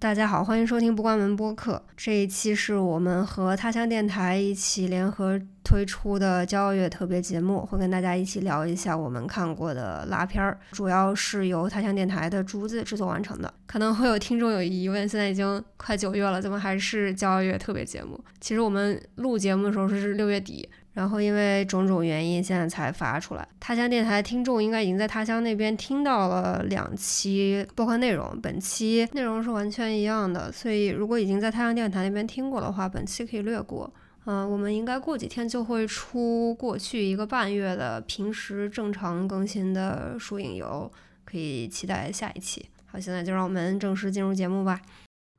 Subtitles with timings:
[0.00, 1.84] 大家好，欢迎收听不关门播客。
[1.94, 13.52] 这一期是我们和他乡电台一起联合推出的骄傲月特别节目，会跟大家一起聊一下我们看过的拉片儿，主要是由他乡电台的竹子制作完成的。
[13.66, 18.18] 可能会有听众有疑问，现在已经快九月了，怎么还是骄傲月特别节目？
[18.40, 20.66] 其实我们录节目的时候是六月底。
[20.92, 23.48] 然后因为种种原因，现在才发出来。
[23.60, 30.50] 他乡电台听众应该已经在他乡那边听到了两期播客内容，本期内容是完全一样的。
[30.50, 33.92] 所以如果已经在他乡电台那边听过的话，本期可以略过。
[34.26, 40.90] 嗯，我们应该过几天就会出过去一个半月的平时正常更新的书影游，
[41.24, 42.68] 可以期待下一期。
[42.84, 44.80] 好，现在就让我们正式进入节目吧。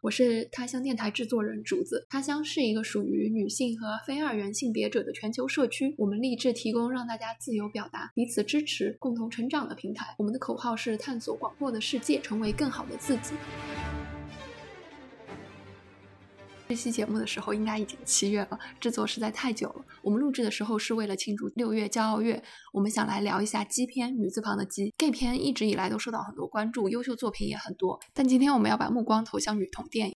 [0.01, 2.07] 我是他乡电台制作人竹子。
[2.09, 5.93] 他乡是一个属于女性和非二元性别者的全球社区。
[5.95, 10.15] 我们立志提供让大家自由表达、彼此支持、共同成长的平台。
[10.17, 13.35] 我们的口号是探索广阔的世界，成为更好的自己。
[16.71, 19.83] 这期节目的时候应该已经七月了，制作实在太久了。
[20.01, 22.41] 我们录制的时候是为了庆祝六月骄傲月，
[22.71, 24.93] 我们想来聊一下基片，女字旁的基。
[24.97, 27.99] gay 片一直以来都受到很多关注，优秀作品也很多。
[28.13, 30.15] 但今天我们要把目光投向女同电影，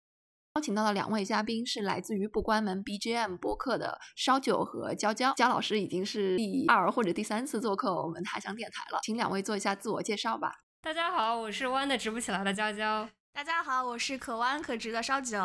[0.57, 5.33] 邀请到的两位嘉宾是来自于不关门 BGM 播客的烧酒和娇娇。
[5.33, 10.53] 娇老师已经是第二或者第三次做客我们他乡电台了，请两位做一下自我介绍吧。
[10.83, 13.09] 大家好，我是弯的直不起来的娇娇。
[13.35, 15.39] 大家好，我是可弯可直的烧酒，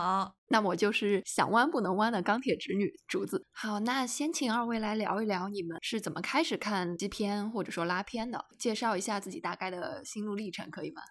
[0.50, 3.48] 那我就是想弯不能弯的钢铁直女竹子。
[3.54, 11.02] 好，那先请二位来聊一聊你们是怎么开始看基片或者说拉片的，介绍一下自己大概的心路历程，可以吗？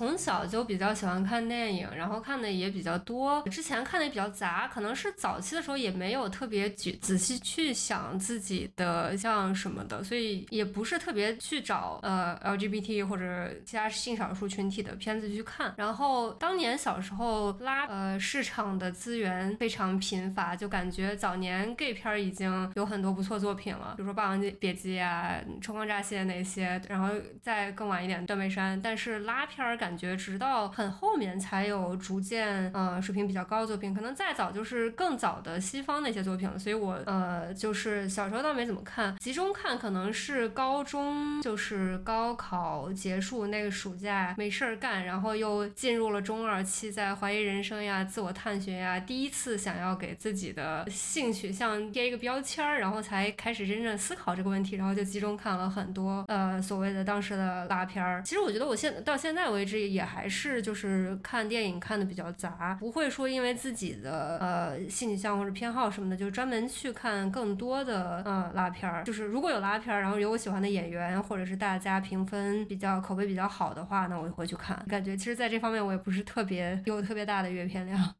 [0.00, 3.42] 从小就比较喜欢看电影，然后看的也比较多。
[3.50, 15.74] 之前看的也比较杂，可能是早期的时候也没有特别仔仔细去想自己的像什么的，所以也不是特别去找呃 LGBT 或者其他性少数群体的片子去看。
[15.76, 27.10] 然后当年小时候拉呃市场的资源非常贫乏，就感觉早年 gay 片已经有很多不错作品了，比如说《霸王别姬》啊、《春光乍泄》那些，然后
[27.42, 29.89] 再更晚一点《断背山》，但是拉片儿感。
[29.90, 36.56] 感觉直到很后面才有逐渐呃水平比较高的作品，可能再早就是更早的西方那些作品了。
[36.56, 58.22] 所以我呃就是小时候倒没怎么看，集中看可能是高中就是高考结束那个暑假没事儿干，然后又进入了中二期，在怀疑人生呀、自我探寻呀，第一次想要给自己的性取向贴一个标签儿，然后才开始真正思考这个问题，然后就集中看了很多呃所谓的当时的拉片儿。
[58.22, 59.69] 其实我觉得我现到现在为止。
[59.78, 69.04] 也还是就是看电影看的比较杂，不会说因为自己的呃性取向或者偏好什么的，就专门去看更多的呃拉片儿。
[69.04, 74.82] 就是如果有拉片儿，然后有我喜欢的演员，或者是大家评分比较口碑比较好的话，那我就会去看。
[74.88, 78.14] 感觉其实在这方面我也不是特别有特别大的阅片量。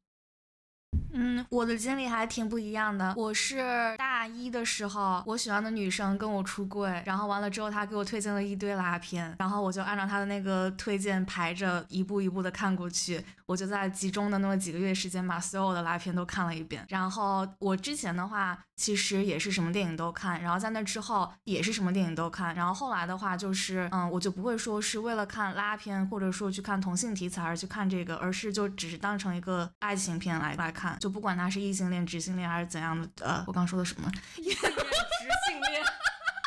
[1.12, 3.12] 嗯，我的经历还挺不一样的。
[3.16, 13.24] 我是大一的时候，我喜欢的女生跟我出柜，然后完了之后，她给我推荐了一堆拉片，然后我就按照她的那个推荐排着一步一步的看过去。
[13.46, 16.84] 我就在集中的那么几个月时间，把所有的拉片都看了一遍。
[16.88, 22.54] 然后我之前的话，其实也是什么电影都看，然后在那之后也是什么电影都看。
[22.54, 30.98] 然后后来的话，就是嗯，我就不会说是为了看拉片，或者说去看同性题材而去看这个，而是就只是当成一个爱情片来来看。
[30.98, 34.10] 就不管它是异性恋、直性恋还是怎样的，呃，我刚说的什么？
[34.40, 35.84] 异性恋、直性恋，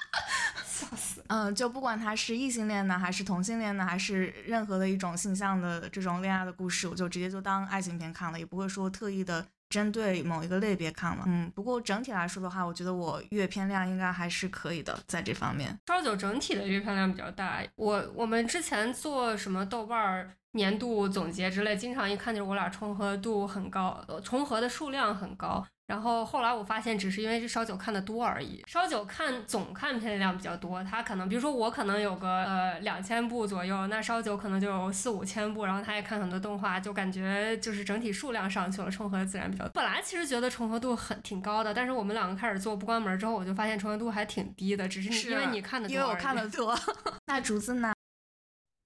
[0.65, 1.23] 笑死。
[1.27, 11.23] 嗯，就不管他是异性恋呢，还是同性恋呢，还是任何的一种性向的这种恋爱的故事，我就直接就当爱情片看了，也不会说特意的针对某一个类别看了。
[11.25, 15.77] 嗯，不过整体来说的话，我觉得我阅片量应该还是可以的，在这方面。
[15.87, 20.29] 烧酒整体的阅片量比较大，我我们之前做什么豆瓣儿。
[20.55, 25.65] 年度总结之类，经常一看就是我俩重合度很高，重合的数量很高。
[25.93, 28.63] 然后后来我发现，只是因为这烧酒看的多而已。
[28.65, 35.65] 烧酒看总看片量比较多，他可能比如说我可能有个呃两千部左右，那烧酒可能就有四五千部。
[35.65, 39.69] 然后他也看很多动画，就感觉就是整体数量上去了，重合自然比较。
[39.69, 45.93] 本来其实觉得重合度很挺高的，但是我们两个开始做不关门之后，我就发现重合度还挺低的，只是因为你看的多。
[45.93, 46.75] 因为我看的多。
[47.27, 47.93] 那竹子呢？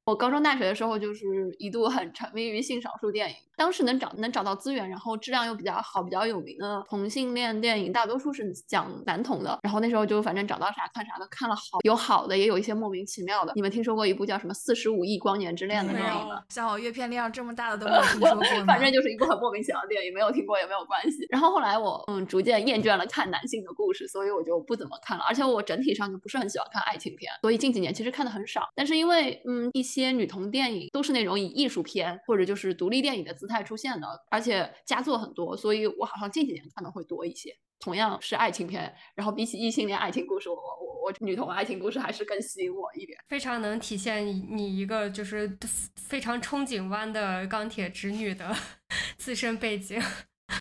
[0.07, 3.35] 我高中、大学的时候，就是一度很沉迷于性少数电影。
[3.57, 9.59] 当时能找能找到资源，然后质量又比较好、比较有名的同性恋电影，大多数是讲男同的。
[9.63, 13.51] 然后那时候就反正找到啥看啥的，看了好有好的，也有一些莫名其妙的。
[13.55, 16.41] 你们听说过一部叫什么《四十五亿光年之恋》的电影吗？
[16.47, 18.45] 像我阅片量这么大的都没有听说过。
[18.65, 21.25] 反正就是一部很莫名其妙的电影，没有听过也没有关系。
[21.29, 25.25] 然后后来我嗯逐渐厌倦了看男性的故事，所以我就不怎么看了。
[25.27, 28.69] 而且我整体上就不是很喜欢看爱情片，所以近几年其实看的很少。
[28.75, 29.96] 但是因为嗯一些。
[30.01, 37.55] 些女同电影都是那种以艺术片或者就是独立电影的姿态出现的，而且佳作很多，所以我好像近几年看的会多一些。
[37.79, 43.15] 同样是爱情片，然后比起异性恋爱情故事，我我我女同爱情故事还是更吸引我一点。
[43.29, 45.55] 非常能体现你一个就是
[45.95, 48.51] 非常憧憬湾的钢铁直女的
[49.17, 50.01] 自身背景，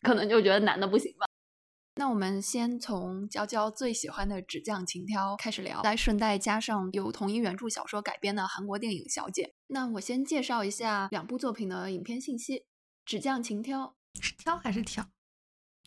[0.03, 1.25] 可能就觉得男的不行吧。
[1.99, 9.43] 那我们先从娇娇最喜欢的《纸匠情挑》开始聊，再顺带加上由同一原著小说改编的韩国电影《小姐》。
[9.65, 12.59] 那我先介绍一下两部作品的影片信息，
[13.03, 15.09] 《纸匠情挑》是挑还是挑？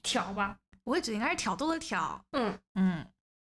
[0.03, 0.59] 挑吧。
[0.83, 3.07] 我也觉得应该是挑逗的挑，嗯嗯，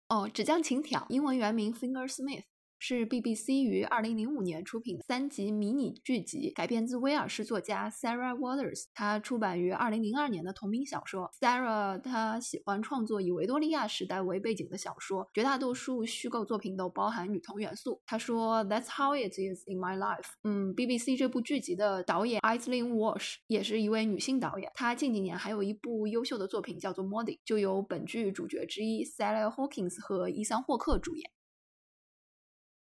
[0.09, 2.43] 哦，纸匠情挑，英文原名 Fingersmith。
[2.83, 11.29] 是 BBC 于二零零五年出品的三集迷你剧集，改编自威尔士作家 Sarah Waters 她出版于二零零二年的同名小说。
[11.39, 18.01] Sarah 她喜欢创作以维多利亚时代为背景的小说，绝大多数虚构作品都包含女同元素。
[18.03, 20.31] 她说 That's how it is in my life。
[20.43, 31.29] 嗯，BBC 这部剧集的导演 Aislinn Walsh 也是一位女性导演，她近几年还有一部优秀的作品叫做 moddy 就由本剧主角之一 Sally Hawkins 和伊桑霍克主演。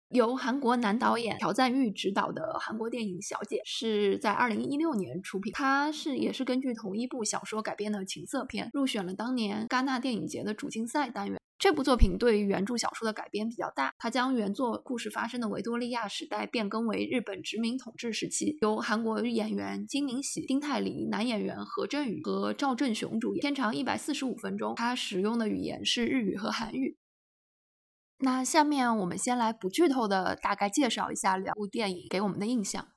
[0.10, 11.38] 由韩国男导演朴赞玉执导的韩国电影《小姐》是在二零一六年出品，它是也是根据同一部小说改编的情色片，入选了当年戛纳电影节的主竞赛单元。
[11.58, 26.98] 这部作品对于原著小说的改编比较大，它将原作故事发生的维多利亚时代变更为日本殖民统治时期，由韩国演员金明喜、丁泰梨、男演员何振宇和赵振雄主演，片长一百四十五分钟，它使用的语言是日语和韩语。
[28.20, 32.88] 那下面我们先来不剧透的大概介绍一下两部电影给我们的印象。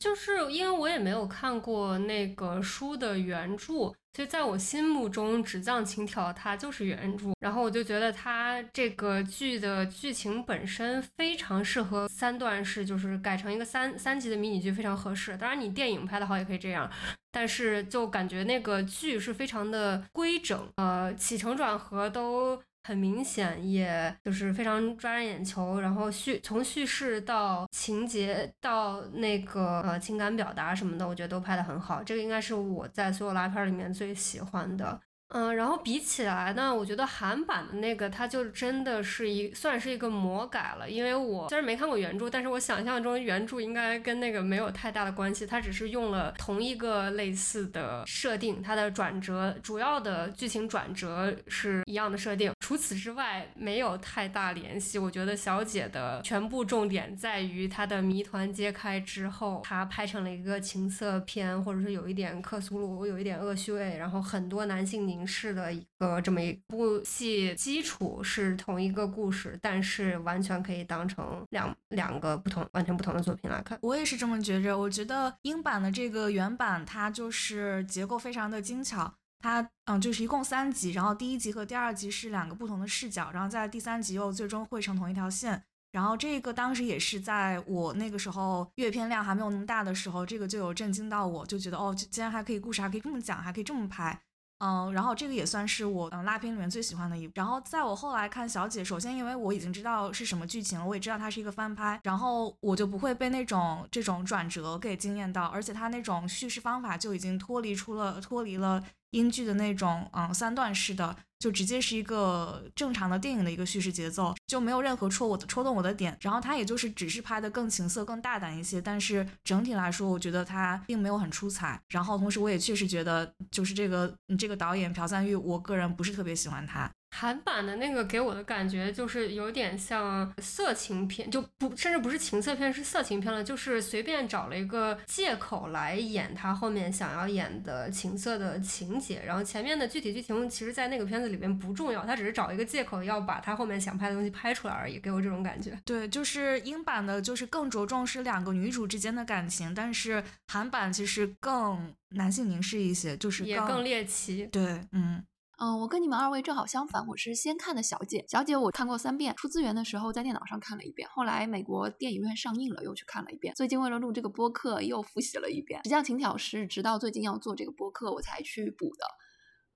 [0.00, 7.28] 就是因为我也没有看过那个书的原著，所以在我心目中，《纸匠情挑》它就是原著。
[7.38, 15.36] 然后我就觉得它这个剧的剧情本身非常适合三段式，就是改成一个三三集的迷你剧，非常合适。
[15.36, 16.90] 当然，你电影拍的好也可以这样，
[17.30, 22.60] 但是就感觉那个剧是非常的规整，呃，起承转合都。
[22.86, 32.02] 很明显，也就是非常抓人眼球，然后叙从叙事到情节到那个呃情感表达什么的，我觉得都拍得很好。
[32.02, 35.00] 这个应该是我在所有拉片里面最喜欢的。
[35.28, 40.88] 嗯，然后比起来呢，我觉得韩版的那个，它就真的是一算是一个魔改了。
[40.88, 54.98] 因为我虽然没看过原著，但是我想象中原著应该跟那个没有太大的关系，它只是用了同一个类似的设定，它的转折主要的剧情转折是一样的设定，除此之外没有太大联系。
[54.98, 65.24] 我觉得小姐的全部重点在于她的谜团揭开之后，她拍成了一个情色片，或者是有一点克苏鲁，有一点恶趣味，然后很多男性凝。
[65.26, 73.78] 式的一个这么一部戏，基础是同一个故事，但是完全可以当成两两个不同、完全不同的作品来看。
[73.80, 74.78] 我也是这么觉着。
[74.78, 79.14] 我觉得英版的这个原版，它就是结构非常的精巧。
[79.38, 85.64] 它嗯，就是一共三集，然后第一集和第二集是两个不同的视角，然后在第三集又最终汇成同一条线。
[85.90, 94.20] 然后这个当时也是在我那个时候阅片量还没有那么大的时候，这个就有震惊到我，就觉得哦，竟然还可以故事还可以这么讲，还可以这么拍。
[94.64, 97.32] 嗯，然后这个也算是我嗯拉片里面最喜欢的一部。
[97.36, 111.14] 然后在我后来看小姐，首先因为我已经知道是什么剧情了，我也知道它是一个翻拍，然后我就不会被那种这种转折给惊艳到，而且它那种叙事方法就已经脱离出了脱离了英剧的那种嗯三段式的。
[111.44, 116.16] 就直接是一个正常的电影的一个叙事节奏，就没有任何戳我的戳动我的点。
[116.22, 121.78] 然后他也就是只是拍的更情色、更大胆一些，但是整体来说，我觉得他并没有很出彩。
[121.90, 126.90] 然后同时，我也确实觉得，就是这个这个导演朴赞玉，我个人不是特别喜欢他。
[127.16, 133.44] 韩版的那个给我的感觉就是有点像色情片，就不甚至不是情色片，是色情片了。
[133.44, 145.78] 就是随便找了一个借口来演他后面想要演的情色的情节，然后前面的具体剧情其实，在那个片子里边不重要，他只是找一个借口要把他后面想拍的东西拍出来而已，给我这种感觉。
[145.84, 154.48] 对，就是英版的，就是更着重是两个女主之间的感情，但是韩版其实更男性凝视一些，就是也更猎奇。
[154.50, 155.24] 对，嗯。
[155.56, 158.18] 嗯，我跟你们二位正好相反，我是先看的《小姐》。
[158.30, 165.78] 《小姐》我看过三遍，出资源的时候在电脑上看了一遍，后来美国电影院上映了又去看了一遍，最近为了录这个播客又复习了一遍。
[165.84, 169.06] 实际上，《情挑》是直到最近要做这个播客我才去补的。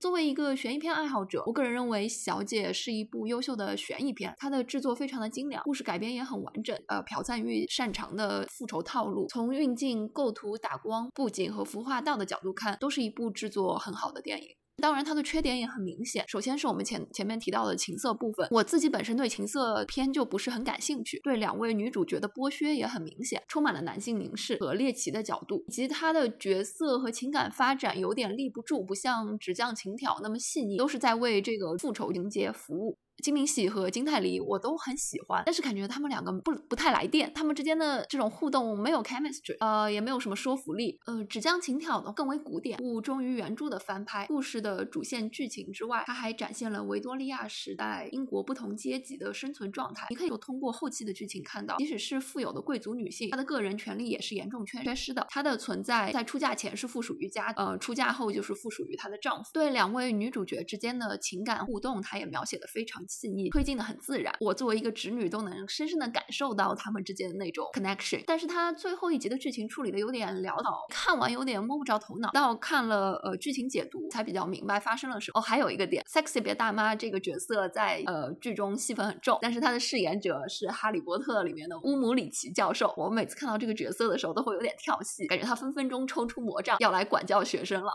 [0.01, 6.77] 作为一个悬疑片爱好者，我个人认为《小姐》是一部优秀的悬疑片，它的制作非常的精良，故事改编也很完整。
[6.87, 14.49] 呃，朴赞玉擅长的复仇套路，从运镜、构图、打光、布景和服化道的角度看，都是一部制作很好的电影。
[14.79, 16.23] 当然，它的缺点也很明显。
[16.27, 21.19] 首先是我们前前面提到的情色部分，我自己本身对情色片就不是很感兴趣。
[21.23, 32.97] 对两位女主角的剥削也很明显，充满了男性凝视和猎奇的角度，以及她的角色和情感发展有点立不住，不像《纸匠情挑》那么细腻，都是在为这个复仇情节服务。
[33.21, 40.99] 金明喜和金泰梨我都很喜欢，但是感觉他们两个不不太来电，他们之间的这种互动没有 chemistry，呃，也没有什么说服力。
[41.05, 44.25] 呃，纸浆情挑呢更为古典，不忠于原著的翻拍。
[44.27, 50.07] 故事的主线剧情之外，它还展现了维多利亚时代英国不同阶级的生存状态。
[50.09, 55.25] 你可以通过后期的剧情看到，即使是富有的贵族女性，她的个人权利也是严重缺缺失的。
[55.29, 59.49] 她的存在在出嫁前是附属于家，呃，出嫁后就是附属于她的丈夫。
[59.53, 62.99] 对两位女主角之间的情感互动，她也描写的非常。
[63.09, 68.23] 细腻推进的很自然，我作为一个直女都能深深的感受到他们之间的那种 connection。
[68.27, 72.29] 但是它最后一集的剧情处理的有点潦倒，看完有点摸不着头脑。
[72.31, 75.39] 到看了呃剧情解读才比较明白发生了什么。
[75.39, 82.93] 哦，还有一个点，sexy 别大妈这个角色在呃剧中戏份很重，但是她的饰演者是《哈利波特》里面的乌姆里奇教授。
[82.95, 87.91] 我每次看到这个角色的时候都会有点跳戏，感觉他分分钟抽出魔杖要来管教学生了。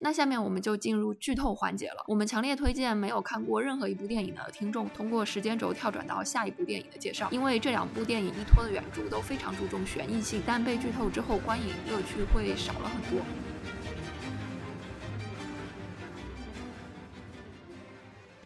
[0.00, 2.04] 那下面我们就进入剧透环节了。
[2.06, 13.24] 我们强烈推荐没有看过任何一部电影的听众，通过时间轴跳转到下一部电影的介绍，因为这两部电影依托的原著都非常注重悬疑性，但被剧透之后观影乐趣会少了很多。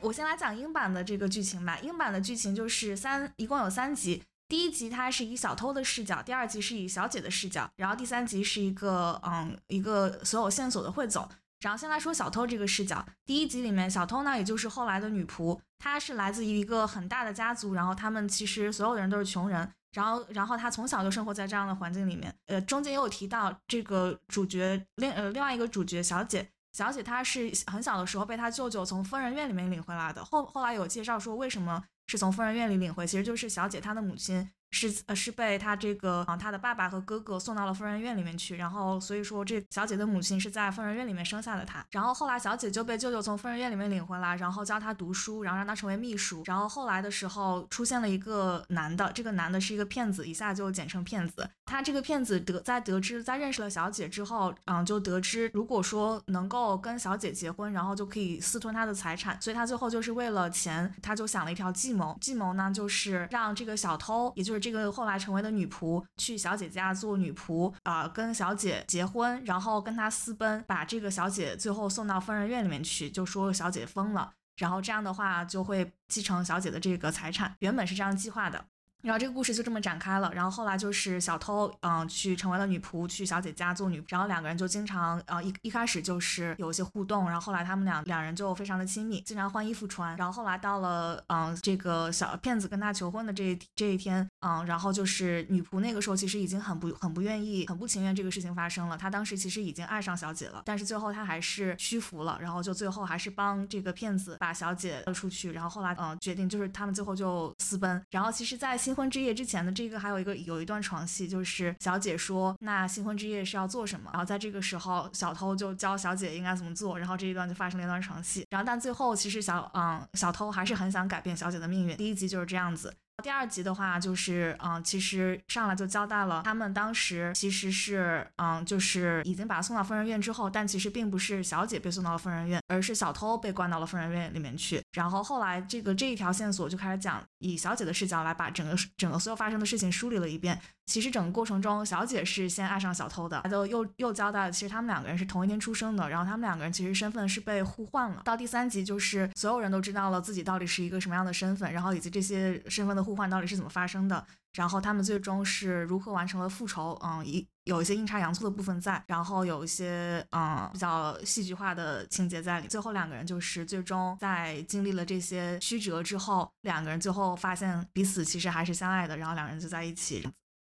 [0.01, 1.79] 我先来讲英版的这个剧情吧。
[1.83, 4.23] 英版的剧情就是三，一共有三集。
[4.49, 11.29] 第一集它是以小偷的视角，第二集是以小姐的视角，然后第三集是一个嗯一个所有线索的汇总。
[11.63, 22.35] 然后先来说小偷这个视角，第一集里面小偷呢，也就是后来的女仆，她是来自于一个很大的家族，然后他们其实所有的人都是穷人，然后然后她从小就生活在这样的环境里面。
[22.47, 34.51] 呃，中间也有提到这个主角另呃另外一个主角小姐，小姐她是很小的时候被她舅舅从疯人院里面领回来的，后后来有介绍说为什么是从疯人院里领回，其实就是小姐她的母亲。
[34.73, 51.49] 是呃是被他这个啊他的爸爸和哥哥送到了疯人院里面去，然后所以说这小姐的母亲是在疯人院里面生下的她，然后后来小姐就被舅舅从疯人院里面领回来，然后教她读书，然后让她成为秘书，然后后来的时候出现了一个男的，这个男的是一个骗子，一下就简称骗子。
[51.73, 78.67] 他这个骗子得在得知在认识了小姐之后，嗯就得知如果说能够跟小姐结婚，然后就可以私吞她的财产，所以他最后就是为了钱，他就想了一条计谋，计谋呢就是让这个小偷，也就是这个后来成为的女仆去小姐家做女仆，啊，跟小姐结婚，然后跟她私奔，把这个小姐最后送到疯人院里面去，就说小姐疯了，然后这样的话就会继承小姐的这个财产，原本是这样计划的。
[79.03, 80.33] 然后这个故事就这么展开了。
[80.33, 84.05] 然后后来就是小偷，嗯，去成为了女仆，去小姐家做女仆。
[84.09, 87.27] 然后两个人就经常，呃，一一开始就是有一些互动。
[87.27, 90.17] 然后后来他们两两人就非常的亲密，经常换衣服穿。
[90.17, 98.97] 然后后来到了，嗯，这个小骗子跟他求婚的这这一天，嗯，然后就是女仆那个时候其实已经很不很不愿意，很不情愿这个事情发生了。
[98.97, 102.39] 她当时其实已经爱上小姐了，但是最后她还是屈服了。
[102.41, 105.53] 然后就最后还是帮这个骗子把小姐带出去。
[105.53, 108.01] 然后后来，嗯，决定就是他们最后就私奔。
[108.11, 122.93] 然后其实，在新新婚之夜之前的这个还有一个有一段床戏，就是小姐说那新婚之夜是要做什么，然后在这个时候小偷就教小姐应该怎么做，然后这一段就发生了一段床戏，然后但最后其实小嗯小偷还是很想改变小姐的命运，第一集就是这样子。
[123.23, 134.83] 第二集的话，就是嗯，其实上来就交代了，他们当时其实是嗯，就是已经把他送到疯人院之后，但其实并不是小姐被送到了疯人院，而是小偷被关到了疯人院里面去。
[134.93, 140.59] 然后后来这个这一条线索就开始讲，以小姐的视角来把整个整个所有发生的事情梳理了一遍。
[140.87, 148.23] 其实整个过程中，小姐是先爱上小偷的，就又又交代了，其实他们两个人是同一天出生的，然后他们两个人其实身份是被互换了。
[148.25, 156.99] 到第三集，就是所有人都知道了自己到底是一个什么样的身份，然后以及这些身份的互换到底是怎么发生的，然后他们最终是如何完成了复仇。
[157.03, 162.69] 嗯，一有一些阴差阳错的部分在，然后有一些嗯比较戏剧化的情节在里。
[162.69, 170.29] 最后两个人就是最终在经历了这些曲折之后，两个人最后发现彼此其实还是相爱的，然后两人就在一起。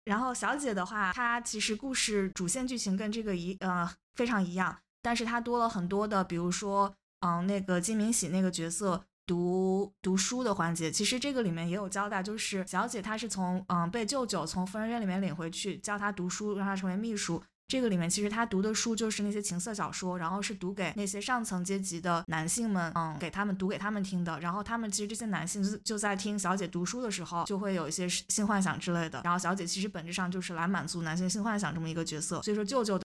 [0.05, 17.41] 然后小姐的话，她其实故事主线剧情跟这个一呃非常一样，但是她多了很多的，比如说嗯那个金明喜那个角色读读书的环节，其实这个里面也有交代，就是小姐她是从嗯被舅舅从疯人院里面领回去，教她读书，让她成为秘书。
[17.65, 24.37] 这个里面其实他读的书就是那些情色小说，然后是读给那些上层阶级的男性们，嗯，给他们读给他们听的。
[24.41, 29.21] 然后他们其实这些男性就就在听小姐读书的时候，就会有一些性幻想之类的。
[29.23, 32.41] 然后小姐其实本质上就是来满足男性性幻想这么一个角色。
[32.43, 32.99] 所以说舅舅。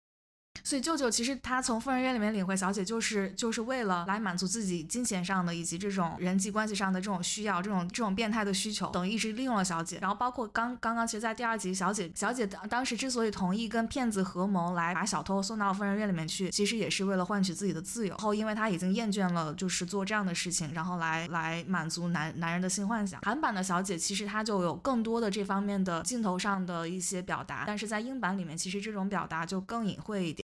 [0.69, 9.97] 所以舅舅其实他从疯人院里面领回小姐，就是就是为了来满足自己金钱上的以及这种人际关系上的这种需要，这种这种变态的需求，等于一直利用了小姐。
[9.99, 18.15] 然后包括刚刚刚，其实，在第二集，小姐小姐当当时之所以同意跟骗子合谋来把小偷送到疯人院里面去，其实也是为了换取自己的自由。
[18.19, 23.19] 后因为他已经厌倦了就是做这样的事情，然后来来满足男男人的性幻想。
[23.23, 30.47] 韩版的小姐其实她就有更多的这方面的镜头上的一些表达，但是在英版里面，其实这种表达就更隐晦一点。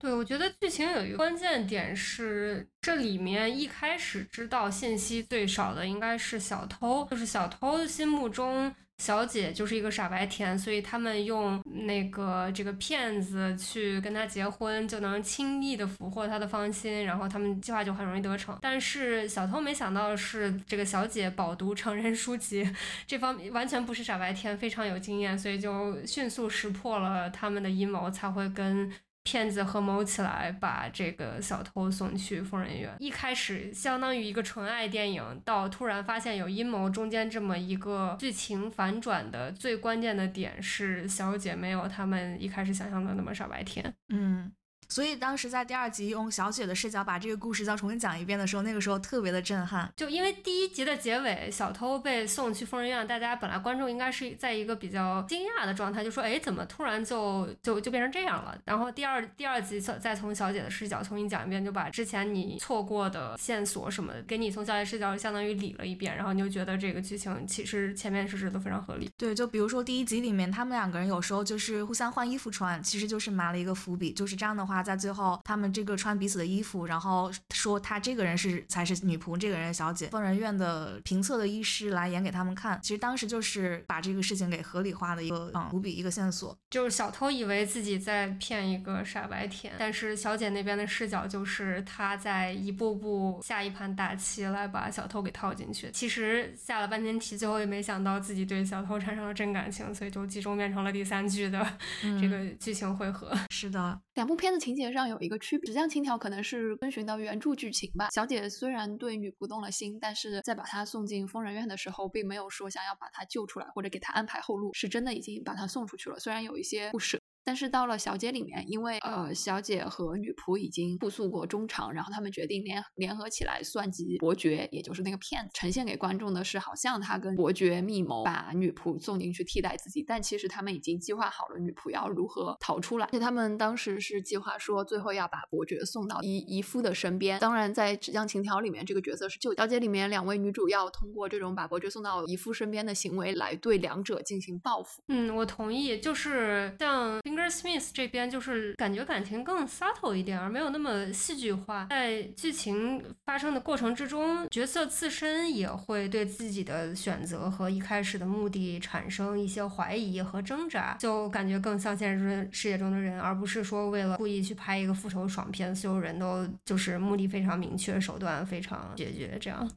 [0.00, 18.56] 对，我觉得剧情有一个关键点是，这里面一开始知道信息最少的应该是小偷，就是小偷心目中小姐就是一个傻白甜，所以他们用那个这个骗子去跟他结婚，就能轻易的俘获他的芳心，然后他们计划就很容易得逞。
[18.62, 22.64] 但是小偷没想到的是，这个小姐饱读成人书籍，
[23.04, 28.88] 这方面完全不是傻白甜，非常有经验，所以就迅速识破了他们的阴谋，才会跟。
[29.24, 32.94] 骗子合谋起来把这个小偷送去疯人院。
[32.98, 43.94] 一开始相当于一个纯爱电影，到突然发现有阴谋，中间这么一个剧情反转的最关键的点是，小姐没有他们一开始想象的那么傻白甜。
[44.08, 44.50] 嗯。
[44.88, 49.92] 所以当时在第二集用小雪的视角把这个故事再重新讲一遍的时候，那个时候特别的震撼。
[49.94, 69.10] 就因为第一集的结尾，小偷被送去疯人院，大家本来观众应该是在一个比较惊讶的状态，就说：“哎，怎么突然就就就变成这样了？”然后第二第二集再从小姐的视角重新讲一遍，就把之前你错过的线索什么给你从小姐视角相当于理了一遍，然后你就觉得这个剧情其实前面设置都非常合理。
[69.18, 74.77] 对，就比如说第一集里面他们两个人有时候就是互相换衣服穿，其实就是埋了一个伏笔，就是这样的话。
[74.82, 80.08] 在最后，他们这个穿彼此的衣服，然后说他这个人是才是女仆，这个人小姐。
[80.08, 86.56] 疯人院的评测的医师来演给他们看，其实当时就是把这个事情给合理化的一个嗯伏笔，一个线索。
[86.70, 95.90] 就是小偷以为自己在骗一个傻白甜，但是小姐那边的视角就是她在一步步下一盘大棋来把小偷给套进去。
[95.92, 101.66] 其实下了半天棋，最后也没想到自己对小偷产生了真感情，所以就集中变成了第三句的
[102.20, 103.32] 这个剧情汇合。
[103.50, 104.67] 是的，两部片子。
[104.68, 108.10] 情节上有一个区别，纸浆情条可能是遵循到原著剧情吧。
[108.10, 116.18] 小姐虽然对女仆动了心，但是在把她送进疯人院的时候，并没有说想要把她救出来或者给她安排后路，是真的已经把她送出去了。
[116.18, 117.17] 虽然有一些不舍。
[117.48, 125.50] 但是到了小姐里面，因为呃小姐和女仆已经互诉过衷肠，然后他们决定联联合起来算计伯爵，也就是那个骗子。
[125.54, 133.06] 呈现给观众的是，好像他跟伯爵密谋把女仆送进去替代自己，但其实他们已经计划好了女仆要如何逃出来。
[133.06, 137.40] 而且他们当时是计划说，最后要把伯爵送到姨姨夫的身边。
[137.40, 145.02] 当然，在《纸浆情条》里面，这个角色是救小姐里面两位女主要通过这种把伯爵送到姨夫身边的行为来对两者进行报复。
[145.08, 147.18] 嗯，我同意，就是像。
[147.46, 151.86] Smith 这边就是感觉感情更 subtle 一点，而没有那么戏剧化。
[151.90, 169.70] 在剧情发生的过程之中，角色自身也会对自己的选择和一开始的目的产生一些怀疑和挣扎，就感觉更像现实世界中的人，而不是说为了故意去拍一个复仇爽片，所有人都就是目的非常明确，手段非常决绝，这样。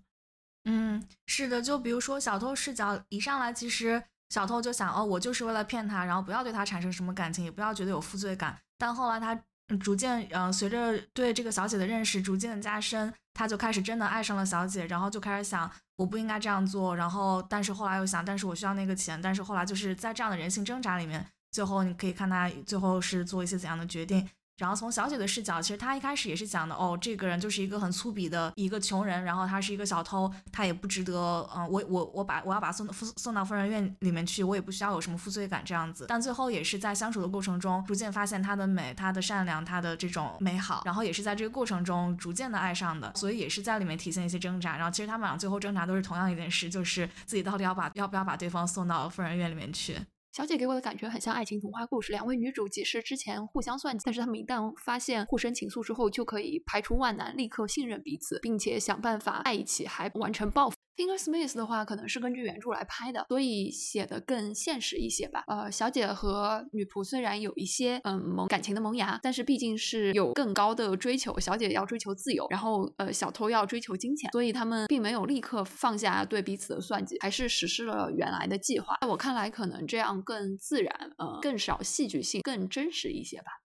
[0.66, 4.04] 嗯，是的，就比如说小偷视角一上来，其实。
[4.32, 8.58] 小偷就想，哦，我就是为了骗他，然后不要对他产生什么感情，也不要觉得有负罪感。
[8.78, 9.38] 但后来他
[9.82, 16.96] 逐渐，嗯，随着对这个小姐的认识逐渐的加深，他就开始真的爱上了小姐，然后就开始想，我不应该这样做。
[16.96, 19.22] 然后，但是后来又想，但是我需要那个钱。
[19.22, 24.30] 但是后来就是在这样的人性挣扎里面，最后你可以看他最后是做一些怎样的决定。
[24.62, 31.16] 然后从小姐的视角，其实她一开始也是讲的，哦，这个人就是一个很粗鄙的一个穷人，然后他是一个小偷，他也不值得，
[31.56, 36.06] 嗯，我我我把我要把送送送到疯人院里面去，我也不需要有什么负罪感这样子。
[36.08, 44.78] 但最后也是在相处的过程中，逐渐发现她的美，她的善良，她的这种美好，然后也是在这个过程中逐渐的爱上的，所以也是在里面体现一些挣扎。
[44.78, 49.98] 然后其实他们俩最后挣扎都是同样一件事，就是自己到底要把要不要把对方送到疯人院里面去。
[50.32, 60.78] 小姐给我的感觉很像爱情童话故事，两位女主即使之前互相算计，但是她们一旦发现互生情愫之后，就可以排除万难，立刻信任彼此，并且想办法在一起，还完成报复。
[61.02, 65.44] Finger Smith 的话，可能是根据原著来拍的，所以写的更现实一些吧。
[65.48, 71.40] 呃，小姐和女仆虽然有一些嗯萌感情的萌芽，但是毕竟是有更高的追求。
[71.40, 78.96] 小姐要追求自由，然后呃小偷要追求金钱，所以他们并没有立刻放下对彼此的算计，还是实施了原来的计划。
[79.02, 83.61] 在我看来，可能这样更自然，呃，更少戏剧性，更真实一些吧。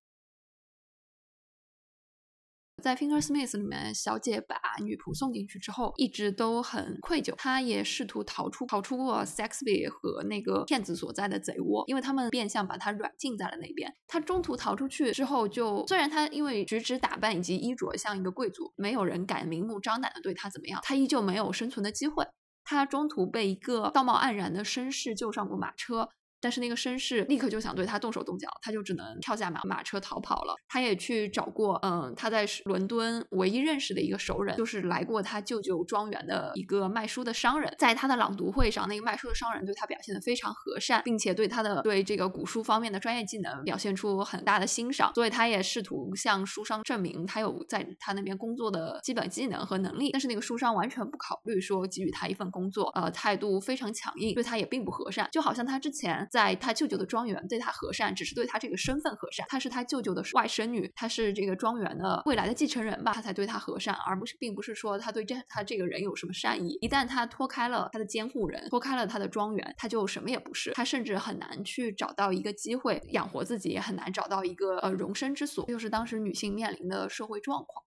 [2.87, 7.35] 在《Finger Smith》里面，小姐把女仆送进去之后，一直都很愧疚。
[7.35, 13.93] 她也试图逃出逃出过 Sexby 和那个骗子所在的贼窝，因为他们变相把她软禁在了那边。
[14.07, 22.25] 她中途逃出去之后，就虽然她因为举止打扮以及衣着像一个贵族，没有人敢明目张胆的对她怎么样，她依旧没有生存的机会。
[22.63, 26.09] 她中途被一个道貌岸然的绅士救上过马车。
[26.41, 30.55] 但是那个绅士立刻就想对他动手动脚，他就只能跳下马马车逃跑了。
[30.69, 37.75] 他也去找过，嗯，他在伦敦唯一认识的一个熟人，就是来过他舅舅庄园的一个卖书的商人。
[37.79, 45.13] 在他的朗读会上，那个卖书的商人对他表现的非常和善，并且对他的对这个古书方面的专业技能表现出很大的欣赏。
[45.15, 50.11] 所以他也试图向书商证明他有在他那边工作的基本技能和能力。
[50.13, 56.26] 但是那个书商完全不考虑说给予他一份工作，呃，态度非常强硬，对他也并不和善，就好像他之前。
[56.31, 59.47] 在他舅舅的庄园对他和善，只是对他这个身份和善。
[59.49, 66.77] 她是他舅舅的外甥女，她是这个庄园的未来的继承人吧，他才对他和善，而不是并不是说他对这他这个人有什么善意。
[66.81, 70.73] 一旦他脱开了他的监护人，脱开了他的庄园，他就什么也不是。
[70.73, 75.65] 他甚至很难去找到一个机会养活自己，也很难找到一个呃容身之所。
[75.67, 77.86] 就是当时女性面临的社会状况。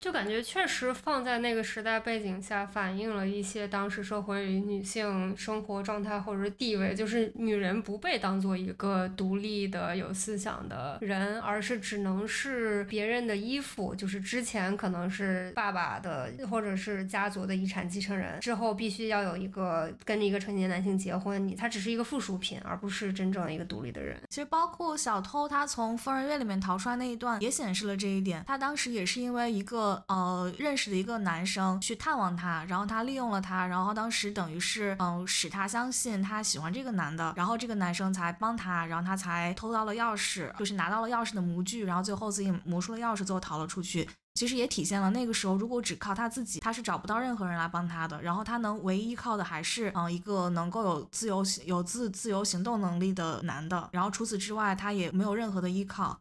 [0.00, 24.16] 就感觉确实放在那个时代背景下，反映了一些当时社会女性生活状态或者是地位，就是女人不被当做一个独立的有思想的人，而是只能是别人的依附，就是之前可能是爸爸的或者是家族的遗产继承人，之后必须要有一个跟一个成年男性结婚，你他只是一个附属品，而不是真正一个独立的人。
[24.28, 28.44] 其实包括小偷他从疯人院里面逃出来那一段，也显示了这一点。
[28.46, 29.87] 他当时也是因为一个。
[30.08, 44.08] 呃，认识的一个男生去探望他，然后他利用了他，然后当时等于是嗯，使他相信他喜欢这个男的，然后这个男生才帮他，然后他才偷到了钥匙，就是拿到了钥匙的模具，然后最后自己磨出了钥匙，最后逃了出去。
[44.34, 48.22] 其实也体现了那个时候，如果只靠他自己，他是找不到任何人来帮他的。
[48.22, 53.88] 然后他能唯一依靠的还是嗯，一个能够有自由有自自由行动能力的男的。
[53.90, 56.16] 然后除此之外，他也没有任何的依靠。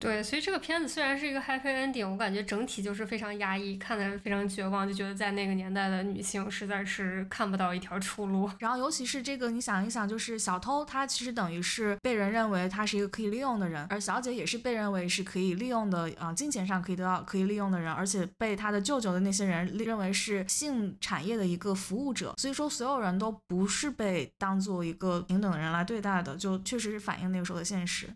[0.00, 8.48] 对，所以这个片子虽然是一个 happy ending，我感觉整体就是非常压抑，看的非常绝望，就觉得在那个年代的女性实在是看不到一条出路。
[8.60, 22.34] 然后尤其是这个，你想一想，就是小偷他其实等于是被人认为他是一个可以利用的人，而小姐也是被认为是可以利用的，啊，金钱上可以得到可以利用的人，而且被他的舅舅的那些人认为是性产业的一个服务者。
[22.38, 28.08] 所以说，所有人都不是被当做一个平等的人来对待的，就确实是反映那个时候的现实。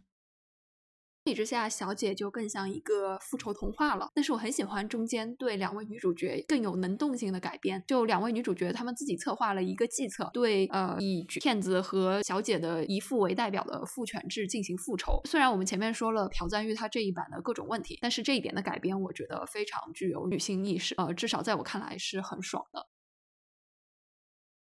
[1.24, 4.08] 相比之下，小姐就更像一个复仇童话了。
[4.12, 7.80] 但是我很喜欢中间对两位女主角更有能动性的改编。
[7.86, 15.20] 就两位女主角，她们自己策划了一个计策，对呃以骗子和小姐的姨父为代表的父权制进行复仇。
[15.24, 20.92] 虽然我们前面说了朴赞玉她这一版的各种问题，但是这一点的改编，我觉得非常具有女性意识。
[20.96, 22.88] 呃，至少在我看来是很爽的。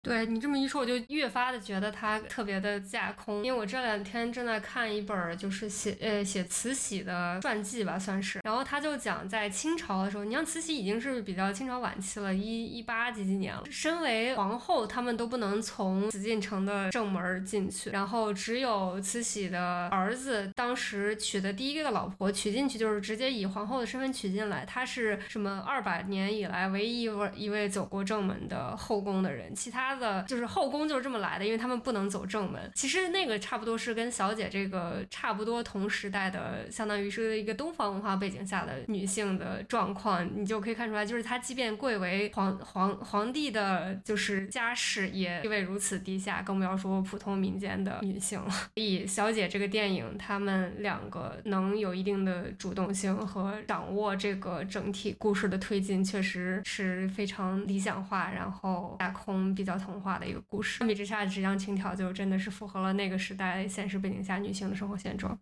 [0.01, 3.43] 对你这么一说，我就越发的觉得他特别的架空。
[3.43, 8.39] 因为我这两天正在看一本就是写呃写慈禧的传记吧，算是。
[8.45, 13.63] 然后他就讲在清朝的时候，你像慈禧已经是比较清朝晚期了，一一八几几年了。
[13.69, 24.63] 身为皇后，他们都不能从紫禁城的正门进去，然后只有慈禧的儿子当时娶的第一个老婆娶进去，就是直接以皇后的身份娶进来。
[24.65, 29.88] 他是什么二百年以来唯一一位一位走过正门的后宫的人，其他。
[29.89, 32.61] 他的就是后宫就是这么来的，因为他们不能走正门。
[32.75, 48.53] 其实那个差不多是跟小姐这个差不多同时代的，相当于是一个东方文化背景下的女性的状况，你就可以看出来，就是她即便贵为皇皇皇帝的，就是家世也地位如此低下，更不要说普通民间的女性了。
[48.75, 59.78] 以小姐这个电影，他们两个能有一定的主动性和掌握这个整体故事的推进，确实是非常理想化，然后架空比较。
[59.79, 65.39] 童话的一个故事，相比之下，《纸浆情条》就真的是符合了那个时代现实背景下女性的生活现状。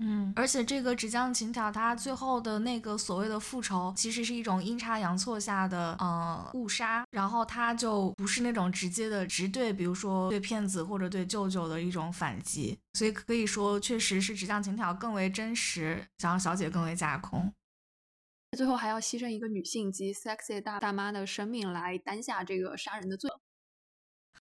[0.00, 17.52] 嗯，而且这个《纸浆情条》它最后的那个所谓的复仇，其实是一种阴差阳错下的呃误杀，然后它就不是那种直接的直对，比如说对骗子或者对舅舅的一种反击，所以可以说确实是《纸浆情条》更为真实，想让小姐更为架空。
[18.56, 23.30] 最后还要牺牲一个女性及 sexy 大大妈的生命来担下这个杀人的罪。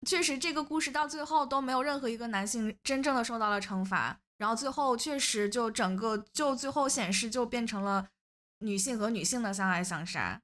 [0.06, 4.20] 确实，这个故事到最后都没有任何一个男性真正的受到了惩罚。
[4.36, 8.08] 然后最后确实就整个就最后显示就变成了
[8.58, 10.42] 女性和女性的相爱相杀。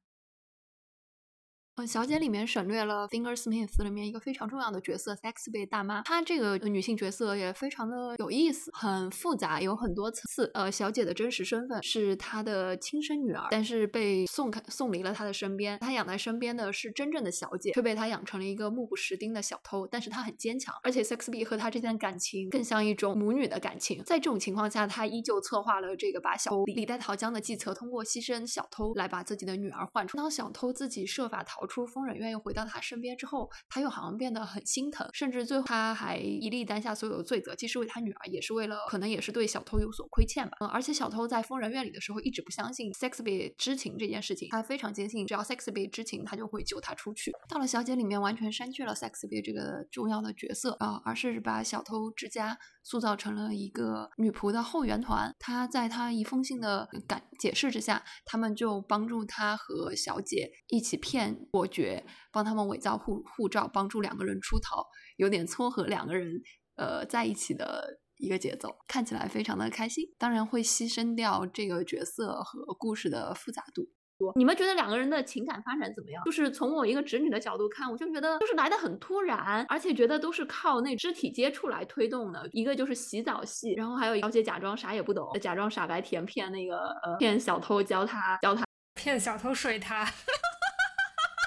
[1.86, 10.50] 小姐里面省略了 Finger Smith 里面一个非常重要的角色 Sexby 大妈，她这个女性角色也非常的有意思，很复杂，有很多层次。
[10.54, 19.86] 呃，小姐的真实身份是她的亲生女儿，但是被送开送离了她的身边，她养在身边的是真正的小姐，却被她养成了一个目不识丁的小偷。
[19.86, 24.02] 但是她很坚强，而且 Sexby 和她之间的感情更像一种母女的感情。
[24.04, 30.16] 在这种情况下，她依旧策划了这个把小偷李代桃僵的计策，通过牺牲小偷来把自己的女儿换出。
[30.16, 40.56] 当小偷自己设法逃出疯人院，又回到他身边之后，他又好像变得很心疼，甚至最后他还一力担下所有的罪责，既是为他女儿，也是为了可能也是对小偷有所亏欠吧。
[40.60, 47.30] 嗯，而且小偷在疯人院里的时候一直不相信 Sexby 知情这件事情，他非常坚信只要 Sexby 知情，他就会救他出去。
[47.48, 55.34] 到了小姐里面，完全删去了 Sexby 这个重要的角色啊，而是把小偷之家塑造成了一个女仆的后援团。
[55.38, 64.86] 他在他一封信的感解释之下，他们就帮助他和小姐一起骗伯爵，帮他们伪造护护照，帮助两个人出逃，
[65.16, 66.40] 有点撮合两个人
[66.76, 70.04] 呃在一起的一个节奏，看起来非常的开心。
[70.18, 73.88] 当然会牺牲掉这个角色和故事的复杂度。
[74.36, 76.22] 你们觉得两个人的情感发展怎么样？
[76.26, 82.46] 就是从我一个直女的角度看，我就觉得就是来的很突然，而且觉得都是靠那肢体接触来推动的。
[82.52, 88.62] 一个就是洗澡戏，然后还有小姐假装啥也不懂，假装傻白甜骗那个呃骗小偷教他教他
[88.94, 90.04] 骗小偷睡他，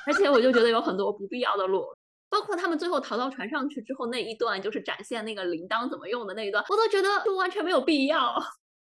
[0.05, 1.97] 而且我就觉得有很多不必要的裸。
[2.29, 8.35] 包括他们最后逃到船上去之后那一段，就是展现那个铃铛怎么用的那一段，我都觉得就完全没有必要。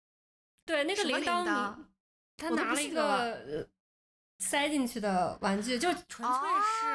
[0.66, 1.76] 对，那个铃铛，
[2.38, 3.68] 他拿了一个。
[4.44, 6.88] 塞进去的玩具就纯粹是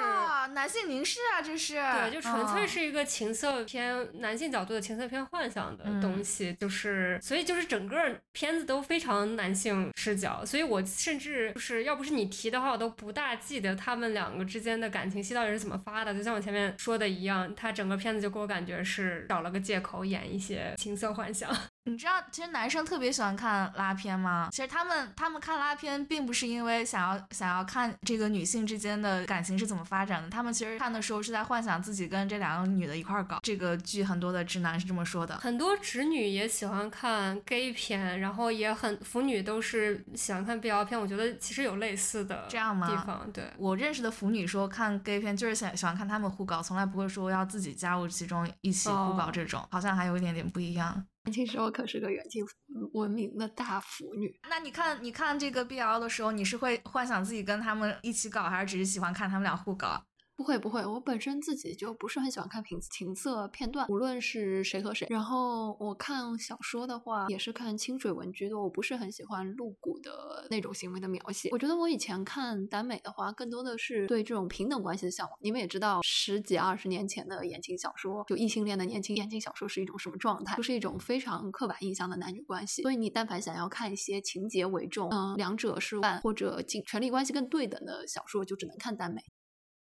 [0.49, 7.97] 男性凝视啊，这是对，就纯粹是一个情色片男性角度的情色片幻想的东西，就是所以就是整个
[8.33, 16.15] 片子都非常男性视角，所以我甚至就是要不是你提的话，我都不大记得他们两个之间的感情戏到底是怎么发的。
[16.15, 21.55] 就像我前面说的一样，他整个片子就给我感觉是找了个借口演一些情色幻想。
[21.87, 24.49] 你知道，其实男生特别喜欢看拉片吗？
[24.51, 33.39] 其实他们他们看拉片，并不是因为想要想要看这个女性之间的感情是怎么发展的，他们其实看的时候是在幻想自己跟这两个女的一块搞。
[33.43, 41.01] 这个剧很多的直男是这么说的，很多直女也喜欢看 gay 片，然后也很腐女都是喜欢看 BL 片。
[41.01, 42.89] 我觉得其实有类似的这样吗？
[42.89, 51.07] 地方对我认识的腐女说看 gay 片就是想喜欢看他们互搞，从来不会说要自己加入其中一起互搞这种，好像还有一点点不一样。
[51.27, 52.45] 年轻时候可是个远近
[52.93, 54.33] 闻名的大腐女。
[54.49, 60.06] 那你看，你看这个 BL 的时候，你是会幻想自己跟他们一起搞，还是只是喜欢看他们俩互搞？
[60.37, 65.07] 不会不会，我本身自己就不是很喜欢看情情色片段，无论是谁和谁。
[65.11, 71.49] 然后我看小说的话，也是看清水文居多，我不是很喜欢露骨的那种行为的描写。
[71.53, 75.39] 我觉得我以前看耽美的话，更多的是对这种平等关系的向往。
[75.41, 80.55] 你们也知道，十几二十年前的言情小说，就异性恋的年轻言情小说是一种什么状态？
[80.57, 82.83] 就是一种非常刻板印象的男女关系。
[82.83, 89.23] 所以你但凡想要看一些情节为重，嗯，两者是或者竞权力关系更对等的小说，就只能看耽美。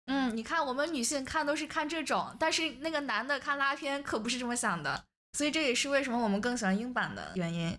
[0.06, 7.78] 嗯，你看我们女性看都是看这种，但是那个男的看拉片可不是这么想的，所以这也是为什么我们更喜欢英版的原因。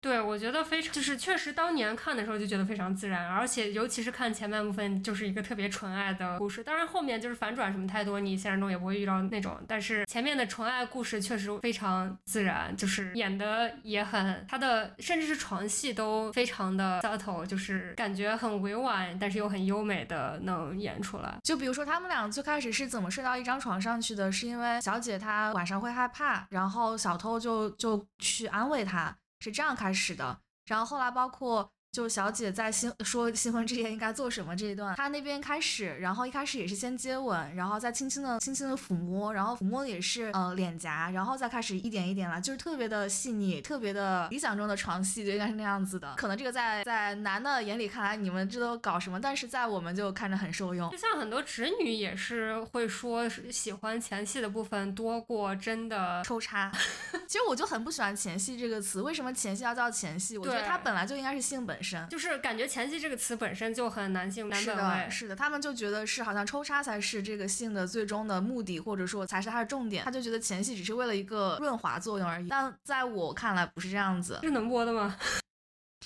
[0.00, 6.62] 对，我觉得非常就是确实当年看的时候就觉得非常自然，而且尤其是看前半部分就是一个特别纯爱的故事。
[6.62, 9.58] 当然后面就是反转什么太多，你现实中也不会遇到那种。
[9.66, 21.34] 但是前面的纯爱故事确实非常自然，就是演的也很，他的甚至是床戏都非常的 subtle，就是感觉很委婉，但是又很优美的能演出来。
[21.42, 29.12] 就比如说他们俩最开始是怎么睡到一张床上去的，是因为小姐她晚上会害怕，然后小偷就就去安慰她。
[29.40, 31.70] 是这样开始的，然后后来包括。
[31.90, 46.14] 就小姐在新说新婚之夜应该做什么这一段，她那边开始，然后一开始也是先接吻，然后再轻轻的、轻轻的抚摸，然后抚摸的也是呃脸颊，然后再开始一点一点来，就是特别的细腻，特别的理想中的床戏就应该是那样子的。
[46.14, 49.18] 可能这个在在男的眼里看来，你们这都搞什么？
[49.18, 50.90] 但是在我们就看着很受用。
[50.90, 56.70] 就像很多直女也是会说喜欢前戏的部分多过真的抽插。
[57.28, 60.38] 其实我就很不喜欢前戏这个词，为什么前戏要叫前戏？
[60.38, 62.08] 我觉得它本来就应该是性本身。
[62.08, 72.48] 就是感觉前戏这个词本身就很男性男本位，是的，他们就觉得是好像抽插才是这个性的最终的目的，或者说才是它的重点，他就觉得前戏只是为了一个润滑作用而已。
[72.48, 75.14] 但在我看来不是这样子，这能播的吗？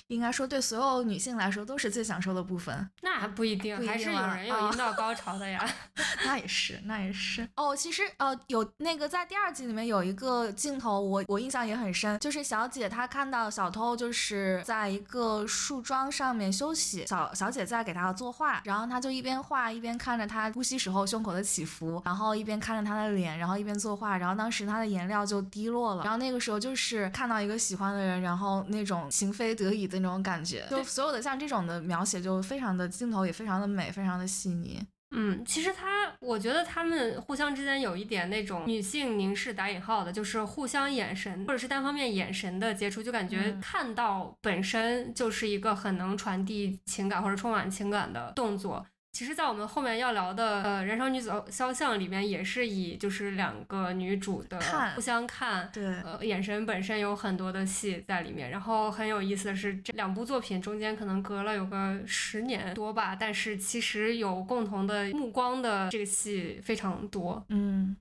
[0.07, 2.89] 应该说对所有女性来说都是最享受的部分。
[3.01, 5.63] 那还不一定，还是有人有阴道高 潮的呀。
[6.25, 7.47] 那也是，那也是。
[7.55, 34.81] 哦，其实呃，有那个在第二季里面有一个镜头，我我印象也很深，就是小姐她看到小偷就是在一个树桩上面休息，小小姐在给他作画，然后她就一边画一边看着他呼吸时候胸口的起伏，然后一边看着他的脸，然后一边作画，然后当时他的颜料就滴落了，然后那个时候就是看到一个喜欢的人，然后那种情非得已的那种感觉，就所有的像这种的描写就非常的镜头也非常的美，非常的细腻。
[35.15, 48.83] 嗯，其实他，我觉得他们互相之间有一点那种女性凝视打引号的，就是互相眼神或者是单方面眼神的接触，就感觉看到本身就是一个很能传递情感或者充满情感的动作。
[49.13, 54.59] 其实，在我们后面要聊的呃《燃烧女子肖像》里面，也是以就是两个女主的
[54.95, 58.49] 互相看，对，呃，眼神本身有很多的戏在里面。
[58.49, 67.95] 然后很有意思的是，这两部作品中间可能隔了有个十年多吧，但是其实有共同的目光的这个戏非常多，嗯。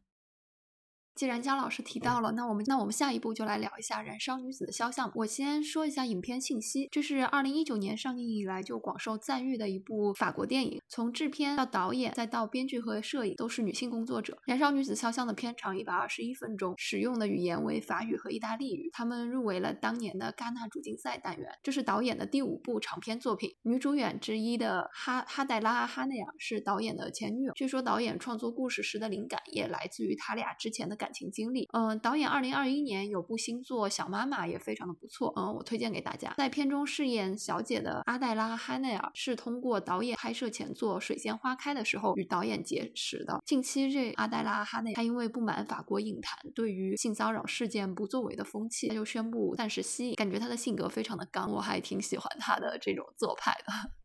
[1.15, 5.09] 既然姜老师提到了，那我们那我们下一步就来聊一下《燃烧女子的肖像》。
[5.15, 14.33] 我先说一下影片信息，这是二零一九年上映以来就广受赞誉的一部法国电影，从制片到导演再到编剧和摄影都是女性工作者。
[14.47, 18.89] 《燃烧女子肖像》的片长一百二十一分钟，使用的语言为法语和意大利语。
[18.95, 21.47] 他们入围了当年的戛纳主竞赛单元。
[21.63, 23.55] 这是导演的第五部长片作品。
[23.63, 27.53] 女主演之一的哈哈黛拉·哈内尔是导演的前女友。
[27.53, 30.97] 据说导演创作故事时的灵感也来自于他俩之前的。
[31.03, 36.33] 感情经历，嗯，导演二零二一年有部新作《小妈妈》也非常的不错，嗯，我推荐给大家。
[36.37, 43.43] 在片中饰演小姐的阿黛拉·哈内尔是通过导演拍摄前作《水仙花开》的时候与导演结识的。
[43.45, 50.15] 近期这阿黛拉·哈内，她因为不满法国影坛对于性骚扰事件不作为的风气，她就宣布暂时息影。
[50.15, 54.02] 感觉她的性格非常的刚，我还挺喜欢她的这种做派的。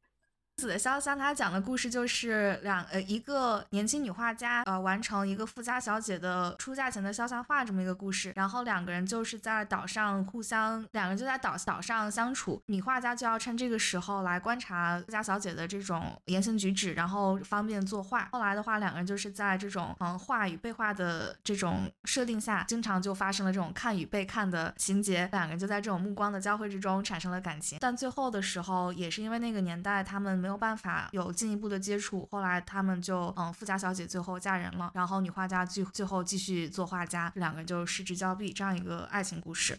[0.57, 18.27] 子的肖像，他讲的故事就是两呃一个年轻女画家呃完成一个富家小姐的出嫁前的肖像画这么一个故事，然后两个人就是在岛上互相，两个人就在岛岛上相处，女画家就要趁这个时候来观察富家小姐的这种言行举止，然后方便作画。
[18.31, 27.77] 后来的话，两个人就是在这种嗯画与被画的这种设定下，经常就发生了这种看与被看的情节，两个人就在这种目光的交汇之中产生了感情。
[27.79, 30.46] 但最后的时候，也是因为那个年代他们。
[30.47, 39.77] 没有办法有进一步的接触，后来他们就嗯，富家小姐最后嫁人了，然后女画家最最后继续做画家，两个人就失之交臂，这样一个爱情故事。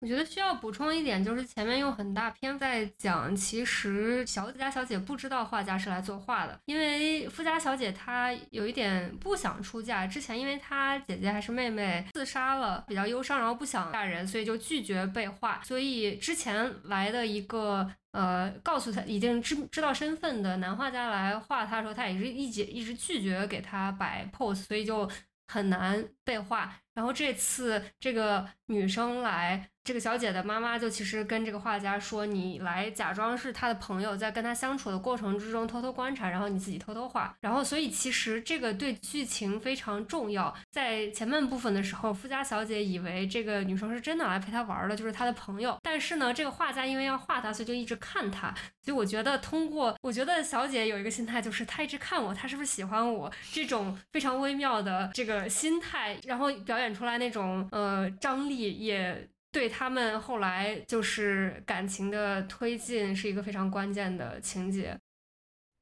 [0.00, 25.10] 我觉得需要补充一点，就是前面用很大篇在讲，其实小家小姐不知道画家是来作画的，因为富家小姐她有一点不想出嫁，之前因为她姐姐还是妹妹自杀了，比较忧伤，然后不想嫁人，所以就拒绝被画，所以之前来的一个呃告诉他已经知知道身份的男画家来画他的时候，他也是一直一直拒绝给他摆 pose，所以就
[25.46, 26.80] 很难被画。
[26.98, 29.68] 然后这次这个女生来。
[29.84, 37.34] 这个小姐的妈妈就其实跟这个画家说：“你来假装是他的朋友，在跟他相处的过程之中偷偷观察，然后你自己偷偷画。
[37.40, 40.54] 然后，所以其实这个对剧情非常重要。
[40.70, 45.78] 在前半部分的时候，富家小姐以为这个女生是真的来陪她玩的，就是她的朋友。
[45.82, 48.54] 但是呢，这个画家因为要画她，所以就一直看她。
[48.82, 53.32] 所以我觉得，通过我觉得小姐有一个心态，就是她一直看我，她是不是喜欢我？
[53.50, 65.00] 这种非常微妙的这个心态，然后表演演出来那种呃张力也。”对他们后来就是感情的推进是一个非常关键的情节，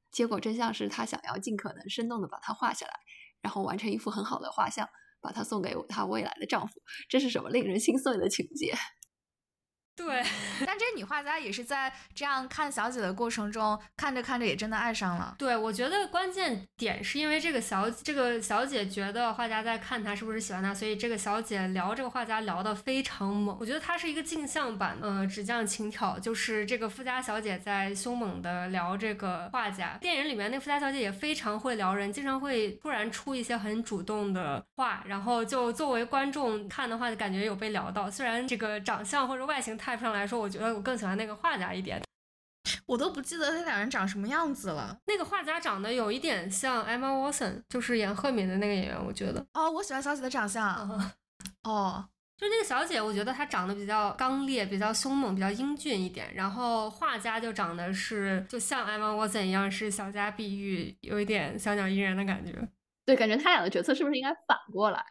[0.09, 2.93] 结果真相是他想要尽可能生动的把它画下来，
[3.41, 4.87] 然后完成一幅很好的画像，
[5.19, 6.81] 把它送给她未来的丈夫。
[7.09, 8.73] 这是什么令人心碎的情节？
[9.97, 10.23] 对，
[10.63, 15.33] 但这女画家也是在这样看小姐的过程中，看着看着也真的爱上了。
[15.39, 23.57] 对，我觉得关键点是因为这个小这个小姐觉得画家在看她是不是喜欢她，所以这个小姐聊这个画家聊得非常猛。
[23.59, 29.97] 我觉得她是一个镜像版呃纸匠情挑，就是这个富家小姐在凶猛的聊这个画家。
[29.99, 38.11] 电影里面那富家小姐也非常会撩人，经常会突然出一些很主动的话，然后就作为观众看的话，就感觉有被聊到。
[38.11, 39.86] 虽然这个长相或者外形太。
[39.95, 42.01] 上来说，我觉得我更喜欢那个画家一点。
[42.85, 44.97] 我都不记得那两人长什么样子了。
[45.05, 49.05] 那个画家长得有一点像 Emma Watson，就是演赫敏的那个演员。
[49.05, 50.65] 我觉得哦，我喜欢小姐的长相。
[51.63, 56.33] 哦，就那个小姐，我觉得她长得比较刚烈，比较凶猛，比较英俊一点。
[56.33, 62.53] 然后画家就长得是就像 Emma Watson 一样，是小家碧玉，有一点小鸟依人的感觉。
[63.05, 65.03] 对，感觉他俩的角色是不是应该反过来？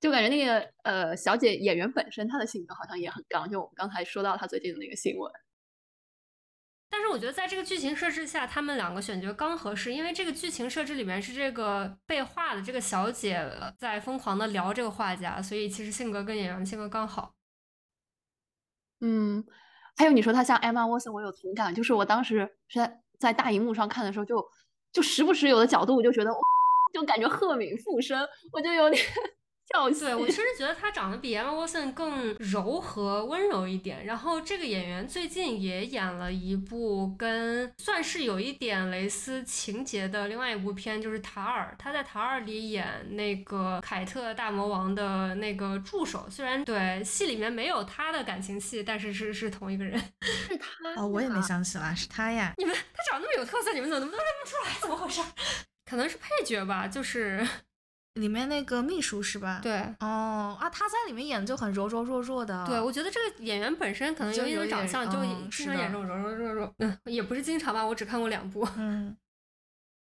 [0.00, 5.32] 就感觉那个呃小姐演员本身她的性格好像也很刚，就我们刚才说到她最近的那个新闻。
[6.90, 13.46] 但是我觉得在这个剧情设置下，他们两个选角刚合适，因为这个剧情设置里面是这个被画的这个小姐
[13.76, 17.34] 在疯狂的聊这个画家，所以其实性格跟演员性格刚好。
[19.00, 19.44] 嗯，
[19.96, 24.42] 还有你说她像 Emma Watson，我有同感，就是我当时是在在大荧幕上看的时候，就
[24.90, 26.30] 就时不时有的角度，我就觉得，
[26.94, 28.18] 就感觉赫敏附身，
[28.50, 29.04] 我就有点。
[29.70, 34.06] 对，我确实 觉得他长得比 Emma Watson 更柔和温柔一点。
[34.06, 41.72] 然后这个演员最近也演了一部跟算是有一点蕾丝情节的另外一部片，就是《塔尔》。
[41.78, 46.26] 他在《塔尔》里演那个凯特大魔王的那个助手。
[46.30, 52.52] 虽然对戏里面没有他的感情戏，但是是是同一个人， 是他哦，我也没想起来是他呀。
[52.56, 54.74] 你们他长那么有特色，你们怎么都认不出来？
[54.80, 55.20] 怎么回事？
[55.84, 57.46] 可能是配角吧，就是。
[58.14, 59.60] 里面那个秘书是吧？
[59.62, 62.66] 对，哦啊，他在里面演的就很柔柔弱弱的。
[62.66, 68.66] 对，我觉得这个演员本身可能因为长相就经常演这种柔柔弱弱，嗯，也不是经常吧，我只看过两部。
[68.76, 69.16] 嗯。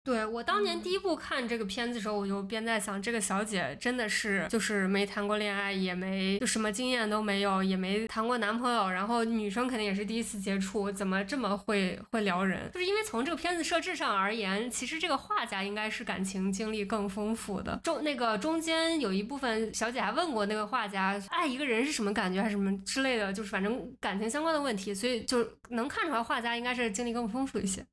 [0.03, 12.69] 对我当年第一部看这个片子的时候，我就边在想，这个小姐真的是就是没谈过恋爱，也没就什么经验都没有，也没谈过男朋友，然后女生肯定也是第一次接触，怎么这么会会撩人？
[12.73, 17.79] 就是因为从这个片子设置上而言，其实这个画家应该是感情经历更丰富的。
[17.83, 27.85] 中那个中间有一部分小姐还问过那个画家，爱一个人是什么感觉，还是什么之类的，就是反正感情相关的问题，所以就能看出来画家应该是经历更丰富一些。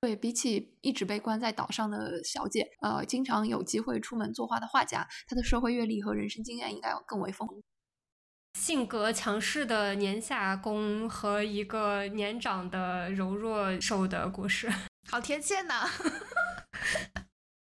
[0.00, 7.62] 对比起一直被关在岛上的小姐，呃，经常有机会出门作画的画家，她的社会阅历和人生经验应该要更为丰富。
[8.58, 14.72] 性格强势的年下攻和一个年长的柔弱瘦的故事，
[15.10, 15.74] 好贴切呢。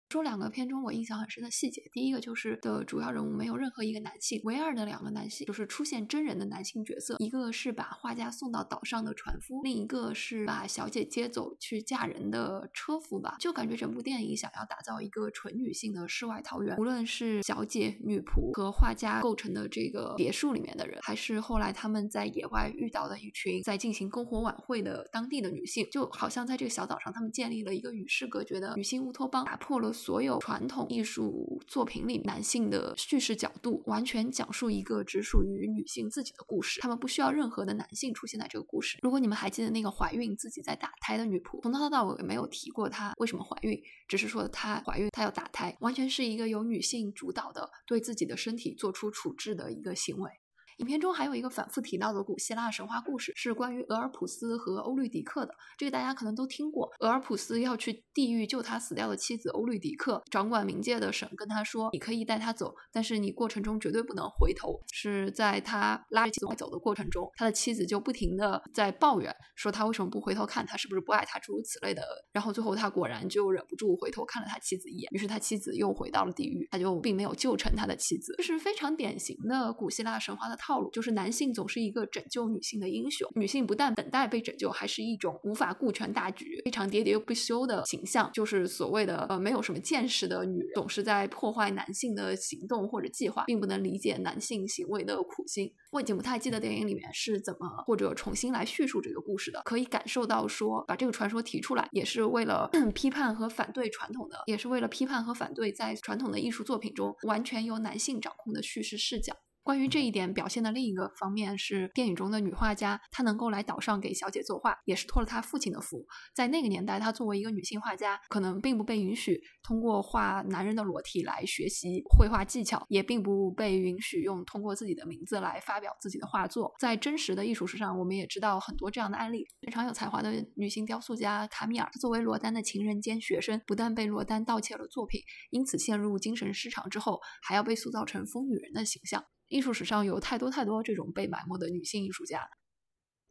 [0.09, 13.37] 说两个片中我印象很深的细节，第一个就是的主要人物没有任何一个男性，唯二的两个男性就是出现真人的男性角色，一个是把画家送到岛上的船夫，另一个是把小姐接走去嫁人的车夫吧。
[13.41, 29.95] 就感觉整部电影想要打造一个纯女性的世外桃源，无论是小姐、女仆和画家构成的这个别墅里面的人，还是后来他们在野外遇到的一群在进行篝火晚会的当地的女性，就好像在这个小岛上，他们建立了一个与世隔绝的女性乌托邦，打破了。
[29.97, 38.99] 所有传统艺术作品里男性的叙事角度，完全讲述一个只属于女性自己的故事，他们不需要任何的男性出现在这个故事。
[39.03, 50.30] 如果你们还记得那个怀孕自己在打胎的女仆，从头到尾没有提过她为什么怀孕，只是说她怀孕，她要打胎，完全是一个由女性主导的对自己的身体做出处置的一个行为。
[50.77, 55.55] 影片中还有一个反复提到的古希腊神话故事，是关于俄尔普斯和欧律狄克的。
[55.79, 56.93] 这个大家可能都听过。
[57.01, 72.03] 俄尔普斯要去地狱救他死掉的妻子欧律狄克，掌管冥界的神跟他说：“你可以带他走，但是你过程中绝对不能回头。”是在他拉着妻子走的过程中，他的妻子就不停的在抱怨，说他为什么不回头看他，是不是不爱他，诸如此类的。
[72.33, 78.35] 然后最后他果然就忍不住回头看了他妻子一眼，于是他妻子又回到了地狱，他就并没有救成他的妻子。
[78.37, 80.59] 这是非常典型的古希腊神话的。
[80.67, 88.29] 套路就是男性总是一个拯救女性的英雄，女性不但等待被拯救，还是一种无法顾全大局、非常喋喋不休的形象。
[88.33, 95.73] 就是所谓的呃，没有什么见识的女人，总是在破坏男性的行动或者计划，并不能理解男性行为的苦心。
[95.93, 109.37] 我已经不太记得电影里面是怎么或者重新来叙述这个故事的，可以感受到说把这个传说提出来，也是为了 批判和反对传统的，也是为了批判和反对在传统的艺术作品中完全由男性掌控的叙事视角。
[109.67, 116.07] 关于这一点表现的另一个方面是，电影中的女画家，她能够来岛上给小姐作画，也是托了她父亲的福。
[116.33, 126.73] 在那个年代，她作为一个女性画家，可能并不被允许通过画男人的裸体来学习绘画技巧，也并不被允许用通过自己的名字来发表自己的画作。
[126.79, 129.49] 在真实的艺术史上，我们也知道很多这样的案例。
[129.62, 139.25] 非常有才华的女性雕塑家卡米尔，作为罗丹的情人兼学生，不但被罗丹盗窃了作品，因此陷入精神失常之后，还要被塑造成疯女人的形象。
[139.49, 142.49] 艺术史上有太多太多这种被埋没的女性艺术家，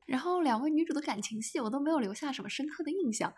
[0.06, 3.34] 然后两位女主的感情戏我都没有留下什么深刻的印象，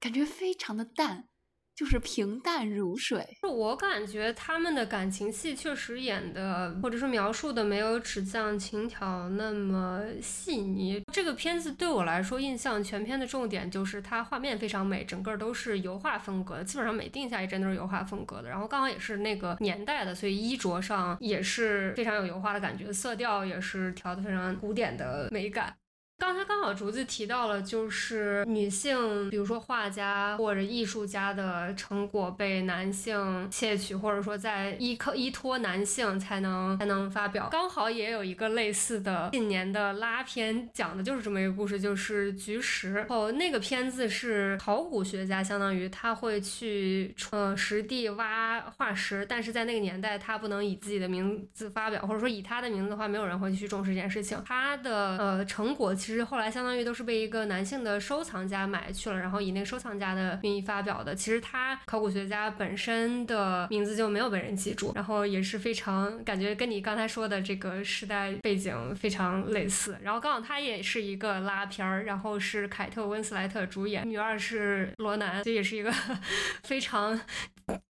[0.00, 1.28] 感觉非常的淡。
[1.74, 11.02] 就是平淡如水，我感觉他们的感情戏确实演的，或者说描述的没有纸匠情调那么细腻。
[11.12, 18.48] 这个片子对我来说，印象全片的重点就是它画面非常美，整个都是油画风格，基本上每定下一帧都是油画风格的。
[18.48, 25.74] 然后刚好也是那个年代的，所以衣着上也是非常有油画的感觉，色调也是调的非常古典的美感。
[26.22, 37.48] 刚才刚好竹子提到了，就是女性，比如说画家或者艺术家的成果被男性窃取，或者说在依靠依托男性才能才能发表。
[37.50, 43.04] 刚好也有一个类似的近年的拉片，讲的就是这么一个故事，就是菊石。
[43.08, 54.40] 哦，那个片子是考古学家，相当于他会去呃实地挖化石，但是在那个年代他不能以自己的名字发表，或者说以他的名字的话，没有人会去重视这件事情。
[54.46, 56.11] 他的呃成果其实。
[56.12, 61.14] 其实后来相当于都是被一个男性的收藏家买去了，然后以那个收藏家的名义发表的。
[61.14, 69.96] 其实他考古学家本身的名字就没有被人记住，然后也是非常感觉跟你刚才说的这个时代背景非常类似。
[70.02, 75.90] 然后刚好他也是一个拉片儿，然后是凯特温斯莱特主演，女二是罗南，这也是一个
[76.64, 77.18] 非常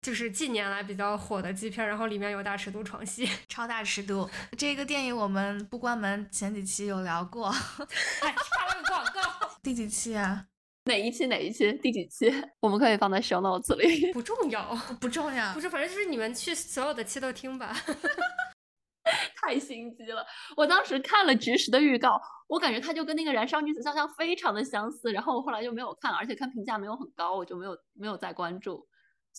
[0.02, 4.28] 就是近年来比较火的基片，然后里面有大尺度床戏， 超大尺度。
[4.56, 7.50] 这个电影我们不关门前几期有聊过。
[8.20, 10.46] 还插了个广告，第几期啊？
[10.84, 11.26] 哪一期？
[11.26, 11.72] 哪一期？
[11.78, 12.32] 第几期？
[12.60, 14.10] 我们可以放在 show notes 里。
[14.14, 15.52] 不重要，不重要。
[15.52, 17.76] 不是，反正就是你们去所有的期都听吧。
[19.36, 20.24] 太心机了！
[20.56, 28.86] 我当时看了《菊石》的预告，我感觉它就跟那个《燃烧女子肖像》非常的相似，然后我后来就没有看，而且看评价没有很高，我就没有没有再关注。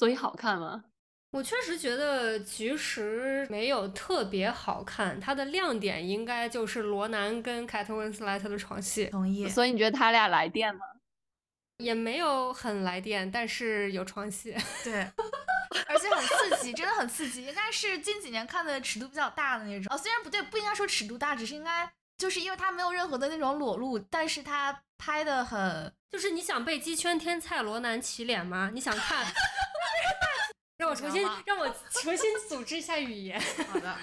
[0.01, 0.83] 所以好看吗？
[1.29, 9.05] 我确实觉得菊石没有特别好看，它的亮点应该就是罗南跟凯特温斯莱特的床戏。
[9.11, 9.47] 同意。
[9.47, 10.81] 所以你觉得他俩来电吗？
[11.77, 14.57] 也没有很来电，但是有床戏。
[14.83, 15.07] 对，
[15.85, 17.45] 而且很刺激，真的很刺激。
[17.45, 19.93] 应该是近几年看的尺度比较大的那种。
[19.93, 21.87] 哦，虽然不对，不应该说尺度大，只是应该
[22.17, 28.71] 就是因为它没有任何的那种裸露，但是它拍的很，就是你想被鸡圈天菜罗南起脸吗？
[28.73, 29.23] 你想看？
[30.77, 33.39] 让我重新让我重新组织一下语言。
[33.71, 33.95] 好的。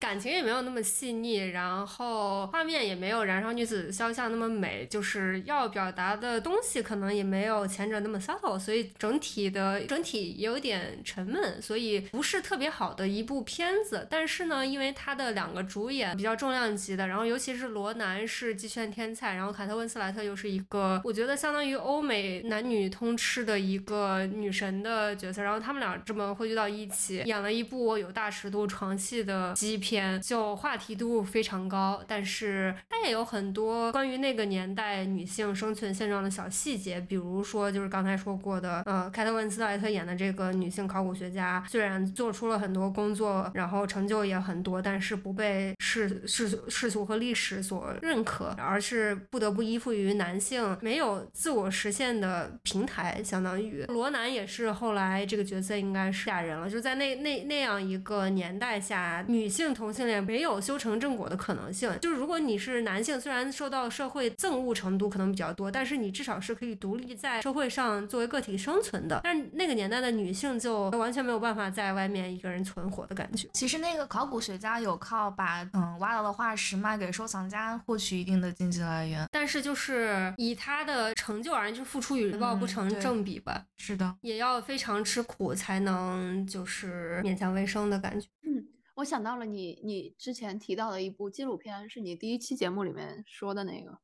[0.00, 14.06] 感情也没有那么细腻，然后画面也没有《燃烧女子肖像》那么美，就是要表达的东西可能也没有前者那么 subtle，所以整体的整体有点沉闷，所以不是特别好的一部片子。
[14.10, 30.20] 但是呢，因为它的两个主演比较重量级的，然后尤其是罗南是鸡圈天才，然后凯特温斯莱特又是一个我觉得相当于欧美男女通吃的一个女神的角色，然后他们俩这么汇聚到一起，演了一部有大尺度床戏的基片。
[30.22, 59.94] 就话题度非常高，但是它也有很多关于那个年代女性生存现状的小细节，比如说就是刚才说过的，呃，凯特温斯莱特演的这个女性考古学家，虽然做出了很多工作，然后成就也很多，但是不被世世世俗和历史所认可，而是不得不依附于男性，没有自我实现的平台，相当于罗南也是后来这个角色应该是嫁人了，就在那那那样一个年代下，女性同。
[59.94, 69.20] 性恋没有修成正果的可能性，就是如果你是男性，虽然受到社会憎恶程度可能比较多，但是你至少是可以独立在社会上作为个体生存的。
[69.22, 73.46] 但是那个年代的女性就完全没有办法在外面一个人存活的感觉。
[73.52, 83.64] 其实那个考古学家有靠把嗯挖到的化石卖给收藏家获取一定的经济来源，但是就是以他的成就而言，就付出与回报不成正比吧。
[83.76, 88.26] 是的，也要非常吃苦才能就是勉强为生的感觉。
[88.42, 88.53] 嗯。
[88.94, 93.98] 我想到了你，你之前提到的一部纪录片，是你第一期节目里面说的那个，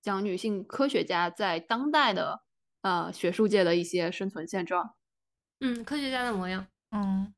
[0.00, 2.42] 讲女性科学家在当代的
[2.82, 4.94] 呃学术界的一些生存现状。
[5.60, 6.66] 嗯，科学家的模样。
[6.90, 7.35] 嗯。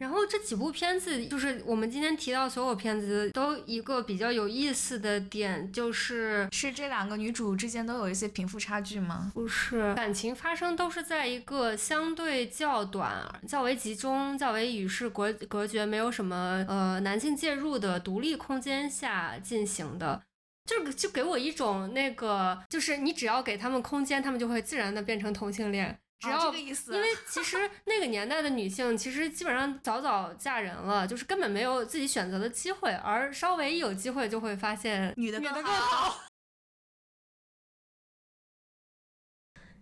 [0.00, 9.30] 然后这几部片子，就是我们今天提到所有片子，都一个比较有意思的点，就是是这两个女主之间都有一些贫富差距吗？
[9.34, 20.22] 不是，感情发生都是在一个相对较短、较为集中、较为与世隔隔绝、没有什么呃男性介入的独立空间下进行的，
[20.64, 25.98] 就就给我一种那个，就是你只要给他们空间，他们就会自然的变成同性恋。
[26.20, 27.56] 只要这个意思，因为其实
[27.86, 36.20] 那个年代的女性其实基本上早早嫁人了，就是根本没有自己选择的机会，而稍微一有机会就会发现女的更好。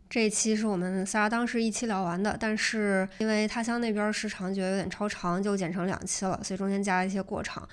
[0.09, 7.69] 这一期是我们仨当时一期聊完的，但是因为他乡那边时长觉得有点超长，就剪成两期了，所以中间加了一些过场。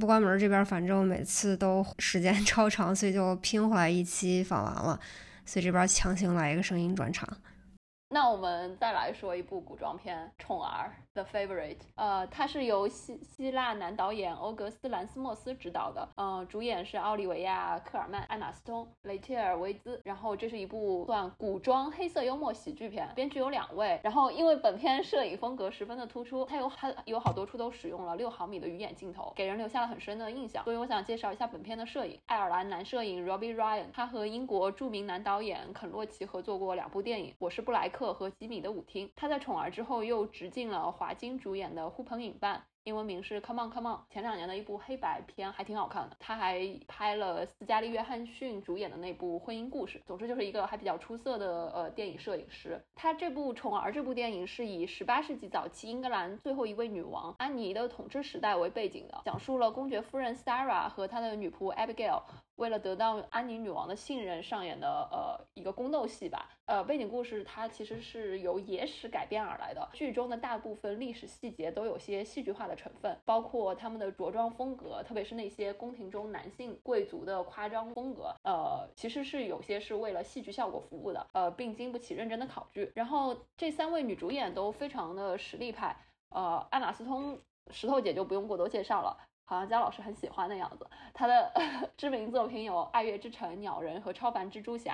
[0.00, 4.98] 不关门这边反正每次都 时间超长，所以就拼回来一期放完了，
[5.44, 7.28] 所以这边强行来一个声音转场。
[8.08, 20.00] 那我们再来说一部古装片《宠儿》The Favorite，呃，它是由希希腊男导演欧格斯兰斯莫斯执导的，呃，主演是奥利维亚科尔曼、艾玛斯通、雷切尔维兹。
[20.04, 23.98] 然后这是一部算古装黑色幽默喜剧片，编剧有两位。
[24.04, 30.62] 然后因为本片摄影风格十分的突出，它有它有好多处都使用了六毫米的鱼眼镜头，给人留下了很深的印象。
[30.62, 32.20] 所以我想介绍一下本片的摄影。
[32.26, 39.08] 爱尔兰男摄影 Robbie Ryan，他和英国著名男导演肯洛奇合作过两部电影《我是布莱克》克和《吉米的舞厅》。
[39.16, 42.58] 他在《宠儿》之后又直进了华金主演的《呼朋引伴》。
[42.84, 46.16] 英文名是 Come on Come on，前两年的一部黑白片还挺好看的。
[46.20, 50.00] 他还拍了斯嘉丽约翰逊主演的那部婚姻故事。
[50.06, 52.80] 总之就是一个还比较出色的呃电影摄影师。
[52.94, 62.22] 他这部《宠儿》这部电影是以十八世纪早期英格兰最后一位女王安妮的统治时代为背景的，讲述了公爵夫人 Sarah 和她的女仆 Abigail。
[62.56, 66.50] 为了得到安妮女王的信任，上演的呃一个宫斗戏吧。
[66.66, 82.90] 呃，背景故事它其实是由野史改编而来的，剧中的大部分历史细节都有些戏剧化的成分，包括他们的着装风格，特别是那些宫廷中男性贵族的夸张风格，呃，其实是有些是为了戏剧效果服务的，呃，并经不起认真的考据。
[82.94, 85.96] 然后这三位女主演都非常的实力派，
[86.30, 87.38] 呃，艾玛斯通
[87.70, 89.16] 石头姐就不用过多介绍了。
[89.46, 90.86] 好像姜老师很喜欢的样子。
[91.14, 91.50] 他的
[91.96, 94.92] 知名作品有《爱乐之城》《鸟人》和《超凡蜘蛛侠》。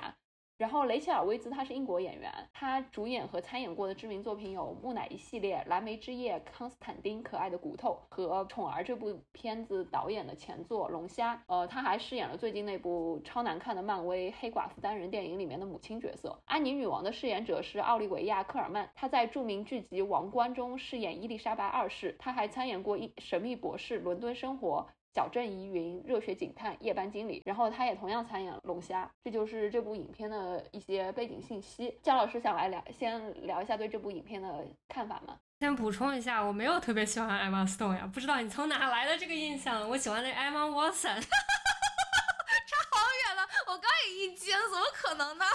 [0.63, 11.35] 然后雷切尔·威兹他是英国演员，他主演和参演过的知名作品有《木乃伊系列》《蓝莓之夜》《康斯坦丁：可爱的骨头》和《宠儿》这部片子导演的前作《龙虾》。
[11.47, 16.39] 呃，他还饰演了最近那部超难看的漫威黑寡妇单人电影里面的母亲角色。
[16.45, 22.15] 安妮女王的饰演者是奥利维亚·科尔曼，她在著名剧集《王冠》中饰演伊丽莎白二世。
[22.17, 24.87] 她还参演过《一神秘博士》《伦敦生活》。
[25.13, 29.09] 小镇疑云、热血警探、夜班经理，然后他也同样参演了龙虾。
[29.23, 31.95] 这就是这部影片的一些背景信息。
[32.01, 35.37] 姜老师想来聊，先聊一下对这部影片的看法吗？
[35.59, 39.87] 先补充一下，我没有特别喜欢艾玛斯通呀，不知道你从哪来的这个印象？
[39.87, 41.27] 我喜欢的艾玛沃森， 差
[42.91, 42.97] 好
[43.27, 45.45] 远了，我刚也一惊，怎么可能呢？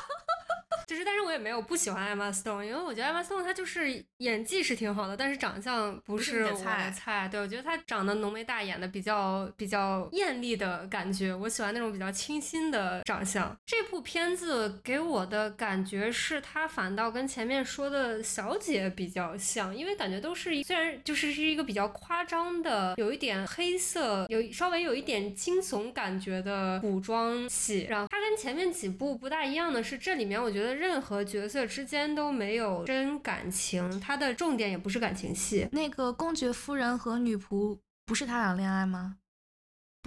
[0.88, 7.28] 就是，但是我也没有不喜欢艾玛斯通，因为我觉得艾玛斯通她就是演技是挺好的，但是长相不是我的菜。
[7.30, 13.54] 对，我觉得她长得浓眉大眼的，比较比较艳丽的感觉，我喜欢那种比较清新的长相。
[13.66, 27.86] 这部片子给我的感觉是，它反倒跟前面说的小姐比较像，因为感觉都是虽然就是是一个比较夸张的，有一点黑色，有稍微有一点惊悚感觉的古装戏。
[27.90, 30.77] 然后它跟前面几部不大一样的是，这里面我觉得。
[30.78, 35.68] 任何角色之间都没有真感情，它的重点也不是感情戏。
[35.72, 39.16] 那个公爵夫人和女仆不是他俩恋爱吗？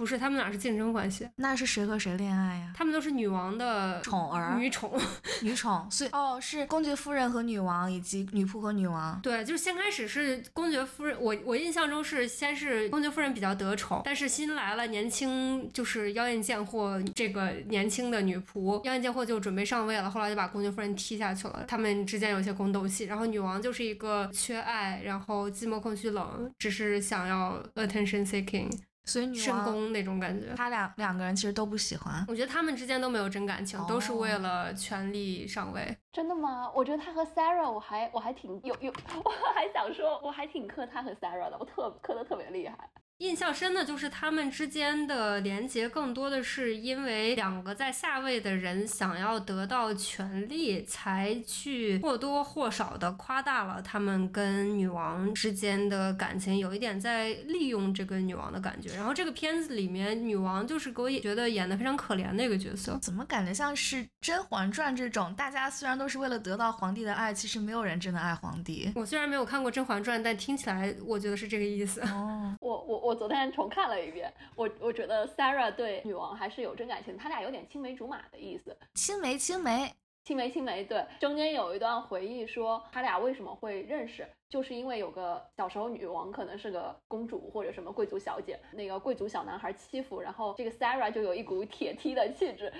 [0.02, 1.28] 不是，他们俩是竞争关系。
[1.36, 2.72] 那是谁和谁恋爱呀？
[2.76, 5.00] 他们都是女王的宠儿，女宠，
[5.42, 5.86] 女宠。
[5.88, 9.20] 所以哦，是公爵夫人和女王，以及女仆和女王。
[9.22, 21.64] 对，就是先开始是公爵夫人，我我印象中是先是公爵夫人比较得宠，但是新来了年轻就是妖艳贱货这个年轻的女仆，妖艳贱货就准备上位了，后来就把公爵夫人踢下去了。
[21.68, 28.68] 他们之间有些宫斗戏，然后女王就是一个缺爱，然后寂寞空虚冷，只是想要 attention seeking。
[29.04, 32.24] 所以女王那种感觉，他俩两个人其实都不喜欢。
[32.28, 35.96] 我觉得他们之间都没有真感情，都是为了权力上位。
[36.12, 36.70] 真的吗？
[36.74, 38.92] 我觉得他和 Sarah，我还我还挺有有，
[39.24, 42.76] 我还想说，我还挺磕他和 Sarah 的，我特磕的特别厉害。
[43.22, 58.92] 印象深的就是他们之间的连结，更多的是因为两个在下位的人想要得到权力，才去或多或少的夸大了他们跟女王之间的感情，有一点在利用这个女王的感觉。
[58.96, 62.98] 然后这个片子里面，女王就是给我觉得演的非常可怜的一个角色。
[63.00, 68.90] 怎么感觉像是《甄嬛传》这种，大家虽然都是为了得到皇帝的爱，其实没有人真的爱皇帝。
[68.96, 72.00] 我虽然没有看过《甄嬛传》，但听起来我觉得是这个意思。
[72.00, 73.22] 哦，我我我。
[73.22, 79.94] 昨天重看了一遍，我我觉得 Sarah 对女王还是有真感情，他俩有点青梅竹马的意思，青梅青梅
[80.24, 80.82] 青梅青梅。
[80.82, 92.70] 对，中间有一段回忆说他俩为什么会认识，就是因为有个小时候女王可能是个公主或者什么贵族小姐，那个贵族小男孩欺负，然后这个 Sarah 就有一股铁梯的气质。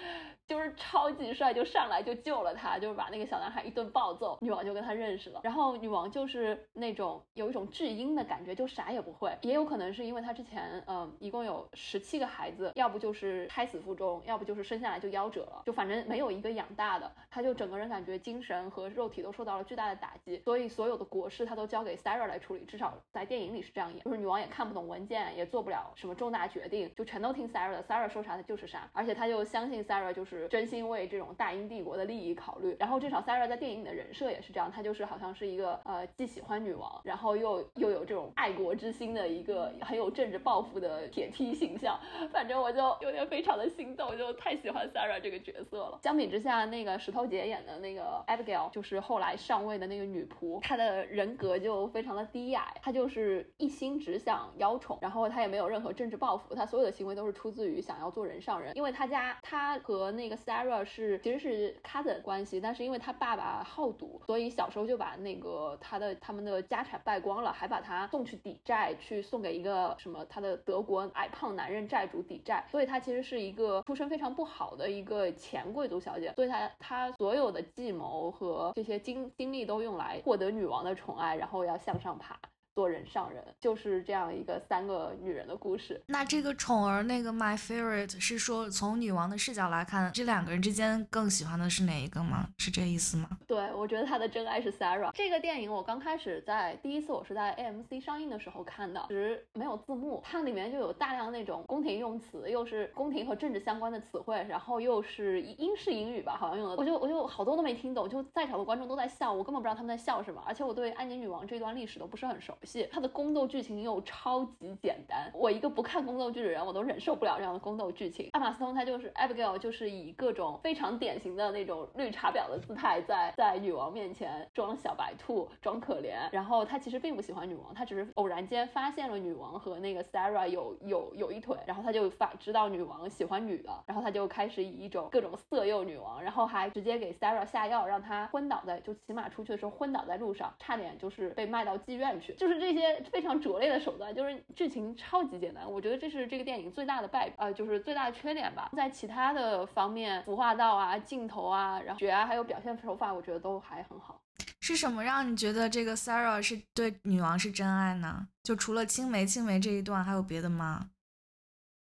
[0.44, 5.40] 就是超级帅，就上来就救了他，就是把那个小男孩一顿暴揍，女王就跟他认识了。
[5.44, 9.34] 然后女王就是那种有一种至阴的感觉，就啥也不会。
[9.42, 17.10] 也有可能是因为她之前，嗯，一共有十七个孩子，要不就是胎死腹中，要不就是生下来就夭折了，就反正没有一个养大的。
[17.30, 32.76] 她就整个人感觉精神和肉体都受到了巨大的打击，所以所有的国事她都都交给 Sarah 来处理，至少在电影里是这样演，就是女王也看不懂文件，也做不了什么重大决定，就全都听 Sarah 的，Sarah 说啥她就是啥，而且她就相信 Sarah 就是真心为这种大英帝国的利益考虑。
[32.80, 41.96] 然后至少 Sarah 在电影里的人设也是这样，她就是好像是一个呃既喜欢女王，然后又又有这种爱国之心的一个很有政治抱负的铁梯形象。
[42.32, 46.00] 反正我就有点非常的心动，就太喜欢 Sarah 这个角色了。
[46.02, 58.76] 相比之下，那个石头姐演的那个 Abigail 就是后来上位的那个女仆，她的人格就非常的低矮，她就是一心只想邀宠，然后她也没有任何政治抱负，她所有的行为都是出自于想要做人上人。
[58.76, 82.38] 因为她家她和那个 Sarah 是其实是 cousin 关系，但是因为她爸爸好赌，所以小时候就把那个他的他们的家产败光了，还把他送去抵债，去送给一个什么他的德国矮胖男人债主抵债，所以她其实是一个出身非常不好的一个前贵族小姐，所以她她所有的计谋和这些精精力都用来获得女王的宠爱，然后要向上爬。
[82.74, 86.00] 做人上人，就是这样一个三个女人的故事。
[86.06, 92.48] 那这个宠儿那个 my favorite 是说从女王的视角来看，这两个人之间更喜欢的是哪一个吗？
[92.58, 93.28] 是这意思吗？
[93.46, 95.10] 对，我觉得她的真爱是 Sarah。
[95.12, 112.56] 这个电影我刚开始在第一次我是在 AMC 上映的时候看的，其实没有字幕，它里面就有大量那种宫廷用词，又是宫廷和政治相关的词汇，然后又是英式英语吧，好像用的，我就我就好多都没听懂，就在场的观众都在笑，我根本不知道他们在笑什么，而且我对安妮女王这段历史都不是很熟。
[112.64, 118.28] 戏，它的宫斗剧情又超级简单，我一个不看宫斗剧的人，我都忍受不了这样的宫斗剧情。
[118.32, 126.14] 艾玛斯通她就是 Abigail，就是以各种非常典型的那种绿茶婊的姿态，在在女王面前装小白兔，装可怜。
[126.30, 142.51] 然后她其实并不喜欢女王，她只是偶然间发现了女王和那个 Sarah 有有有一腿，然后她就发知道女王喜欢女的，然后她就开始以一种各种色诱女王，然后还直接给 Sarah 下药，让她昏倒在就骑马出去的时候昏倒在路上，差点就是被卖到妓院去，就是。
[142.52, 145.70] 是这些非常拙劣的手段，就是剧情超级简单。
[145.70, 148.70] 我觉得这是这个电影最大的败，呃，就是最大的缺点吧。
[148.76, 154.20] 在其他的方面，服化道啊、镜头啊、然后血啊，还有表现手法，我觉得都还很好。
[154.60, 158.28] 是什么让你觉得这个 Sarah 是对女王是真爱呢？
[158.44, 160.90] 就除了青梅青梅这一段，还有别的吗？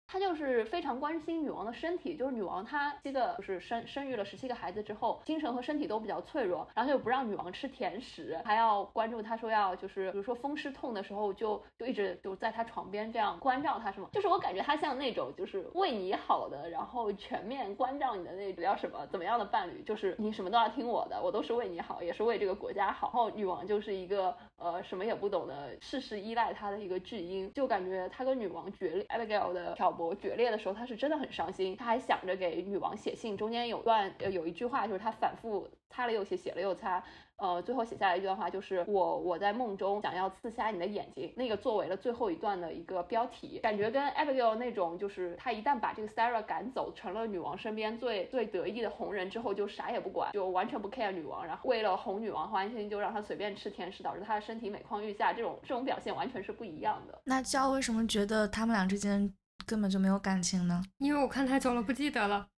[0.08, 23.08] 他就是非常关心女王的身体，就是女王她七个就是生生育了十七个孩子之后，精神和身体都比较脆弱，然后就不让女王吃甜食，还要关注她说要就是比如说风湿痛的时候就就一直就在她床边这样关照她什么，就是我感觉她像那种就是为你好的，然后全面关照你的那种叫什么怎么样的伴侣，就是你什么都要听我的，我都是为你好，也是为这个国家好。
[23.08, 29.91] 然后女王就是一个呃什么也不懂的，事事依赖他的一个巨婴，就感觉他跟女王决裂，Abigail 的挑。
[29.91, 37.03] 拨决裂的时候，他是真的很伤心，他还想着给女王写信，中间有段有一句话，就是他反复擦了又写，写了又擦。
[37.38, 57.21] 呃，最后写下来一段话，就是我我在梦中想要刺瞎你的眼睛，那个作为了最后一段的一个标题，感觉跟 Abigail 那种，就是他一旦把这个 Sarah 赶走，成了女王身边最最得意的红人之后，就啥也不管，就完全不 care 女王，然后为了哄女王欢心，就让她随便吃甜食，导致她的身体每况愈下，这种这种表现完全是不一样的。
[57.25, 59.31] 那娇为什么觉得他们俩之间
[59.67, 60.81] 根本就没有感情呢？
[60.97, 62.47] 因为我看太久了，不记得了。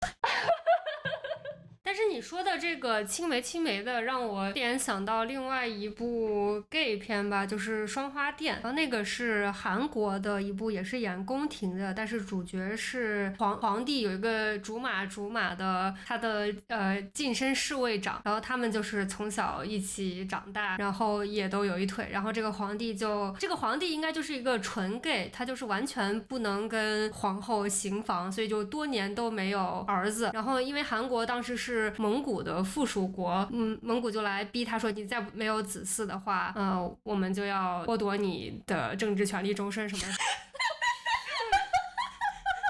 [1.82, 8.54] 但是你说的这个青梅青梅的，让我联想到另外一部 gay 片吧，就是《双花店》。
[8.62, 22.10] 然后那个是韩国的一部，也是演宫廷的，但是主角是皇皇帝，有一个竹马竹马的他的呃近身侍卫长，然后他们就是从小一起长大，然后也都有一腿。
[22.12, 30.30] 然后这个皇帝就这个皇帝应该就是一个纯 gay，他就是完全不能跟皇后行房，所以就多年都没有儿子。
[30.32, 31.92] 然后因为韩国当时是。
[32.04, 40.02] 蒙古的附属国，嗯，蒙古就来逼他说，你再没有子嗣的话，呃，我们就要剥夺你的政治权利终身什么。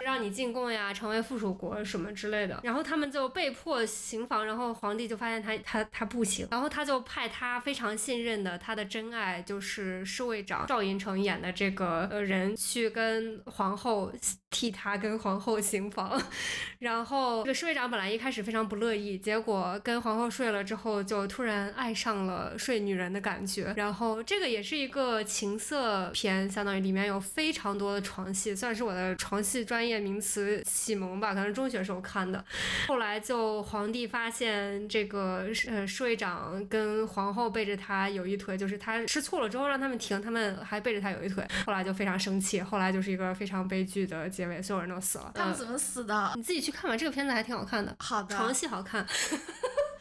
[0.05, 14.13] 让你进贡呀，成为附属国什么之类的，然后他们就被迫行房，然后皇帝就发现他他他不行，然后他就派他非常信任的他的真爱，就是侍卫长赵寅成演的这个呃人去跟皇后
[14.55, 16.23] 替他跟皇后行房，
[16.79, 30.05] 然后这个侍卫长本来一开始非常不乐意，结果跟皇后睡了之后，就突然爱上了睡女人的感觉，然后这个也是一个情色片，相当于里面有非常多的床戏，算是我的床戏专业。
[30.05, 32.45] 名词启蒙吧，可能中学时候看的。
[32.87, 41.43] 后来就皇帝发现这个呃侍卫长跟皇后背着他有一腿，就是他吃醋了之后让他们停，他们还背着他有一腿。
[41.65, 45.31] 后来就非常生气，后来就是一个非常悲剧的结尾，所有人都死了。
[45.35, 46.33] 他们怎么死的？
[46.37, 47.95] 你自己去看吧，这个片子还挺好看的。
[47.99, 49.07] 好的，床戏好看。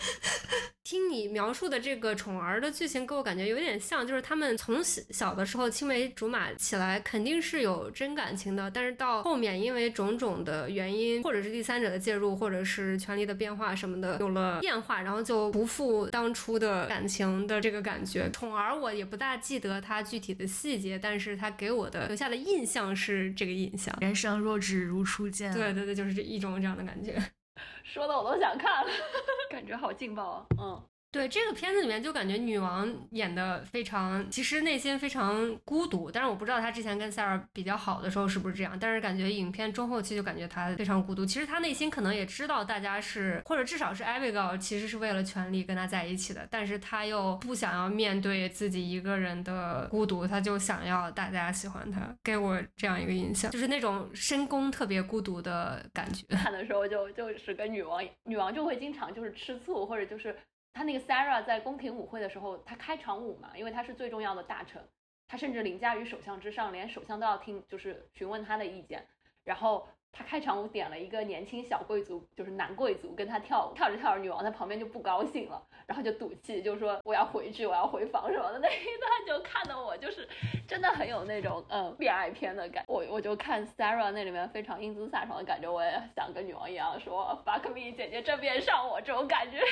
[0.84, 18.30] 听你描述的这个宠儿的剧情，给我感觉有点像，就是他们从小小的时候青梅竹马起来，肯定是有真感情的，但是到后面因为种种的原因，或者是第三者的介入，或者是权力的变化什么的，有了变化，然后就不复当初的感情的这个感觉。
[18.32, 23.98] 宠儿我也不大记得他具体的细节，但是他给我的留下的印象是这个印象。
[24.02, 25.52] 人生若只如初见。
[25.54, 27.20] 对对对，就是这一种这样的感觉。
[27.84, 28.92] 说的我都想看了，
[29.50, 30.46] 感觉好劲爆啊！
[30.60, 30.84] 嗯。
[31.14, 36.10] 对这个片子里面，就感觉女王演的非常，其实内心非常孤独。
[36.10, 38.76] 但是我不知道她之前跟 Sarah 比较好的时候是不是这样。
[38.80, 41.24] 但是感觉影片中后期就感觉她非常孤独。
[41.24, 46.48] 其实她内心可能也知道大家是，或者至少是 Abigail 其实是为了权力跟她在一起的。
[46.50, 56.26] 但是她又不想要面对自己一个人的孤独，她就想要大家喜欢她，给我这样一个印象，就是那种深宫特别孤独的感觉。
[56.36, 60.36] 看的时候就就是跟女王，女王就会经常就是吃醋，或者就是。
[60.74, 64.82] 他那个 Sarah 在宫廷舞会的时候，他开场舞嘛，因为他是最重要的大臣，
[65.28, 69.06] 他甚至凌驾于首相之上，连首相都要听，就是询问他的意见。
[69.44, 78.60] 然后他开场舞点了一个年轻小贵族，就是男贵族跟他跳舞，跳着跳着，女王在旁边就不高兴了，然后就赌气，就说我要回去，我要回房什么的。
[78.60, 80.28] 那一段就看得我就是
[80.68, 82.84] 真的很有那种嗯恋爱片的感。
[82.88, 89.60] 我我就看 Sarah 那里面非常英姿飒爽的感觉，我也想跟女王一样说 fuck me，姐姐正面上我这种感觉。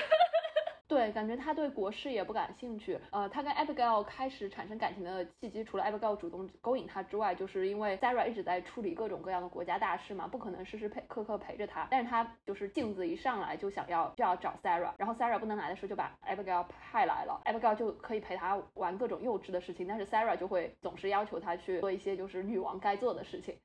[0.92, 3.00] 对，感觉他对国事也不感兴趣。
[3.12, 11.88] 呃，他跟 Abigail 开始产生感情的契机，除了 Abigail 主动勾引他之外，就是因为 Sarah 一直在处理各种各样的国家大事嘛，不可能时时陪刻刻陪着他。
[11.90, 23.56] 但是他就是镜子一上来就想要就要找 Sarah，然后 Sarah 不能来的时候就把 Abigail 派来了，Abigail 就可以陪他玩各种幼稚的事情，但是 Sarah 就会总是要求他去做一些就是女王该做的事情。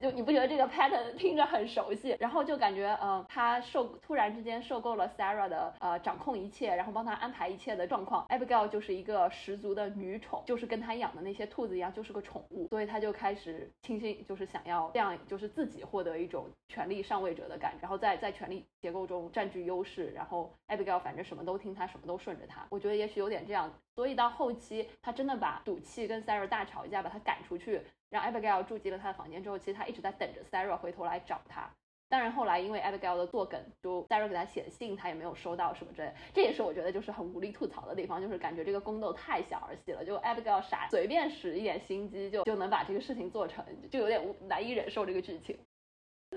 [0.00, 2.16] 就你不觉得这个 pattern 听着很熟悉？
[2.18, 8.26] 然后就感觉，呃，他受突然之间受够了 Sarah 的呃掌控一切，然后帮他安排一切的状况。
[8.28, 12.66] Abigail 就是一个十足的女宠，就是跟他养的那些兔子一样，就是个宠物。
[12.68, 20.10] 所以他就开始倾心，就是想要这样，就是自己获得一种权力上位者的感觉，然后在在权力结构中占据优势。
[20.14, 22.66] 然后 Abigail 反正什么都听他，什么都顺着他。
[22.70, 23.70] 我觉得也许有点这样。
[23.94, 27.82] 所以到后期，他真的把赌气跟 Sarah 大吵一架，把他赶出去。
[28.10, 31.70] 让 Abigail 住进了他的房间之后，其实他一直在等着 Sarah 回头来找他。
[32.08, 36.12] 当然后来因为 Abigail 的作梗，就 Sarah 给他写的信他也没有收到什么之类。
[36.34, 40.04] 这也是我觉得就是很无力吐槽的地方，就是感觉这个宫斗太小儿戏了。
[40.04, 45.56] 就 Abigail 傻，随便使一点心机就就能把这个事情做成，就有点难以忍受这个剧情。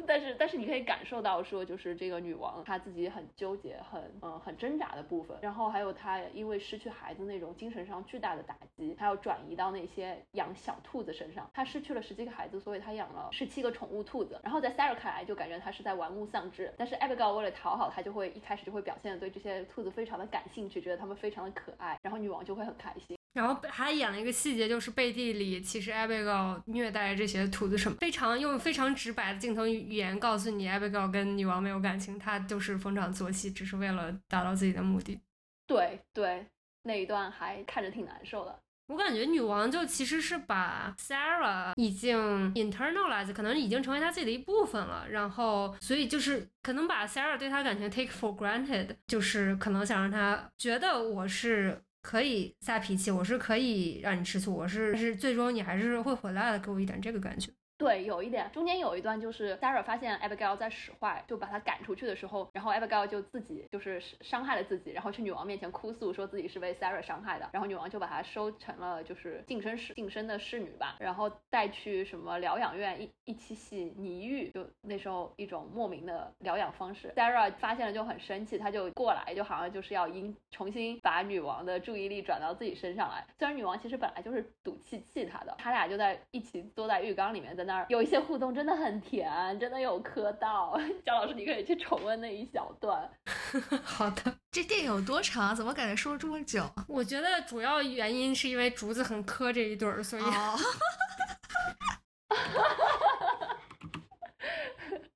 [0.08, 11.50] 但是，但是你可以感受到说，就是这个女王她自己很纠结、很嗯很挣扎的部分，然后还有她因为失去孩子那种精神上巨大的打击，她要转移到那些养小兔子身上。
[11.54, 14.39] 她失去了十几个孩子，所以她养了十七个宠物兔子。
[14.44, 16.74] 然后在 Sarah 看来，就感觉她是在玩物丧志。
[16.78, 23.16] 但是 Abigail 为了讨好她，就会一开始就会表现的对这些兔子非常的感兴趣，觉得它们非常的可爱，然后女王就会很开心。
[23.34, 35.20] 然后还演了一个细节，就是背地里其实 Abigail 虐待这些兔子什么，非常用非常直白的镜头语言告诉你，Abigail 跟女王没有感情，她就是逢场作戏，只是为了达到自己的目的。
[35.66, 36.46] 对对，
[36.84, 38.60] 那一段还看着挺难受的。
[38.88, 45.08] 我感觉女王就其实是把 Sarah 已经 internalize，可能已经成为她自己的一部分了。
[45.10, 51.82] 然后所以就是可能把 Sarah 对她感情 take for granted，就是可能想让她觉得我是。
[52.04, 57.49] 可以撒脾气，我是可以让你吃醋，我是是最终你还是会回来的，给我一点这个感觉。
[57.78, 87.86] 对，有一点，中间有一段就是 Sarah 发现 Abigail 在使坏，就把他赶出去的时候，然后 Abigail 就自己就是伤害了自己，然后去女王面前哭诉，说自己是被 Sarah 伤害的，然后女王就把他收成了就是净身侍净身的侍女吧，然后带去什么疗养院一一起洗泥浴，就那时候一种莫名的疗养方式，Sarah 发现了就很生气，他就过来，就好像就是要因重新把女王的注意力转到自己身上来，虽然女王其实本来就是赌气气他的，他俩就在一起坐在浴缸里面在那儿。
[87.89, 90.80] 有一些互动真的很甜，真的有磕到。
[91.05, 93.09] 姜老师，你可以去重温那一小段。
[93.84, 95.55] 好的，这电影有多长？
[95.55, 96.64] 怎么感觉说了这么久？
[96.88, 100.24] 我觉得主要原因是因为竹子很磕这一对儿，所以。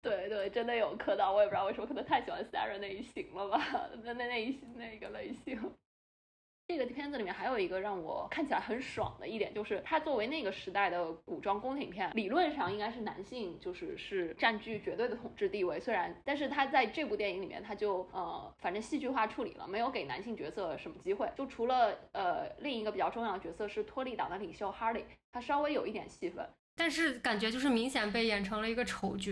[0.01, 1.33] 对对，真的有磕到。
[1.33, 3.61] 我也不知道为什么，可能太喜欢 Sarah 那一型了吧？
[4.03, 5.59] 那那那一那个类型。
[6.67, 15.79] 这个片子里面还有一个让我看起来很爽的一点，就是它作为那个时代的古装宫廷片，理论上应该是男性就是是占据绝对的统治地位。
[15.79, 21.31] 虽然，但是他在这部电影里面，他就呃，反正戏剧化处理了，没有给男性角色什么机会。
[21.37, 26.45] 就除了呃，另一个比较重要的角色是托利党的领袖 Harley，他稍微有一点戏份，
[26.75, 29.31] 但是感觉就是明显被演成了一个丑角。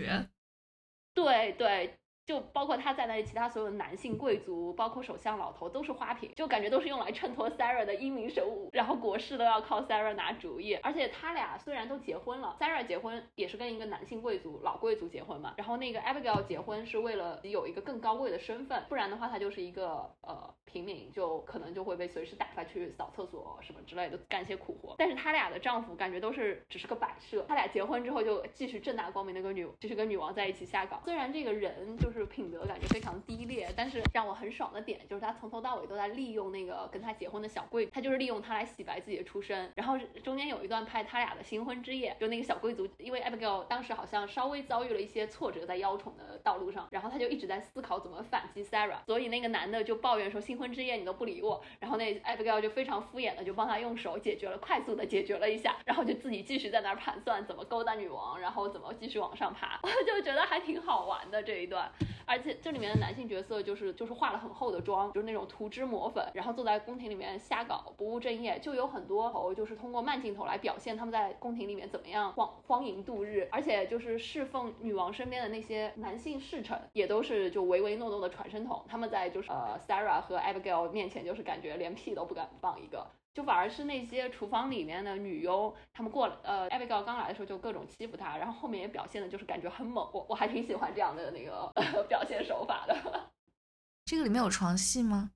[1.12, 1.98] 对对。
[2.26, 10.74] 就包括他在内，其他所有的男性贵族，包括首相老头都是花瓶，就感觉都是用来衬托 Sarah 的英明神武，然后国事都要靠 Sarah 拿主意。
[10.82, 24.96] 而且他俩虽然都结婚了，Sarah 结婚也是跟一个男性贵族老贵族结婚嘛，然后那个 Abigail 结婚是为了有一个更高贵的身份，不然的话他就是一个呃平民，就可能就会被随时打发去扫厕所什么之类的，干些苦活。
[24.98, 31.00] 但是他俩的丈夫感觉都是只是个摆设，他俩结婚之后就继续正大光明的跟女，继续跟女王在一起下岗。
[31.04, 32.15] 虽然这个人就是。
[32.16, 39.70] 就是品德感觉非常低劣，但是让我很爽的点就是他从头到尾都在利用那个跟他结婚的小贵，他就是利用他来洗白自己的出身。
[39.74, 61.92] 然后中间有一段拍他俩的新婚之夜，就那个小贵族，因为 Abigail 当时好像稍微遭遇了一些挫折在邀宠的道路上，然后他就一直在思考怎么反击 Sarah，所以那个男的就抱怨说新婚之夜你都不理我，然后那 Abigail 就非常敷衍的就帮他用手解决了，快速的解决了一下，然后就自己继续在那儿盘算怎么勾搭女王，然后怎么继续往上爬， 我就觉得还挺好玩的这一段。
[62.24, 83.06] 而且这里面的男性角色就是就是化了很厚的妆，就是那种涂脂抹粉，然后坐在宫廷里面瞎搞不务正业，就有很多头就是通过慢镜头来表现他们在宫廷里面怎么样荒荒淫度日，而且就是侍奉女王身边的那些男性侍臣也都是就唯唯诺诺的传声筒，他们在就是呃 Sarah 和 Abigail 面前就是感觉连屁都不敢放一个。
[83.36, 91.70] 就反而是那些厨房里面的女佣，她们过来，呃，Abigail 刚来的时候就各种欺负她，然后后面也表现的就是感觉很猛，我我还挺喜欢这样的那个
[92.08, 92.96] 表现手法的。
[94.06, 95.32] 这个里面有床戏吗？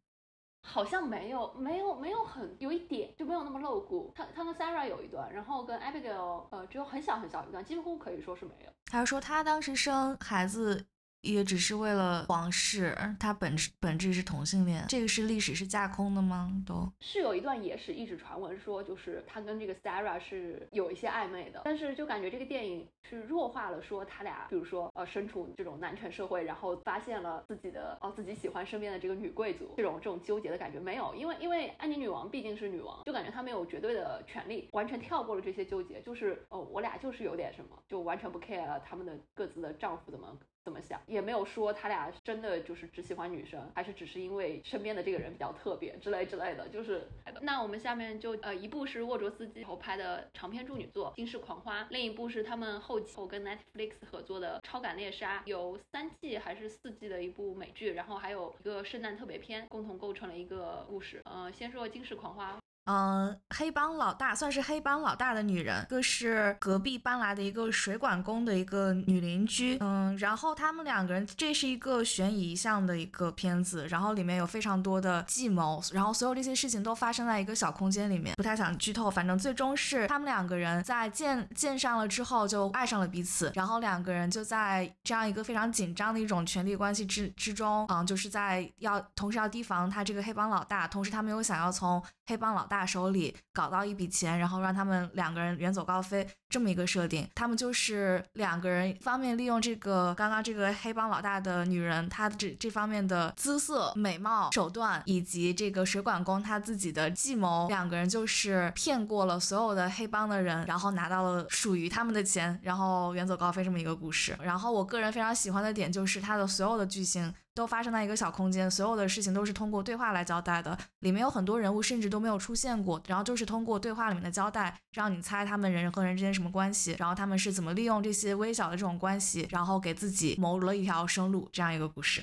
[0.63, 4.11] 好像没有，没有，没有很有一点就没有那么露骨。
[4.15, 8.73] 他他跟 Sarah 有一段，然后跟 Abigail 呃只有很小很小一段，几乎可以说是没有。
[8.87, 10.87] 他说他当时生孩子。
[11.23, 16.51] 也只是为了皇室，他本质本质是同性恋，这个是历史是架空的吗？
[16.67, 40.37] 都是有一段野史一直传闻说，就是他跟这个 Sarah 是有一些暧昧的，但是就感觉这个电影是弱化了说他俩，比如说呃身处这种男权社会，然后发现了自己的哦自己喜欢身边的这个女贵族，这种这种纠结的感觉没有，因为因为安妮女王毕竟是女王，就感觉她没有绝对的权利，完全跳过了这些纠结，就是哦我俩就是有点什么，就完全不 care 了他们的各自的丈夫怎么。
[40.65, 46.69] 怎么想也没有说他俩真的就是只喜欢女生，还是只是因为身边的这个人比较特别之类之类的。
[46.69, 47.09] 就是
[47.41, 61.23] 那我们下面就呃一部是沃卓斯基后拍的长篇处女作《惊世狂花》，另一部是他们后期后跟 Netflix 合作的《超感猎杀》，有三季还是四季的一部美剧，然后还有一个圣诞特别篇，共同构成了一个故事。
[61.25, 62.53] 呃，先说《惊世狂花》。
[62.91, 69.77] 嗯，黑帮老大算是黑帮老大的女人，一个是隔壁搬来的一个水管工的一个女邻居。
[69.79, 97.29] 嗯，然后他们两个人，这是一个悬疑向的一个片子，然后里面有非常多的计谋，然后所有这些事情都发生在一个小空间里面，不太想剧透，反正最终是他们两个人在见见上了之后就爱上了彼此，然后两个人就在这样一个非常紧张的一种权力关系之之中，嗯，就是在要同时要提防他这个黑帮老大，同时他们又想要从黑帮老大手里搞到一笔钱，然后让他们两个人远走高飞，这么一个设定。
[97.35, 114.37] 他们就是两个人，方面利用这个刚刚这个黑帮老大的女人，她这这方面的姿色、美貌、手段，以及这个水管工他自己的计谋，两个人就是骗过了所有的黑帮的人，然后拿到了属于他们的钱，然后远走高飞这么一个故事。
[114.43, 117.33] 然后我个人非常喜欢的点就是它的所有的剧情。
[117.55, 120.77] 都发生在一个小空间，所有的事情都是通过对话来交代的。
[121.01, 132.23] 里面有很多人物甚至都没有出现过，然后就是通过对话里面的交代，让你猜他们人和人之间什么关系，然后他们是怎么利用这些微小的这种关系，然后给自己谋了一条生路，这样一个故事。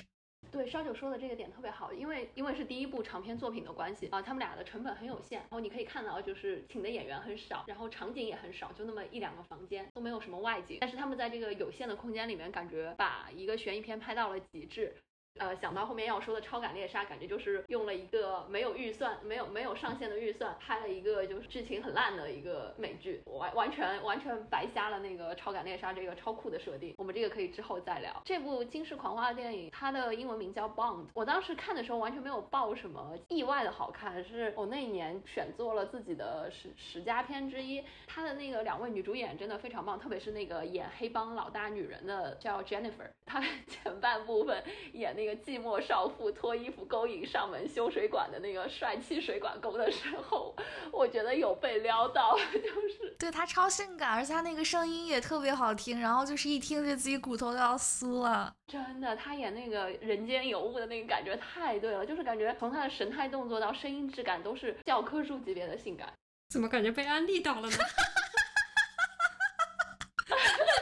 [0.50, 14.96] 对，烧酒说的这个点特别好，因为因为是第一部长篇作品的关系啊，他们俩的成本很有限，然后你可以看到就是请的演员很少，然后场景也很少，就那么一两个房间，都没有什么外景，但是他们在这个有限的空间里面，感觉把一个悬疑片拍到了极致。
[15.38, 26.92] 呃，想到后面要说的超感猎杀，感觉就是用了一个没有预算、没有没有上限的预算，拍了一个就是剧情很烂的一个美剧，完完全完全白瞎了那个超感猎杀这个超酷的设定。
[26.98, 28.20] 我们这个可以之后再聊。
[28.24, 31.06] 这部惊世狂花的电影，它的英文名叫 Bond。
[31.14, 37.84] 我当时看的时候完全没有抱什么意外的好看，是我那一年选做了自己的十十佳片之一。
[38.08, 44.60] 它的那个两位女主演真的非常棒，特别是那个演黑帮老大女人的叫 Jennifer，她前半部分
[44.94, 45.27] 演那。
[45.36, 50.54] 寂寞少妇脱衣服勾引上门修水管的那个帅气水管工的时候，
[50.92, 58.52] 我觉得有被撩到， 就是对他超性感，而且他那个声音也特别好听，然后就是一听就自己骨头都要酥了。
[58.66, 66.12] 真的，他演那个人间尤物的那个感觉太对了，就是感觉从他的神态动作到声音质感都是教科书级别的性感。
[66.50, 67.76] 怎么感觉被安利到了呢？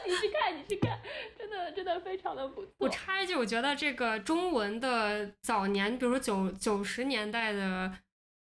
[0.07, 0.13] 你
[0.69, 1.01] 去看，你看，
[1.39, 1.73] 真的。
[1.73, 2.73] 真的非常的不错。
[2.79, 7.93] 我插一句，我觉得这个中文的早年，比如说九九十年代的。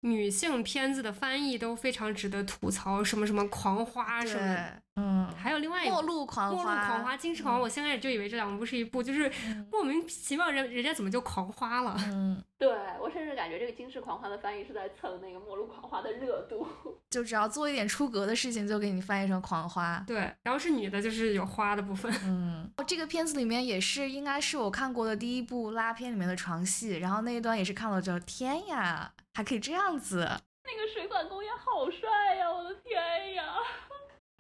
[0.06, 9.32] 女性片子的翻译都非常值得吐槽，什么什么狂花什么，嗯，还有另外一末路狂花，末路狂花，金翅狂，我先开始就以为这两部是一部，就是
[9.72, 11.96] 莫名其妙人人家怎么就狂花了？
[12.12, 12.70] 嗯，对
[13.02, 16.68] 我甚至感觉这个金翅狂花的翻译是在蹭那个末路狂花的热度，
[17.10, 20.04] 就只要做一点出格的事情，就给你翻译成狂花。
[20.06, 22.14] 对，然后是女的，就是有花的部分。
[22.26, 29.12] 嗯，这个片子里面也是应该是我看过的第一部拉片里面的床戏，然后那一段也是看了之后，天呀！
[29.36, 32.48] 还可以这样子，那个水管工也好帅呀！
[32.52, 33.56] 我的天呀，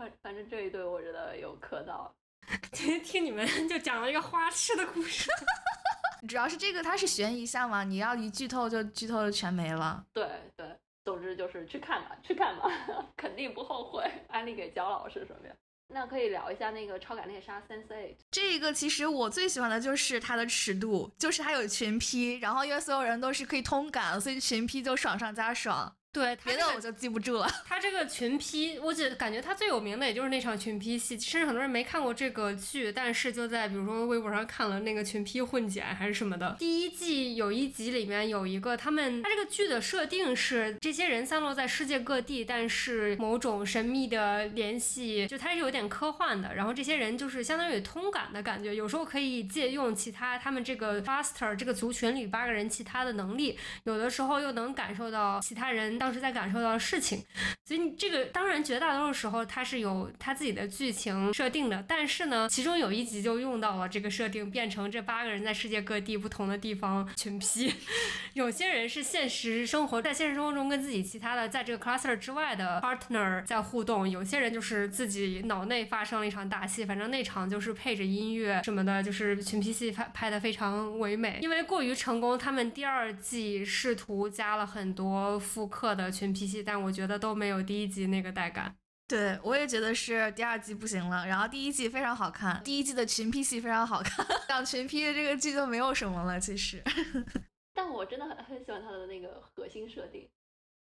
[0.03, 2.13] 反反正这一对我觉得有磕到。
[2.73, 5.31] 今天听你们就讲了一个花痴的故事，
[6.27, 10.05] 主要是这个它是悬疑向嘛，你要一剧透就剧透就全没了。
[10.11, 10.27] 对
[10.57, 12.69] 对，总之就是去看吧，去看吧，
[13.15, 14.03] 肯定不后悔。
[14.27, 15.53] 安利给焦老师什么呀。
[15.87, 18.15] 那可以聊一下那个超感猎杀 Sense8。
[18.31, 25.95] 这个其实我最喜欢的就是它的尺度，就是它有群批然后因为所有人都是可以通感，所以群批就爽上加爽。
[26.13, 27.49] 对，别的我就记不住了。
[27.65, 36.55] 他这个群批，我觉感觉他最有名的也就是那场群批戏，甚至很多人没看过这个剧，但是就在比如说微博上看了那个群批混剪还是什么的。
[36.59, 46.53] 第一季有一集里面有一个他们，他这个剧的设定是这些人散落在世界各地，但是某种神秘的联系，就它是有点科幻的。
[46.53, 55.97] 然后这些人就是相当于通感的感觉，有时候可以借用其他他们这个 faster 这个族群里八个人其他的能力，有的时候又能感受到其他人。
[56.03, 57.23] 当时在感受到的事情，
[57.63, 67.73] 所以你这个当然绝大多数时候它是有它自己的剧情设定的，但是呢，其中有一集就用到了这个设定，变成这八个人在世界各地不同的地方群批，
[68.35, 86.33] 有些人是现实生活在现实生活中跟自己其他的在这个 cluster 之外的 partner 在互动，有些人就是自己脑内发生了一场大戏，反正那场就是配着音乐什么的，就是群批戏拍拍的非常唯美，因为过于成功，他们第二季试图加了很多复刻的群。
[86.33, 88.75] P 戏，但我觉得都没有第一集那个带感。
[89.07, 96.81] 对我也觉得是第二季不行了，然后第一季非常好看，第一季的群 P 戏非常好看， 讲群 P 的这个剧就没有什么了，其实。
[97.75, 100.27] 但我真的很很喜欢它的那个核心设定。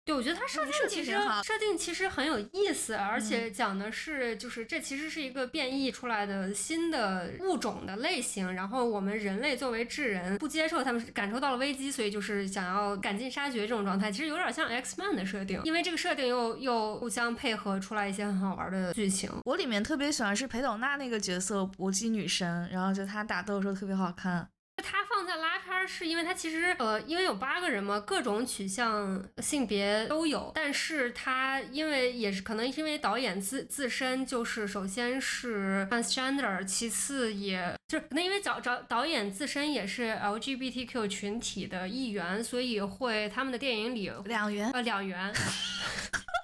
[0.09, 1.13] 对，我觉得它设定其实
[1.45, 19.31] 设定其实很有意思，而且讲的是就是这其实是一个变异出来的新的物种的类型，然后我们人类作为智人不接受他们感受到了危机，所以就是想要赶尽杀绝这种状态，其实有点像 X Man 的设定，因为这个设定又又互相配合出来一些很好玩的剧情。
[19.45, 24.49] 我里面特别喜欢是裴斗娜那个角色搏击女神，然后就她打斗的时候特别好看。
[24.83, 30.53] 他放在拉片儿，是因为他其实呃，因为有八个人嘛，各种取向、性别都有。
[30.55, 45.33] 但是他因为也是可能因为导演自自身就是首先是 transgender，其次也就是可能因为找找导演自身也是 LGBTQ 群体的一员，所以会他们的电影里两元呃两元。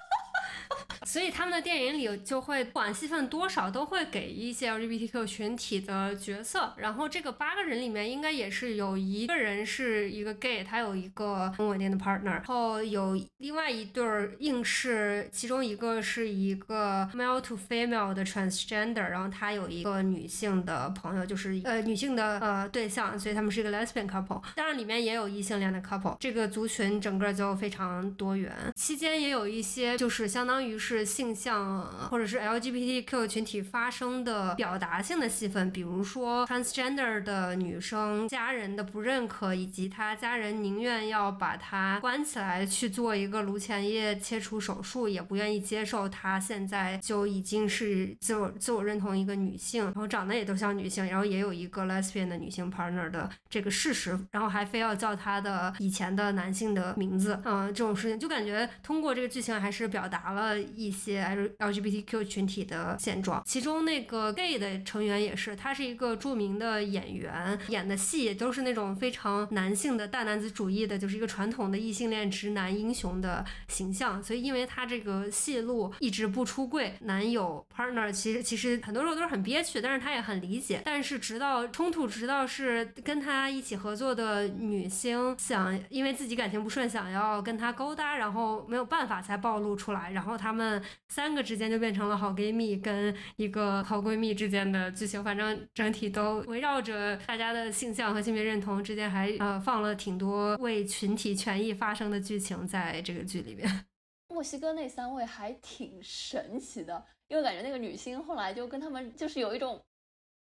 [1.05, 6.73] 所以他们的电影里就会不管戏份多少，都会给一些 LGBTQ 群体的角色。
[6.77, 12.23] 然后这个八个人里面，应该也是有一个人是一个 gay，他有一个很稳定的 partner。
[12.25, 24.41] 然后有另外一对儿硬是，其中一个是一个 male to female 的 transgender，然后他有一个女性的朋友，就是呃女性的呃对象，所以他们是一个 lesbian couple。
[24.55, 26.17] 当然里面也有异性恋的 couple。
[26.19, 30.94] 这个族群整个就非常多元，期间也有一些就是相当于是。
[30.97, 60.55] 是性向或者是 LGBTQ 群体发生的表达性的戏份，比如说 transgender 的女生家人的不认可，以及她家人宁愿要把她关起来去做一个颅前叶切除手术，也不愿意接受她现在就已经是自我自我认同一个女性，然后长得也都像女性，然后也有一个 lesbian 的女性 partner 的这个事实，然后还非要叫她的以前的男性的名字，嗯，这种事情就感觉通过这个剧情还是表达了。
[60.85, 61.25] 一些
[61.59, 74.21] LGBTQ 群体的现状，其中那个 gay 的成员也是，他是一个著名的演员，演的戏都是那种非常男性的大男子主义的，就是一个传统的异性恋直男英雄的形象。
[74.21, 80.81] 所以，因为他这个戏路一直不出柜，男友 partner 其实其实很多时候都是很憋屈，但是他也很理解。
[80.85, 90.74] 但是直到冲突，直到是跟他一起合作的女星想因为自己感情不顺，想要跟他勾搭，然后没有办法才暴露出来，然后他们。
[91.09, 103.85] 三个之间就变成了好闺蜜跟一个好闺蜜之间的剧情，反正整体都围绕着大家的性向和性别认同之间，还呃放了挺多为群体权益发声的剧情在这个剧里面。
[104.29, 109.81] 墨西哥那三位还挺神奇的，因为感觉那个女星后来就跟他们就是有一种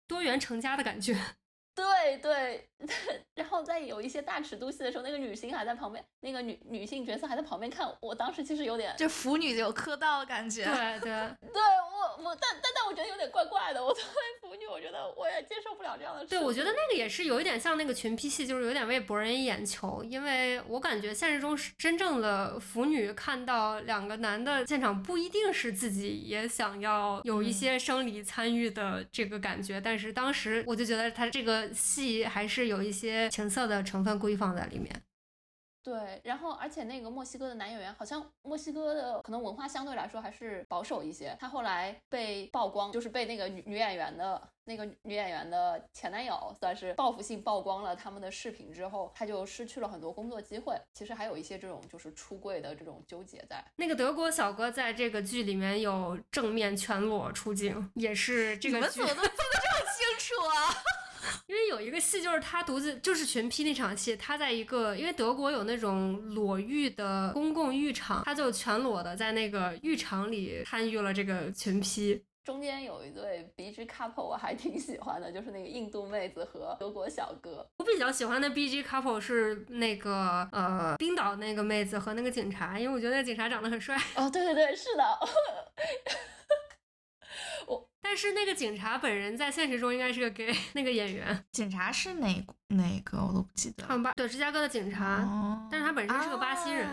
[0.07, 1.19] 多元成家的感觉。
[1.75, 2.70] 对 对，
[3.35, 7.91] 然后在有一些大尺度戏的时候，那个女星还在旁边，那个女女性角色还在旁边看。
[8.01, 10.65] 我当时其实有点，就腐女有磕到的感觉。
[10.65, 11.11] 对对
[11.53, 11.63] 对，
[11.93, 13.85] 我我但但但我觉得有点怪怪的。
[13.85, 16.25] 我作为腐女，我觉得我也接受不了这样的。
[16.27, 20.03] 对，我觉得那个也是有一点像那个群批戏，就是有点为博人眼球。
[20.05, 29.81] 因为我感觉现实中是真正的腐女看到两个男的现场，不一定是自己也想要有一些生理参与的这个感觉。
[29.81, 31.69] 但是当时我就觉得他这个。
[31.73, 35.03] 戏还是有一些情色的成分故意放在里面。
[35.83, 41.35] 对，然后而且那个墨西哥的男演员，好像墨西哥的可能文化相对来说还是保守一些。
[41.41, 50.79] 他后来被曝光，就是被那个女女演员的那个女演员的前男友算是报复性曝光了他们的视频之后，他就失去了很多工作机会。
[50.93, 53.65] 其实还有一些这种就是出柜的这种纠结在。
[53.77, 59.01] 那个德国小哥在这个剧里面有正面全裸出镜，也是这个剧。
[59.01, 60.77] 你们怎么都记得这么清楚啊？
[61.47, 72.25] 因为有一个戏，就是他独自就是群批那场戏，他在一个因为德国有那种裸浴的公共浴场，他就全裸的在那个浴场里参与了这个群批。
[72.43, 77.65] 中间有一对 B G couple，我还挺喜欢的，就是那个印度妹子和德国小哥。
[77.77, 83.97] 我比较喜欢的 B G couple 是那个呃冰岛那个妹子和那个警察，因为我觉得那警察长得很帅。
[84.17, 85.05] 哦，对对对，是的。
[88.11, 91.45] 但是那个警察本人在现实中应该是个 gay， 那个演员。
[91.53, 93.87] 警察是哪哪个我都不记得。
[93.99, 95.25] 巴对芝加哥的警察，
[95.71, 96.89] 但是他本身是个巴西人。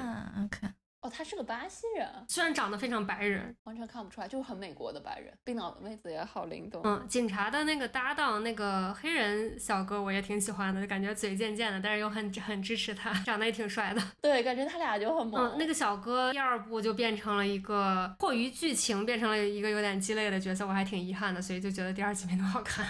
[0.46, 0.68] OK。
[1.02, 5.32] 哦，他是个巴西人，虽然长得非常白人，完全看不出来，就是很美国的白人。
[5.44, 6.82] 冰岛的妹子也好灵动。
[6.84, 14.02] 嗯，警察的那个搭档，那个黑人小哥，我也挺喜欢的，就感觉嘴贱贱的，但是又很很支持他， 长得也挺帅的。
[14.22, 15.52] 对，感觉他俩就很萌。
[15.52, 22.86] 嗯，那个小哥第二部就变成了一个迫于剧情变成了一个有点鸡肋的角色，我还挺遗憾的，所以就觉得第二集没那么好看。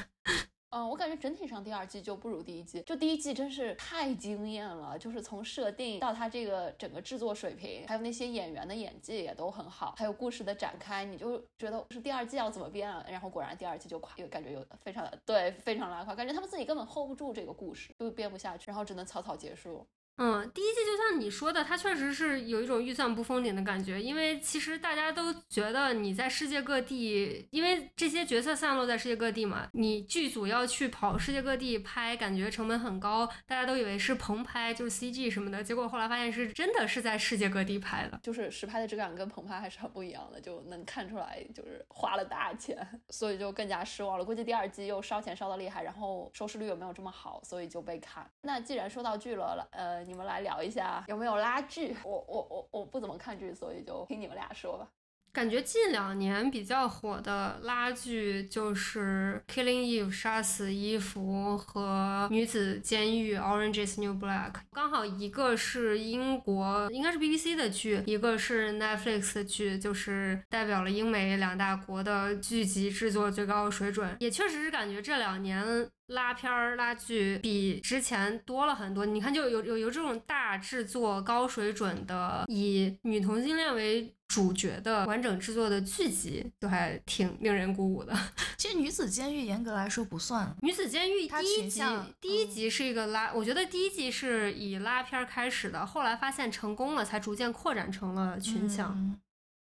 [0.70, 13.06] 嗯，我感觉整体上第二季就不如第一季，就第一季真是太惊艳了，就是从设定到它这个整个制作水平，还有那些演员的演技也都很好，还有故事的展开，你就觉得是第二季要怎么编啊？
[13.10, 19.88] 然后果然第二季就垮，又感觉有非常的对，非常拉垮，感觉他们自己根本 hold 不住这个故事，就编不下去，然后只能草草结束。
[20.18, 42.76] 嗯，第一季就像你说的，它确实是有一种预算不封顶的感觉，因为其实大家都觉得你在世界各地，因为这些角色散落在世界各地嘛，你剧组要去跑世界各地拍，感觉成本很高，大家都以为是棚拍，就是 CG 什么的，结果后来发现是真的是在世界各地拍的，就是实拍的质感跟棚拍还是很不一样的，就能看出来就是花了大钱，
[43.12, 44.26] 所以就更加失望了。
[44.26, 48.28] 估计第二季又烧钱烧的厉害，然后收视率又没有这么好，所以就被砍。
[48.42, 50.07] 那既然说到剧了，呃。
[50.08, 51.94] 你们来聊一下有没有拉剧？
[52.06, 54.88] 我我我我不怎么看剧，所以就听你们俩说吧。
[55.34, 64.54] 感觉近两年比较火的拉剧就是《Killing Eve》杀死伊芙和《女子监狱》Orange is New Black。
[64.72, 74.16] 刚好一个是英国，应该是 BBC 的剧，一个是 Netflix 的剧，就是代表了英美两大国的剧集制作最高水准。
[74.20, 75.88] 也确实是感觉这两年。
[76.08, 79.06] 拉片儿、拉剧比之前多了很多。
[79.06, 88.14] 你看，就有有有这种大制作、高水准的，以女同性恋为主角的完整制作的剧集，都还挺令人鼓舞的。
[88.58, 91.82] 其实《女子监狱》严格来说不算，《女子监狱》第一集
[92.20, 99.18] 第一集是一个拉，我觉得第一集是以拉片开始的，后来发现成功了，才逐渐扩展成了群像。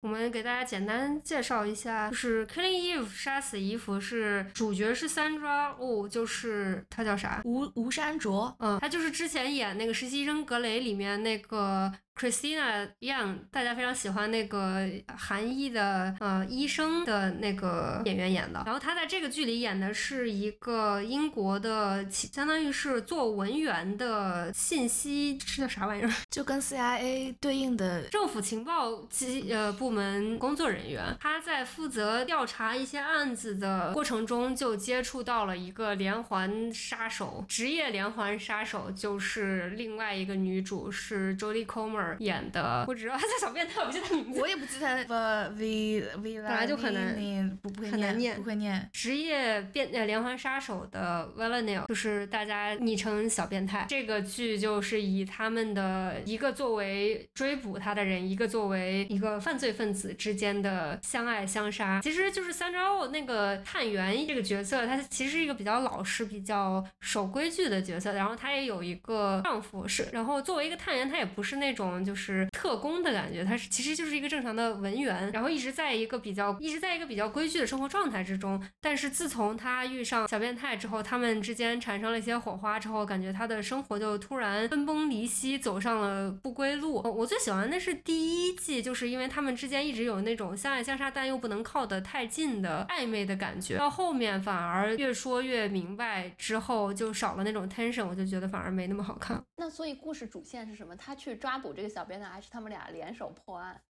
[0.06, 7.42] 我们给大家简单介绍一下，就是《Killing Eve》杀死伊芙是主角是三抓哦，就是他叫啥？
[7.44, 11.92] 吴吴山卓，嗯，他就是之前演那个实习生格雷里面那个。
[12.18, 14.88] Christina Young，大家非常喜欢那个
[15.18, 26.10] 韩裔的呃医生的那个演员演的，然后他在这个剧里演的是一个英国的，相当于是做文员的信息是叫啥玩意儿？
[26.30, 31.14] 就跟 CIA 对应的 政府情报机呃部门工作人员。
[31.20, 42.05] 他在负责调查一些案子的过程中，就接触到了一个连环杀手，职业连环杀手就是另外一个女主是 Jodie Comer。
[42.20, 44.40] 演的，我只知道 他叫小变态，我不记得名字。
[44.40, 44.86] 我也不记得。
[45.56, 48.88] V V 本来就很难，不会念，不会念。
[48.92, 53.86] 职业变呃连环杀手的 v a l e n i l 就是大家昵称小变态。
[53.88, 62.00] 这个剧就是以他们的一个作为追捕他的人，一个作为一个犯罪分子之间的相爱相杀。
[62.02, 68.12] 其实就是三招哦，那个探员这个角色，他其实是一个比较老实、比较守规矩的角色。
[68.12, 71.95] 然后他也有一个丈夫是，然后作为一个探员，他也不是那种。
[72.04, 78.62] 就是特工的感觉，他是其实就是一个正常的文员，然后一直在一个比较一直在一个比较规矩的生活状态之中。
[78.80, 87.02] 但是自从他遇上小变态之后，他们之间产生了一些火花之后，感觉他的生活就突然分崩离析，走上了不归路。
[87.04, 93.76] 我最喜欢的是第一季，就是因为他们之间一直有那种相爱相杀，但又不能靠得太近的暧昧的感觉。
[93.76, 99.42] 到后面反而越说越明白，之后就少了那种 tension，我就觉得反而没那么好看。
[99.56, 100.94] 那所以故事主线是什么？
[100.96, 103.82] 他去抓捕这个小编呢，还是他们俩联手破案？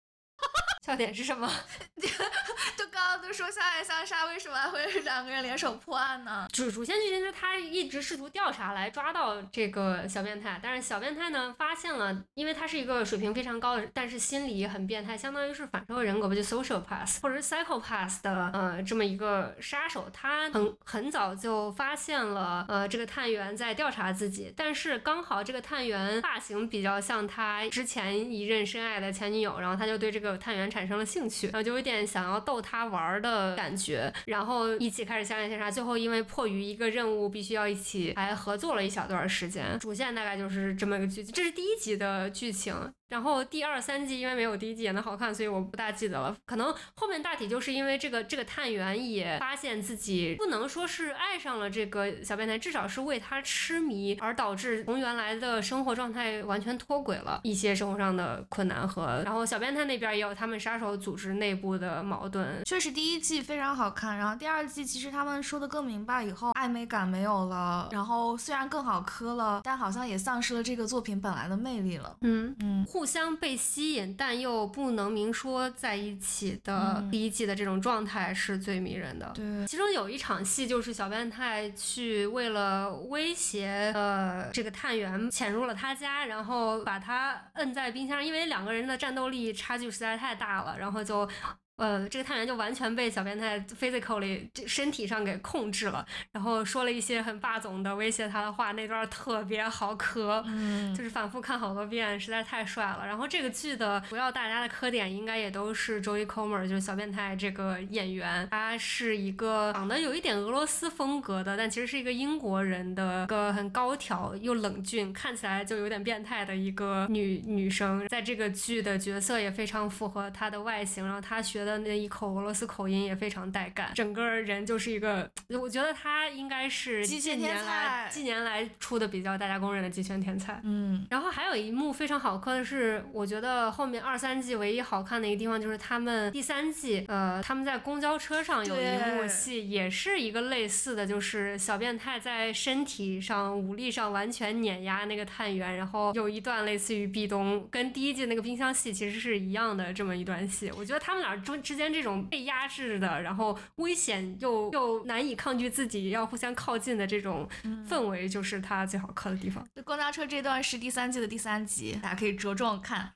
[0.86, 1.50] 笑点是什么？
[1.98, 6.46] 就刚刚都说相爱相杀，为什么还会两个人联手破案呢？
[6.52, 39.78] 主主线剧情是他一直试图调查来抓到这个小变态，但是小变态呢发现了，因为他是一个水平非常高的，但是心理也很变态，相当于是反社会人格吧，就 social path 或者是 psychopath 的呃这么一个杀手，他很很早就发现了呃这个探员在调查自己，但是刚好这个探员发型比较像他之前一任深爱的前女友，然后他就对这个探员产生了兴趣，然后就有点想要逗他玩的感觉，然后一起开始相爱相杀，最后因为迫于一个任务，必须要一起还合作了一小段时间。
[39.78, 42.74] 主线大概就是这么个剧情，这是第一集的剧情。
[43.08, 46.36] 然后第二三季因为没有第一季演的好看，所以我不大记得了。
[46.44, 59.22] 可能后面大体就是因为这个这个探员也发现自己不能说是爱上了这个小变态，至少是为他痴迷，而导致从原来的生活状态完全脱轨了一些生活上的困难和。
[59.24, 62.64] 然后小变态那边也有他们杀手组织内部的矛盾。
[62.64, 72.16] 确实第一季非常好看，然后第二季其实他们说的更明白以后，暧昧感没有了，然后虽然更好磕了，但好像也丧失了这个作品本来的魅力了。
[72.22, 72.84] 嗯嗯。
[72.96, 79.30] 互相被吸引，但又不能明说在一起的第一季的这种状态是最迷人的。
[79.34, 91.28] 对，其中有一场戏就是小变态去为了威胁呃这个探员潜入了他家，然后把他摁在冰箱上，因为两个人的战斗力差距实在太大了，然后就。
[91.76, 103.06] 呃，这个探员就完全被小变态 physically 身体上给控制了，然后说了一些很霸总的威胁他的话，那段特别好磕，嗯，就是反复看好多遍，实在太帅了。
[103.06, 121.65] 然后这个剧的主要大家的磕点应该也都是 Joey Comer，就是小变态这个演员，他是一个长得有一点俄罗斯风格的，但其实是一个英国人的一个很高挑又冷峻，看起来就有点变态的一个女女生，在这个剧的角色也非常符合她的外形，然后她学。
[121.66, 125.28] 的那一口俄罗斯口音也非常带感，整个人就是一个，
[125.60, 130.60] 我觉得他应该是近年来近年来出的比较大家公认的极拳天才。
[130.62, 151.55] 嗯，然后还有一幕非常好磕的是，我觉得后面二三季唯一好看的一个地方就是他们第三季，呃，他们在公交车上有一幕戏，也是一个类似的，就是小变态在身体上、武力上完全碾压那个探员，然后有一段类似于壁咚，跟第一季那个冰箱戏其实是一样的这么一段戏，我觉得他们俩中。
[151.62, 157.48] 之间这种被压制的，然后危险又又难以抗拒自己要互相靠近的这种
[157.88, 159.66] 氛围，就是他最好磕的地方。
[159.84, 163.12] 公交车这段是第三季的第三集，大家可以着重看。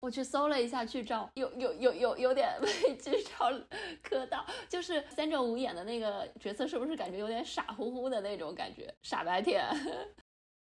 [0.00, 3.52] 我去搜了一下剧照，有有有有有点被剧照
[4.02, 8.92] 磕到，就是三正五演的那个角色，是不是感觉有点傻乎乎的那种感觉？
[9.02, 9.64] 傻白甜。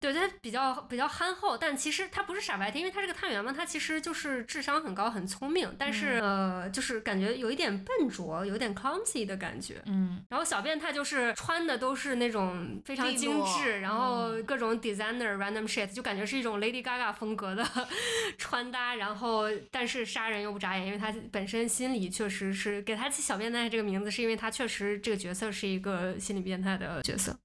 [0.01, 9.79] 对他比较比较憨厚，但其实他不是傻白甜，因为他是个探员嘛，他其实就是智商很高、很聪明，但是呃，就是感觉有一点笨拙，有点 clumsy 的感觉。
[9.85, 17.63] 嗯，然后小变态就是穿的都是那种非常精致，然后各种 designer random shit，就感觉是一种 Lady Gaga 风格的
[18.39, 27.37] 穿搭，然后但是杀人又不眨眼，因为他本身心理确实是给他起小变态这个名字，是因为他确实这个角色是一个心理变态的角色。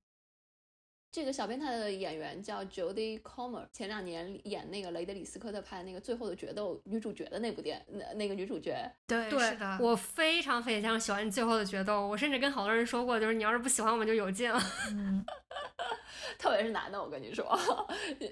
[1.16, 8.76] 这个小变态的演员叫 Jodie Comer，前两年演那个雷德里·斯科特拍那个《最后的决斗》女主角的那部电，那那个女主角，
[9.06, 14.62] 对，是的，我非常非常喜欢《最后的决斗》，我甚至跟好多人说过，就是你要是不喜欢，我们就有劲了。
[14.92, 15.24] 嗯，
[16.38, 17.58] 特别是男的，我跟你说，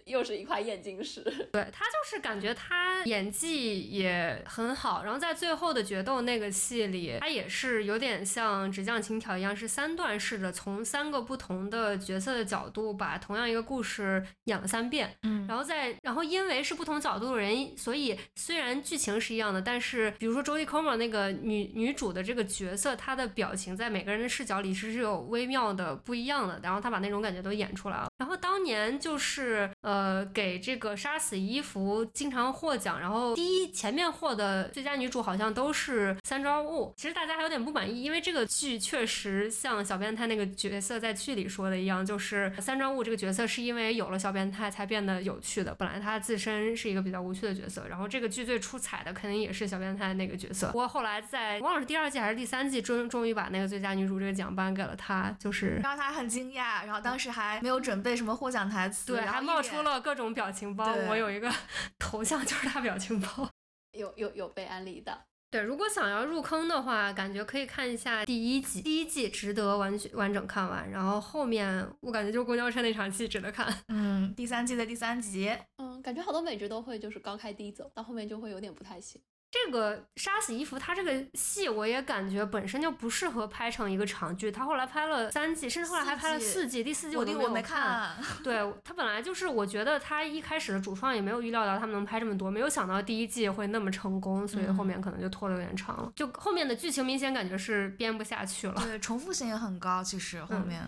[0.04, 1.22] 又是一块验金石。
[1.50, 15.14] 对他就是感觉他演技也很好，然后在最后的决斗那个戏里，他也是有点像《纸匠情条》一样，是三段式的，从三个不同的角色的角度把同样一个故事演了三遍。
[15.22, 27.88] 嗯，然后再然后因为是不同角度的人，所以虽然剧情是一样的，但是比如说 Jodie Comer 那个女女主的这个角色，她的表情在每个人的视角里是是有微妙的不一样的，然后她把那种感觉都演出。
[27.88, 28.08] 来了。
[28.16, 36.94] 然后当年就是呃给这个杀死伊芙经常获奖，然后第一前面获的最佳女主好像都是三庄雾。
[36.96, 47.86] 其实大家还有点不满意，因为这个剧确实像小变态那个角色在剧里说的一样，就是三庄雾这个角色是因为有了小变态才变得有趣的，本来他自身是一个比较无趣的角色。
[47.88, 50.68] 然后这个剧最出彩的肯定也是小变态那个角色。
[50.68, 60.94] 不过后来在忘了是第二季还是第三季，终终于把那个最佳女主这个奖颁给了她，就是让他很惊讶，然后当时还没有准备什么获奖台词，对，还冒出了各种表情包。
[61.08, 61.52] 我有一个
[61.98, 63.48] 头像就是他表情包。
[63.92, 65.26] 有有有被安利的。
[65.54, 70.90] 对，如果想要入坑的话，感觉可以看一下第一季，第一季值得完全完整看完。
[70.90, 73.72] 然后后面我感觉就公交车那场戏值得看。
[73.86, 79.22] 嗯，第三季的第三集，嗯，感觉好多美剧都会就是高开低走，到后面就会有点不太行。
[79.54, 84.50] 这个杀死伊芙，它这个戏我也感觉本身就不适合拍成一个长剧。
[84.50, 87.62] 他后来拍了三季，甚至后来还拍了四季四季，第四季我都没有看。
[87.62, 96.12] 看， 对他本来就是，我觉得他一开始的主创也没有预料到他们能拍这么多，没有想到第一季会那么成功，所以后面可能就拖得有点长了。
[96.16, 98.74] 就后面的剧情明显感觉是编不下去了。
[98.82, 100.84] 对，重复性也很高，其实后嗯面。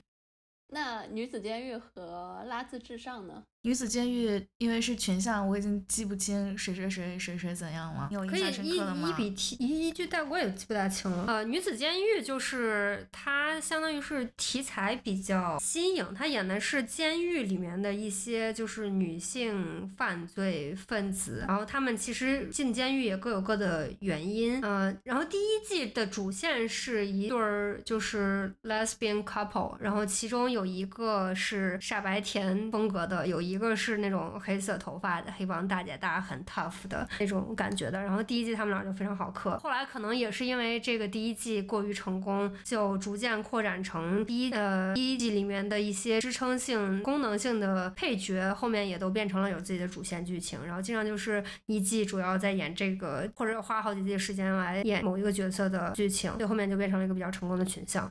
[0.71, 3.45] 那女子监狱和拉字至上呢？
[3.67, 8.07] 女子监狱因为是群像，我已经记不清谁谁谁谁谁怎样了。
[8.09, 9.09] 你有印可以象深一刻的吗？
[9.09, 11.25] 一比题一一句带过，也记不大清了。
[11.27, 24.63] 呃，女子监狱就是它相当于是题材比较新颖，它演的是监狱里面的一些就是女性犯罪分子，然后他们其实进监狱也各有各的原因。
[24.63, 38.01] 呃，然后第一季的主线是一对儿就是 lesbian couple，然后其中有一个是傻白甜风格的，有一一个是那种黑色头发的黑帮大姐大，很 tough 的那种感觉的。
[38.03, 50.65] 然后第一季他们俩就非常好磕，后来可能也是因为这个第一季过于成功，就逐渐扩展成第一呃第一季里面的一些支撑性、功能性的配角，后面也都变成了有自己的主线剧情。
[50.67, 58.11] 然后经常就是一季主要在演这个，或者花好几季时间来演某一个角色的剧情，最后面就变成了一个比较成功的群像。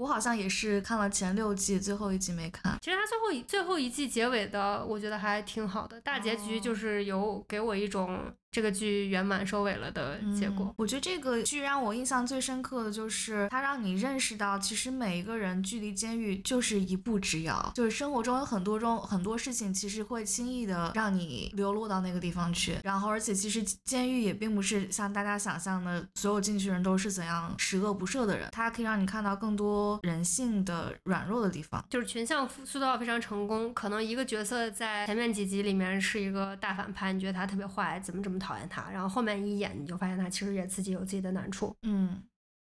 [0.00, 2.78] 我好像也是看了前六季，最后一季没看。
[2.80, 6.00] 其实它最后一最后一季结尾的，我觉得还挺好的。
[6.00, 10.66] 大结局就是有给我一种这个剧圆满收尾了的结果。
[10.66, 22.78] 嗯我觉得这个剧让我印象最深刻的就是它让你认识到，其实每一个人距离监狱就是一步之遥，就是生活中有很多种很多事情，其实会轻易的让你流落到那个地方去。
[22.82, 31.84] 然后，而且其实监狱也并不是像大家想象的，所有进去人都是怎样十恶不赦的人，它可以让你看到更多人性的软弱的地方。
[31.90, 41.72] 就是群像塑造非常成功，可能一个角色在前面几集里面是一个大反派，你觉得他特别坏，怎么怎么讨厌他，然后后面一演你就发现他其实也自己有自己的难处。
[41.82, 42.20] 嗯，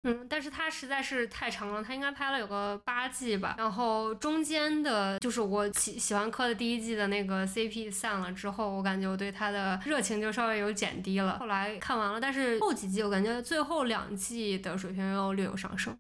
[0.04, 3.56] 嗯，但是他实在是太长了，他应该拍了有个八季吧。
[3.58, 11.40] 然后中间的，就是我喜喜欢磕的第一季的那个 CP 散了之后，我感觉我对他的热情就稍微有减低了。
[11.40, 15.98] 后来看完了，但是后几季我感觉最后两季的水平又略有上升。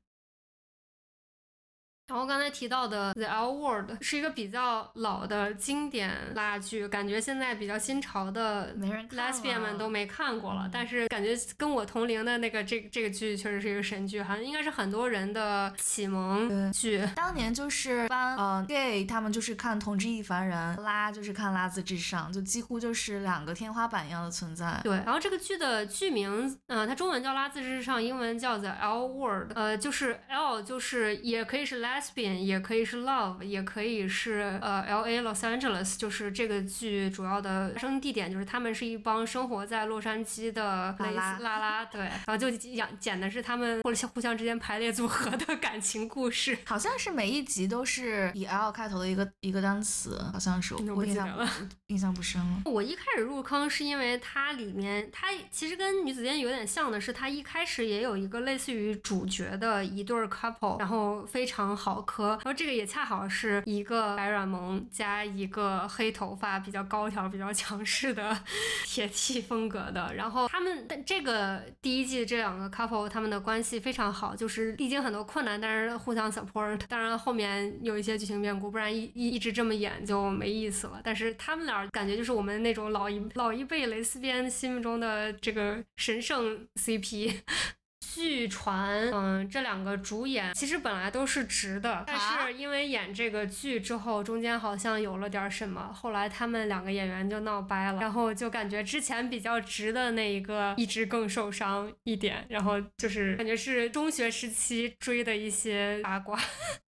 [2.11, 17.07] 然后刚才提到的《The L Word》是一个比较老的经典拉剧，感觉现在比较新潮的没人看 lesbian 们都没看过了嗯，但是感觉跟我同龄的那个这这个剧确实是一个神剧，好像应该是很多人的启蒙对剧。
[17.15, 24.81] 当年就是班呃 gay 他们就是看同志亦凡人，拉就是看拉字至上，就几乎就是两个天花板一样的存在。
[24.83, 31.79] 对，然后这个剧的剧名，嗯、它中文叫《拉字至上》，英文叫 The L Word，呃，就是 L 就是也可以是
[32.15, 46.57] 也可以是 love，也可以是呃 L A Los Angeles，就是这个剧主要的发生地点就是他们是一帮生活在洛杉矶的拉拉拉拉，对，然后就讲讲的是他们或者相互相之间排列组合的感情故事。
[46.65, 51.49] 好像是每一集都是以 L 开头的一个一个单词，好像是我我印象
[51.87, 52.61] 印象不深了。
[52.65, 68.37] 我一开始入坑是因为它里面，它其实跟女子间有点像的是，它一开始也有一个类似于主角的一对儿 couple，然后非常好磕，然后这个也恰好是一个白软萌加一个黑头发比较高挑、比较强势的
[68.85, 76.79] 铁 T 风格的，然后他们的这个第一季这两个 couple 他们的关系非常好，就是历经很多困难，但是互相 support。
[76.87, 81.01] 当然后面有一些剧情变故，不然一一一直这么演就没意思了。
[81.03, 87.33] 但是他们俩感觉就是我们那种老一老一辈蕾丝边心目中的这个神圣 CP。
[88.01, 106.39] 据传，嗯，这两个主演其实本来都是直的，但是因为演这个剧之后，中间好像有了点什么，后来他们两个演员就闹掰了，然后就感觉之前比较直的那一个一直更受伤一点，然后就是感觉是中学时期追的一些八卦。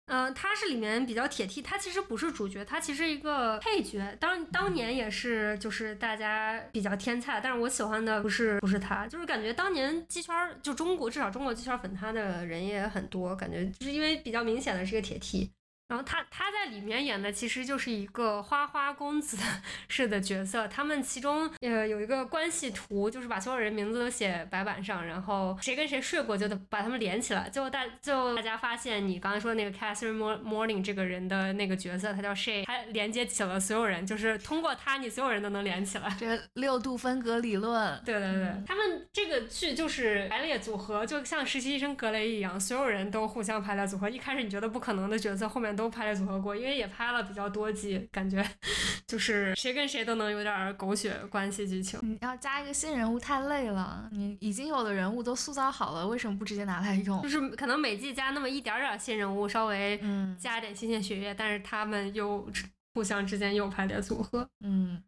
[0.09, 4.17] 嗯，他是里面比较铁 T，他其实不是主角，他其实一个配角。
[4.19, 15.49] 当当年也是，就是大家比较天菜，但是我喜欢的不是不是他，就是感觉当年鸡圈就中国至少中国鸡圈粉他的人也很多，感觉就是因为比较明显的是个铁 T。
[15.89, 19.35] 然后他他在里面演的其实就是一个花花公子
[19.89, 27.49] 式的角色，他们其中呃有一个关系图，就是把所有人名字都写白板上，然后谁跟谁睡过就得把他们连起来。
[27.49, 36.13] 最后大最后大家发现你刚才说那个 Catherine Morning 这个人的那个角色，他叫 Shay，他连接起了所有人，就是通过他你所有人都能连起来。
[36.19, 44.07] 这六度分隔理论，对对对，他们这个剧就是排列组合，就像实习医生格雷一样，所有人都互相排列组合。
[44.07, 45.75] 一开始你觉得不可能的角色，后面。
[45.79, 48.45] 都拍了组合过，因为也拍了比较多季，感觉
[49.07, 51.97] 就是谁跟谁都能有点狗血关系剧情。
[52.03, 57.21] 你要加一个新人物太累了，你已经有的人物都塑造好了，为什么不直接拿来用？
[57.21, 59.97] 就是可能每季加那么一点点新人物，稍微
[60.37, 62.45] 加点新鲜血液，但是他们又
[62.93, 64.49] 互相之间又排列组合。
[64.59, 65.01] 嗯，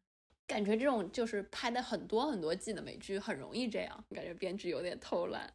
[0.47, 5.51] 感觉这种就是拍的很多很多季的美剧很容易这样，感觉编剧有点偷懒。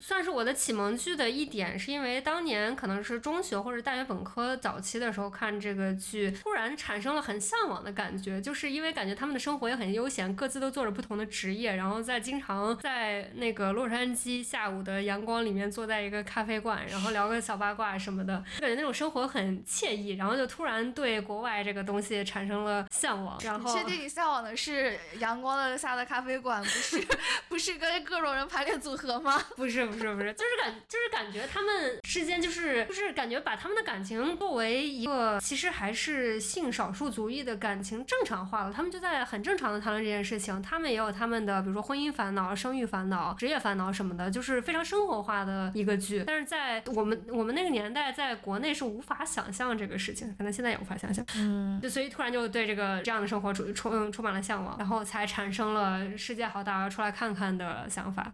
[0.00, 23.36] 算是我的启蒙剧的一点，是因为当年可能是中学或者大学本科早期的时候看这个剧，突然产生了很向往的感觉，就是因为感觉他们的生活也很悠闲，各自都做着不同的职业，然后在经常在那个洛杉矶下午的阳光里面坐在一个咖啡馆，然后聊个小八卦什么的，感觉那种生活很惬意，然后就突然对国外这个东西产生了向往。
[23.42, 27.06] 然后确定你向往的是阳光的下的咖啡馆，不是
[27.48, 29.36] 不是跟各种人排列组合吗？
[29.56, 29.87] 不是。
[29.88, 46.24] 不是不是，就是感就是感觉他们之间就是就是感觉把他们的感情作为一个其实还是性少数族裔的感情正常化了，他们就在很正常的谈论这件事情，他们也有他们的比如说婚姻烦恼、生育烦恼、职业烦恼什么的，就是非常生活化的一个剧。
[46.26, 51.24] 但是在我们我们那个年代，在国内是无法想象这个事情，可能现在也无法想象。
[51.36, 58.32] 嗯，就所以突然就对这个这样的生活充充充满了向往，然后才产生了世界好大，要出来看看的想法。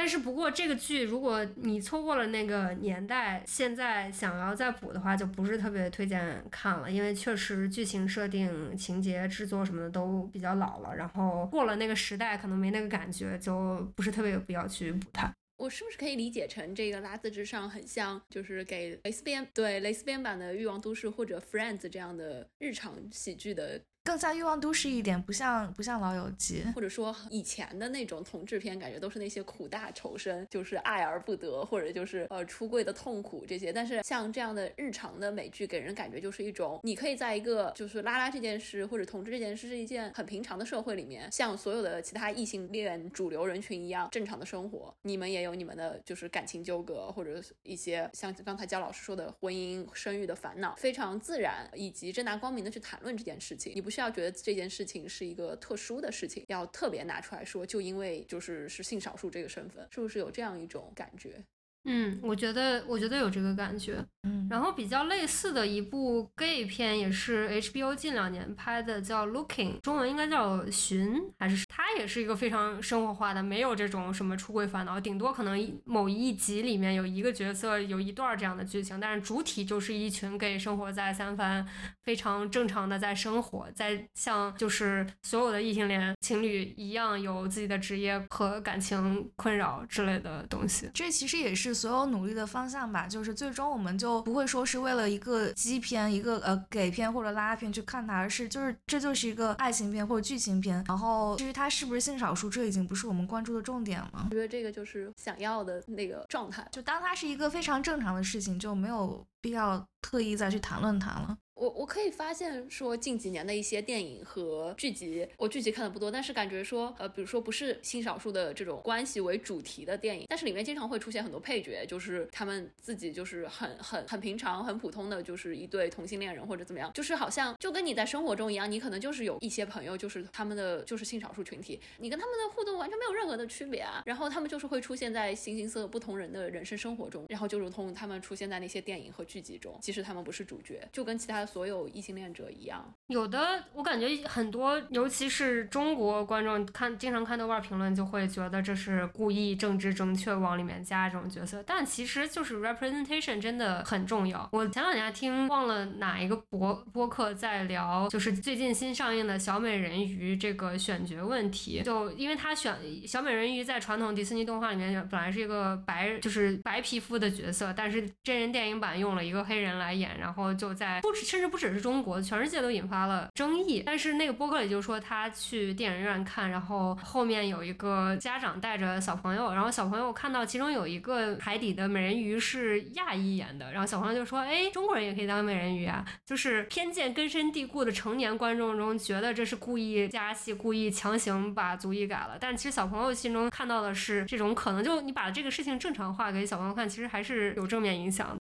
[0.00, 15.30] 但是不过这个剧，如果你错过了那个年代，现在想要再补的话，就不是特别推荐看了，因为确实剧情设定、情节、制作什么的都比较老了，然后过了那个时代，可能没那个感觉，就不是特别有必要去补它。
[15.58, 23.78] 我是不是可以理解成这个《拉字之上》很像，就是给蕾丝边对蕾丝边版的《欲望都市》或者《Friends》这样的日常喜剧的？
[24.10, 33.72] 更像欲望都市一点，不像不像老友记，或者说以前的那种同志片，感觉都是那些苦大仇深，就是爱而不得，或者就是呃出柜的痛苦这些。
[33.72, 44.92] 但是像这样的日常的美剧，给人感觉就是一种，你可以在一个就是拉拉这件事或者同志这件事是一件很平常的社会里面，像所有的其他异性恋主流人群一样正常的生活。
[45.02, 53.72] 你们也有你们的就是感情纠葛，或者一些像刚才焦老师说的婚姻生育的烦恼，非常自然以及正大光明的去谈论这件事情。
[53.72, 53.88] 你不。
[53.90, 61.44] 需要要觉得这件事情是一个特殊的事情，要特别拿出来说，就因为就是是性少数这个身份，是不是有这样一种感觉？
[61.84, 81.66] 嗯，我觉得我觉得有这个感觉，嗯，然后比较类似的一部 gay 片也是 HBO 近两年拍的，叫 Looking，中文应该叫寻，还是它也是一个非常生活化的，没有这种什么出轨烦恼，顶多可能某一集里面有一个角色有一段这样的剧情，但是主体就是一群 gay 生活在三藩，
[82.04, 91.69] 非常正常的在生活，在像就是所有的异性恋情侣一样有自己的职业和感情困扰之类的东西，这其实也是。
[91.74, 100.84] 所有努力的方向吧，就是最终我们就不会说是为了一个基片、一个呃给片或者拉片去看它，而是就是这就是一个爱情片或者剧情片。
[100.88, 104.26] 然后至于它是不是性少数，这已经不是我们关注的重点了。
[104.30, 111.36] 我觉得这个就是想要的那个状态，就当它是一个非常正常的事情，就没有必要特意再去谈论它了。
[111.60, 142.94] 我我可以发现说近几年的一些电影和剧集，我剧集看的不多，但是感觉说，呃，比如说不是性少数的这种关系为主题的电影，但是里面经常会出现很多配角，就是他们自己就是很很很平常、很普通的，就是一对同性恋人或者怎么样，就是好像就跟你在生活中一样，你可能就是有一些朋友，就是他们的就是性少数群体，你跟他们的互动完全没有任何的区别啊，然后他们就是会出现在形形色色不同人的人生生活中，然后就如同他们出现在那些电影和剧集中，即使他们不是主角，就跟其他所有异性恋者一样。
[143.08, 154.48] 有的我感觉很多，尤其是中国观众看经常看豆瓣评论，就会觉得这是故意政治正确往里面加这种角色，但其实就是 representation 真的很重要。
[154.52, 173.82] 我前两天听忘了哪一个博播客在聊，就是最近新上映的小美人鱼这个选角问题，就因为他选小美人鱼在传统迪士尼动画里面本来是一个白就是白皮肤的角色，但是真人电影版用了一个黑人来演，然后就在不止甚至不只是中国，全世界都引发了争议。
[173.86, 198.36] 但是那个播客里就说他去电影院看，然后后面有一个家长带着小朋友，然后小朋友看到其中有一个海底的美人鱼是亚裔演的，然后小朋友就说：“哎，中国人也可以当美人鱼啊！”就是偏见根深蒂固的成年观众中觉得这是故意加戏、故意强行把族裔改了，但其实小朋友心中看到的是这种可能，就你把这个事情正常化给小朋友看，其实还是有正面影响。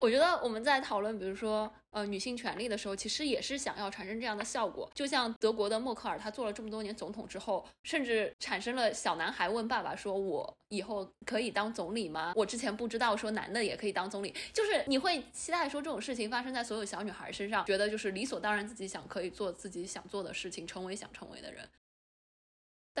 [0.00, 4.90] 我觉得我们在讨论，比如说呃女性权利的时候，其实也是想要产生这样的效果。
[4.94, 21.68] 就像德国的默克尔，她做了这么多年总统之后，甚至产生了小男孩问爸爸说：“我以后可以当总理吗？”我之前不知道说男的也可以当总理，就是你会期待说这种事情发生在所有小女孩身上，觉得就是理所当然，自己想可以做自己想做的事情，成为想成为的人。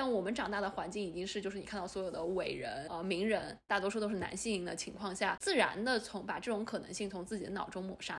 [0.00, 8.16] 但我们长大的环境已经是，就是你看到所有的伟人啊、名人，大多数都是男性的情况下，自然的从把这种可能性从自己的脑中抹杀。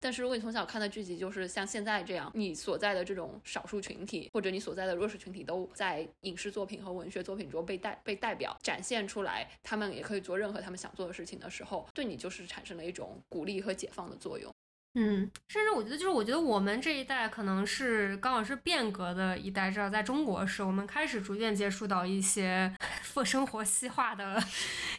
[0.00, 14.50] 但是如果你从小看的剧集就是像现在这样，你所在的这种少数群体或者你所在的弱势群体都在影视作品和文学作品中被代被代表展现出来，他们也可以做任何他们想做的事情的时候，对你就是产生了一种鼓励和解放的作用。
[14.94, 22.74] 嗯，甚至我觉得，就是我觉得我们这一代可能是刚好是变革的一代，至少在中国是我们开始逐渐接触到一些
[23.24, 24.42] 生活西化的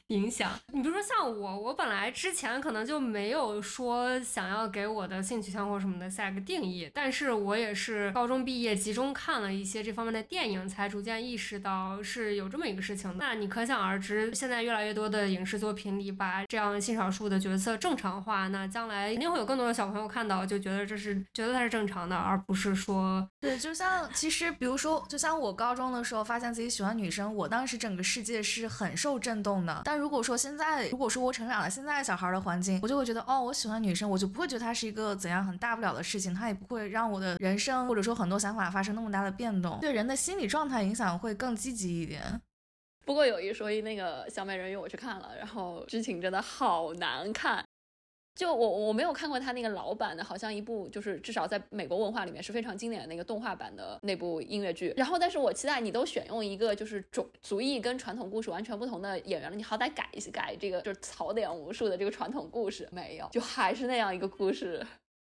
[0.07, 0.51] 影响。
[0.73, 13.17] 你比如说像我，我本来之前可能就没有说想要给我的性取向或什么的下一个定义，但是我也是高中毕业集中看了一些这方面的电影，才逐渐意识到是有这么一个事情的。
[13.19, 19.73] 那你可想而知，现在越来越多的影视作品里把这样性少数的角色正常化，那将来肯定会有更多的。
[19.73, 29.81] 小朋友看到就觉得这是觉得它是正常的，而不是说对，就像其实比如说，就像我高中的时候发现自己喜欢女生，我当时整个世界是很受震动的。
[29.85, 42.41] 但如果说现在，如果说我成长了现在小孩的环境，我就会觉得哦，我喜欢女生，我就不会觉得她是一个怎样很大不了的事情，她也不会让我的人生或者说很多想法发生那么大的变动，对人的心理状态影响会更积极一点。
[43.05, 47.63] 不过有一说一，那个小美人鱼我去看了，然后剧情真的好难看。
[48.33, 54.93] 就我我没有看过他那个老版的，好像一部就是至少在美国文化里面是非常经典的那个动画版的那部音乐剧。
[54.95, 64.85] 然后，但是我期待你都选用一个就是种族裔跟传统故事完全不同的演员了，你好歹改一改这个就是槽点无数的这个传统故事，没有，就还是那样一个故事。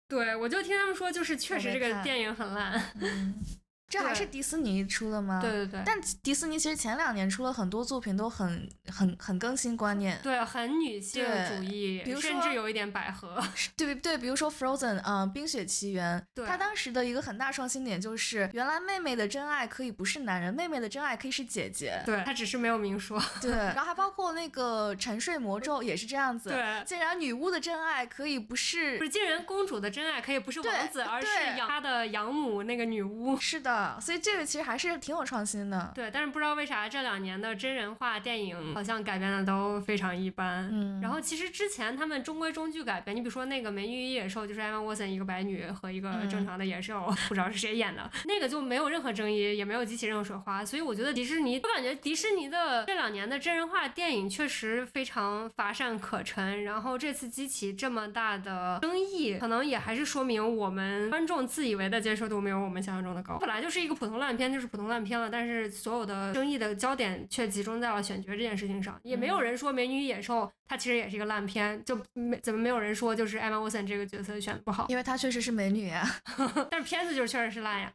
[0.07, 2.79] 对，我就听他们说，就是确实这个电影很烂。
[3.93, 5.39] 这还是迪士尼出的吗？
[5.39, 5.83] 对对对。
[5.85, 10.19] 但迪士尼其实前两年出了很多作品，都很很很更新观念。
[10.23, 13.39] 对，很女性主义，比如甚至有一点百合。
[13.77, 16.25] 对对，比如说 Frozen，嗯，冰雪奇缘。
[16.33, 16.43] 对。
[16.47, 22.01] 它当时的一个很大创新点就是，原来妹妹的真爱可以不是男人，妹妹的真爱可以是姐姐。
[22.03, 23.21] 对，她只是没有明说。
[23.39, 23.51] 对。
[23.51, 26.49] 然后还包括那个沉睡魔咒也是这样子。
[26.49, 26.83] 对。
[26.85, 33.37] 竟然女巫的真爱可以不是，不是竟然公主的真爱可以不是王子，而是养她的养母那个女巫。
[33.39, 34.63] 是的，所以这个其实。
[34.63, 40.69] 还是挺有创新的，对，但是不知道为啥这两年的真人化电影好像改编的都非常一般。
[40.71, 50.63] 嗯，然后其实之前他们中规中矩改编，你比如说那个《美女与野兽》，就是艾玛沃森一个白女和一个正常的野兽，不知道是谁演的，那个就没有任何争议，也没有激起任何水花。
[50.63, 56.63] 所以我觉得迪士尼，我感觉迪士尼的这两年的真人化电影确实非常乏善可陈。
[56.63, 63.37] 然后这次激起这么大的争议，可能也还是说明我们观众自以为的接受度没有我们想象中的高。
[63.39, 64.43] 本来就是一个普通烂片。
[64.53, 76.07] 就是普通烂片了，但是所有的争议的焦点却集中在了选角这件事情上，也没有人说《美女与野兽》它其实也是一个烂片，就没怎么没有人说就是艾玛沃森这个角色选的不好，因为她确实是美女呀，
[76.69, 77.91] 但是片子就是确实是烂呀。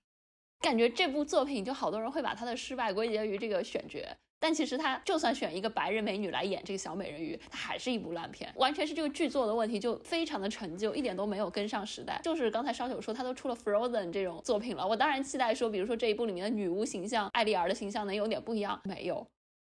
[0.61, 4.01] 感觉这部作品就好多人会把他的失败归结于这个选角。
[4.41, 12.21] 但其实他就算选一个白人美女来演这个小美人鱼，他还是一部烂片，完全是这个剧作的问题，就非常的陈旧，一点都没有跟上时代。
[12.23, 19.27] 就是刚才烧酒说他都出了 Frozen 这种作品了，我当然期待说，比如说这一部里面的女巫形象，艾丽儿的形象能有点不一样，没有，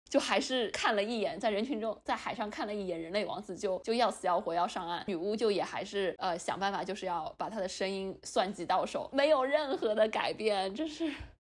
[0.10, 11.11] 就还是看了一眼，在人群中，在海上看了一眼人类王子就就要死要活要上岸，女巫就也还是呃想办法就是要把她的声音算计到手，没有任何的改变，这是。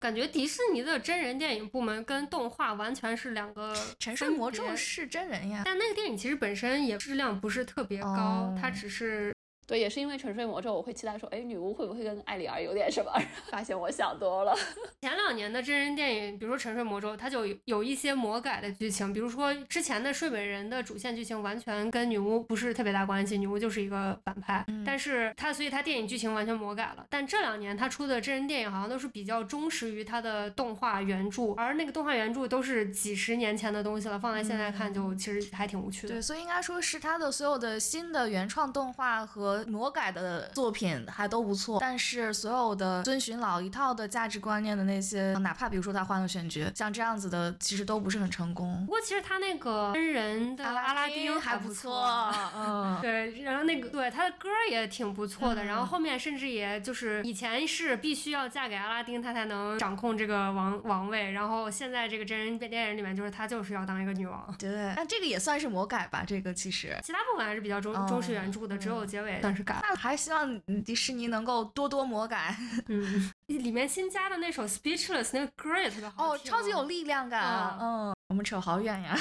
[0.05, 3.75] 感觉迪士尼的真人电影部门跟动画完全是两个。
[3.99, 9.35] 沉睡魔咒是真人呀，但那个电影其实本身也质量不是特别高，它只是
[9.67, 13.11] 对，也是因为《沉睡魔咒》，我会期待说，哎，女巫会不会跟艾丽儿有点什么？
[13.51, 14.55] 发现我想多了。
[15.01, 24.65] 前两年的真人电影，比如说《沉睡魔咒》，它就有一些魔改的剧情，比如说之前的《睡美人》的主线剧情完全跟女巫不是特别大关系，女巫就是一个反派。
[24.85, 27.07] 但是它，所以它电影剧情完全魔改了。
[27.11, 36.15] 但这两年它出的真人电影好像都是比较忠实于它的动画原著，而那个动画原著都是几十年前的东西了，放在现在看就其实还挺无趣的。
[36.15, 48.85] 对，所以应该说是它的所有的新的原创动画和魔改的作品还都不错，但是所有的遵循老一套的价值观念的那些，哪怕比如说他换了选角，像这样子的，其实都不是很成功。
[48.87, 64.55] 不过其实他那个真人的阿拉丁还不错，嗯， 对，然后那个对他的歌也挺不错的，然后后面甚至也就是以前是必须要嫁给阿拉丁，他才能掌控这个王王位，然后现在这个真人电影里面就是他就是要当一个女王。
[64.59, 66.25] 对，但这个也算是魔改吧？
[66.27, 69.75] 这个其实其他部分还是比较忠忠实原著的，只有结尾算是改。
[69.75, 72.57] 了还希望迪士尼能够多多魔改。
[72.89, 77.79] 嗯，里面新加的那首 Speechless 那个歌也特别好哦，超级有力量感。
[77.79, 79.15] 嗯，我们扯好远呀。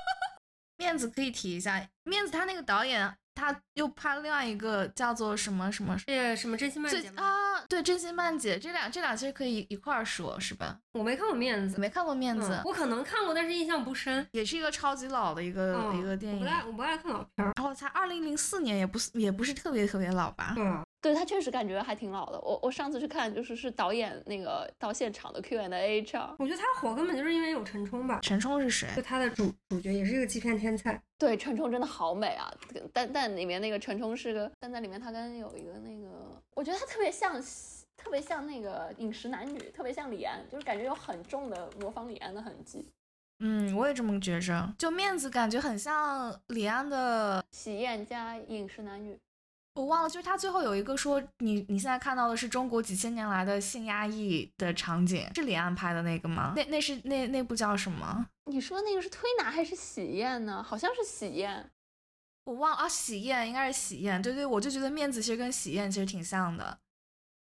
[0.78, 3.14] 面子可以提一下，面子他那个导演。
[3.34, 7.60] 他又拍了另外一个叫做什么什么，呃，什么真心慢姐啊？
[7.68, 10.78] 对，真心慢姐，这俩这俩其实可以一块儿说，是吧？
[10.92, 14.26] 我没看过面子，没看过面子，我可能看过，但是印象不深。
[14.32, 17.52] 也是一个超级老的一个一个电影，我不爱我不爱看老片儿。
[17.56, 20.54] 然后才二零零四年，也不是也不是特别特别老吧？
[20.58, 22.40] 嗯，对他确实感觉还挺老的。
[22.40, 26.36] 我我上次去看，就是是导演那个到现场的 Q&A 场。
[26.38, 28.18] 我觉得他火根本就是因为有陈冲吧？
[28.22, 28.88] 陈冲是谁？
[28.94, 31.00] 就他的主主角也是一个欺骗天才。
[31.18, 32.52] 对，陈冲真的好美啊！
[32.92, 37.42] 但但里面那个陈冲是个，但在里面他跟有一个那个，我觉得他特别像。
[38.02, 42.88] 特别像那个饮食男女，特别像李安，就是感觉有很重的模仿李安的痕迹。
[43.40, 49.18] 嗯，我也这么觉着，就面子感觉很像李安的喜宴加饮食男女。
[49.74, 56.52] 我忘了，就是他最后有一个说，你你现在看到的是中国几千年来的性压抑的场景，是李安拍的那个吗？
[56.56, 58.26] 那那是那那部叫什么？
[58.46, 60.62] 你说那个是推拿还是喜宴呢？
[60.62, 61.70] 好像是喜宴，
[62.44, 64.20] 我忘啊，喜宴应该是喜宴。
[64.20, 66.78] 对对，我就觉得面子其实跟喜宴其实挺像的。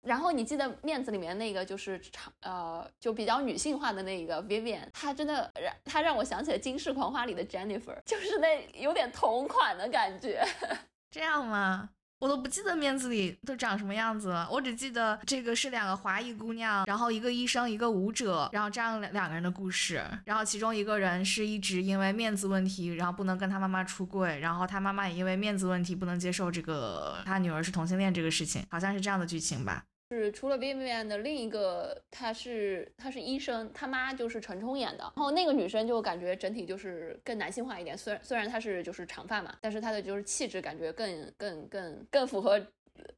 [0.03, 10.43] 然后你记得面子里面那个就是长呃就比较女性化的那个 Vivian，她真的让她让我想起了《惊世狂花》里的 Jennifer，就是那有点同款的感觉。
[11.11, 11.91] 这样吗？
[12.21, 20.05] 我都不记得面子里都长什么样子了，我只记得这个是两个华裔姑娘，然后一个医生，一个舞者，然后这样两两个人的故事。
[20.27, 29.83] 然后其中一个人是一直因为面子问题，然后不能跟他妈妈出柜，然后他妈妈也因为面子问题不能接受这个他女儿是同性恋这个事情，好像是这样的剧情吧。
[30.11, 35.05] 是除了 Vivian 的另一个，他是他是医生，他妈就是陈冲演的。
[35.17, 42.61] 然后那个女生就感觉整体就是更男性化一点，虽然虽然她是就是长发嘛，但是她的就是气质感觉更更更更符合。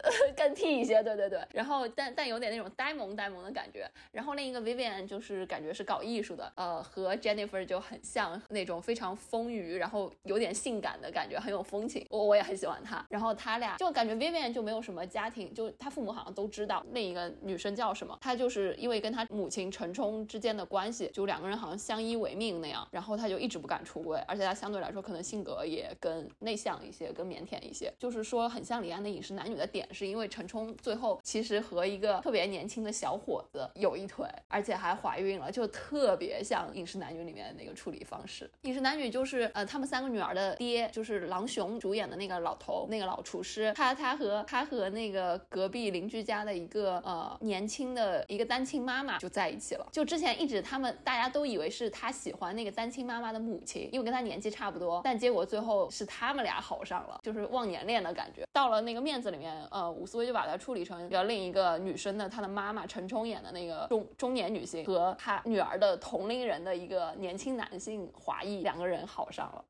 [0.36, 3.88] 更 T 一些，对对对，然后但但有点那种呆萌呆萌的感觉。
[4.10, 12.06] 然后另一个 Vivian 就是感觉是搞艺术的，呃，和 Jennifer 就很像那种非常丰腴，然后有点性感的感觉，很有风情。
[12.10, 13.04] 我我也很喜欢她。
[13.08, 18.16] 然后他俩就感觉 Vivian 就没有什么家庭，就他父母好像都知道另一个女生叫什么。
[18.20, 22.86] 她就是因为跟她母亲陈冲之间的关系，就两个人好像相依为命那样。
[22.90, 29.66] 然后她就一直不敢出柜，而且她相对来说可能性格也更内向一些，更腼腆一些，就是说很像李安的饮食男女的。
[29.72, 38.44] 点是因为陈冲最后其实和一个特别年轻的小伙子有一腿，而且还怀孕了，就特别像《饮食男女》里面的那个处理方式。
[38.68, 49.86] 《饮食男女》就是呃，他们三个女儿的爹就是郎雄主演的那个老头，那个老厨师，他他和他和那个隔壁邻居家的一个呃年轻的一个单亲妈妈就在一起了。
[49.90, 58.44] 就之前一直他们大家都以为是他喜欢那个单亲妈妈的母亲，因为跟他年纪差不多，但结果最后是他们俩好上了，就是忘年恋的感觉。
[58.52, 59.61] 到了那个面子里面。
[59.70, 69.64] 呃，伍思薇就把它处理成个另一个女生的，她的妈妈陈冲演的那个中中年女性和她女儿的同龄人的一个年轻男性华裔，两个人好上了。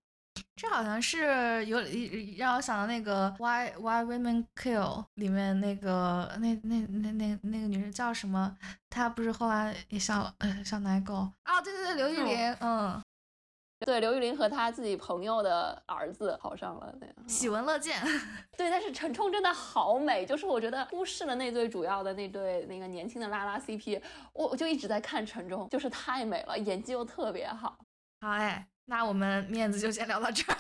[0.56, 1.78] 这好像是有
[2.36, 8.56] 让我想到那个 Why Why Women Kill 里面那个那那那那那个女生叫什么？
[8.88, 11.60] 她不是后来也小呃像奶狗啊？
[11.60, 13.02] 对对对，刘玉玲，嗯。
[13.84, 18.00] 对，刘玉玲和她自己朋友的儿子好上了，那样喜闻乐见。
[18.56, 24.00] 对，但是陈冲真的好美，就是我觉得忽视了那对主要的那对那个年轻的拉拉 CP，
[24.32, 27.76] 我我就一直在看陈冲，就是太美了，演技又特别好。
[28.20, 30.56] 好哎，那我们面子就先聊到这儿。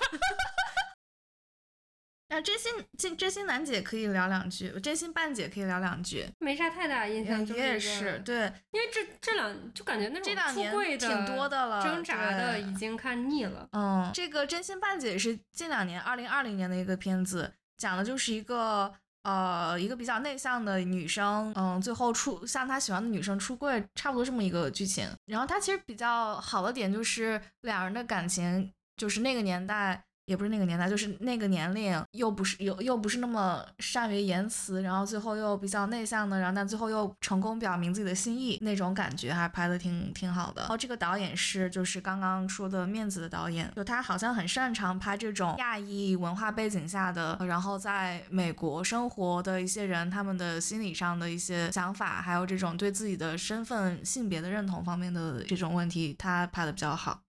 [2.34, 7.46] 那真心真真心楠姐可以聊两句，真心半姐可以聊两句，没啥太大印象。
[7.46, 13.68] 也是对，因为这这两就感觉那种出柜的挺多的了，挣扎的已经看腻了。
[13.72, 17.52] 嗯，这个真心半姐是近两年二零二零年的一个片子。
[17.76, 18.90] 讲的就是一个
[19.24, 25.06] 呃一个比较内向的女生，嗯，最后出向她喜欢的女生出柜，差不多这么一个剧情。
[25.26, 30.02] 然后它其实比较好的点就是两人的感情，就是那个年代。
[30.26, 40.62] 也不是那个年代，就是那个年龄，又不是又又不是那么善于言辞，然后最后又比较内向的，然后但最后又成功表明自己的心意，那种感觉还拍的挺挺好的。
[40.62, 57.20] 然后这个导演是就是刚刚说的面子的导演，就他好像很擅长拍这种亚裔文化背景下的，然后在美国生活的一些人，他们的心理上的一些想法，还有这种对自己的身份、性别的认同方面的这种问题，他拍的比较好。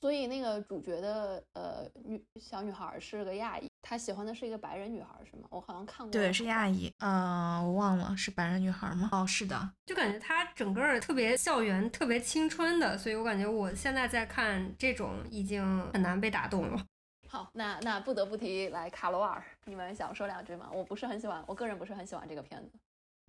[0.00, 5.48] 所以那个主角的呃女小女孩是个亚裔，她喜欢的是一个白人女孩，是吗？
[5.50, 6.12] 我好像看过。
[6.12, 6.92] 对，是亚裔。
[6.98, 9.08] 嗯，我忘了是白人女孩吗？
[9.10, 9.70] 哦，是的。
[9.86, 16.86] 就感觉她整个特别校园，特别青春的，所以我感觉我现在在看这种已经很难被打动了。
[17.28, 20.70] 好，那那不得不提来卡罗尔，你们想说两句吗？
[20.72, 22.78] 我不是很喜欢，我个人不是很喜欢这个片子。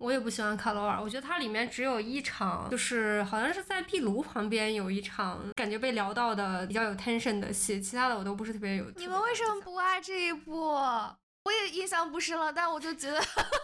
[0.00, 8.90] 我也不喜欢卡罗尔，我觉得它里面只有一场，就是好像是在壁炉旁边有一场感觉被聊到的比较有 tension 的戏，其他的我都不是特别有。
[8.96, 10.72] 你们为什么不爱这一部？
[11.42, 13.20] 我也印象不深了，但我就觉得，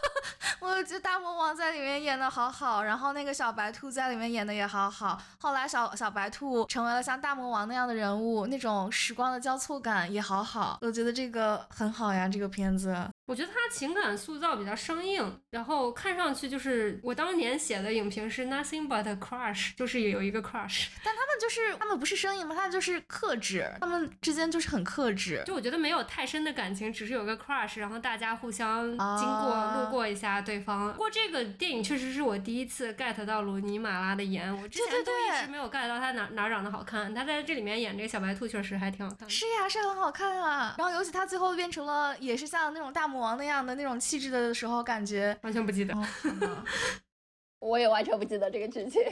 [0.60, 5.20] 我就觉得大魔王在里面演的好好，然后那个小白兔在里面演的也好好。
[5.38, 10.78] 后来小小白兔成为了像大魔王那样的人物，那种时光的交错感也好好。
[10.80, 13.08] 我觉得这个很好呀，这个片子。
[13.27, 22.55] 我觉得他情感塑造比较生硬，然后看上去就是我当年写的影评是 nothing but a crush，就是有一个 crush，但他们就是他们不是生硬吗？
[22.55, 25.43] 他就是克制，他们之间就是很克制。
[25.44, 30.93] 就我觉得没有太深的感情，只是有个 crush，然后大家互相经过路过一下对方。
[30.93, 37.12] 不过这个电影确实是我第一次 get 到鲁尼马拉的颜，我之前都一直没有 get 到他哪哪长得好看。
[37.12, 39.28] 他在这里面演这个小白兔确实还挺好看。
[39.28, 40.77] 是呀，是很好看啊。
[40.78, 43.15] 然后尤其他最后变成了也是像那种大。
[43.18, 45.94] 王那样的那种气质的时候，感觉完全不记得。
[47.59, 49.02] 我也完全不记得这个剧情。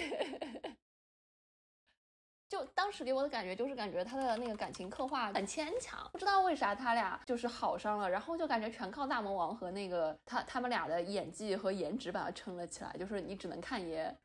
[2.48, 14.16] 就当时给我的感觉，就是感觉他的那个感情刻画很牵强，不知道为啥他俩就是好上了，然后就感觉全靠大魔王和那个他他们俩的演技和颜值把他撑了起来，就是你只能看爷。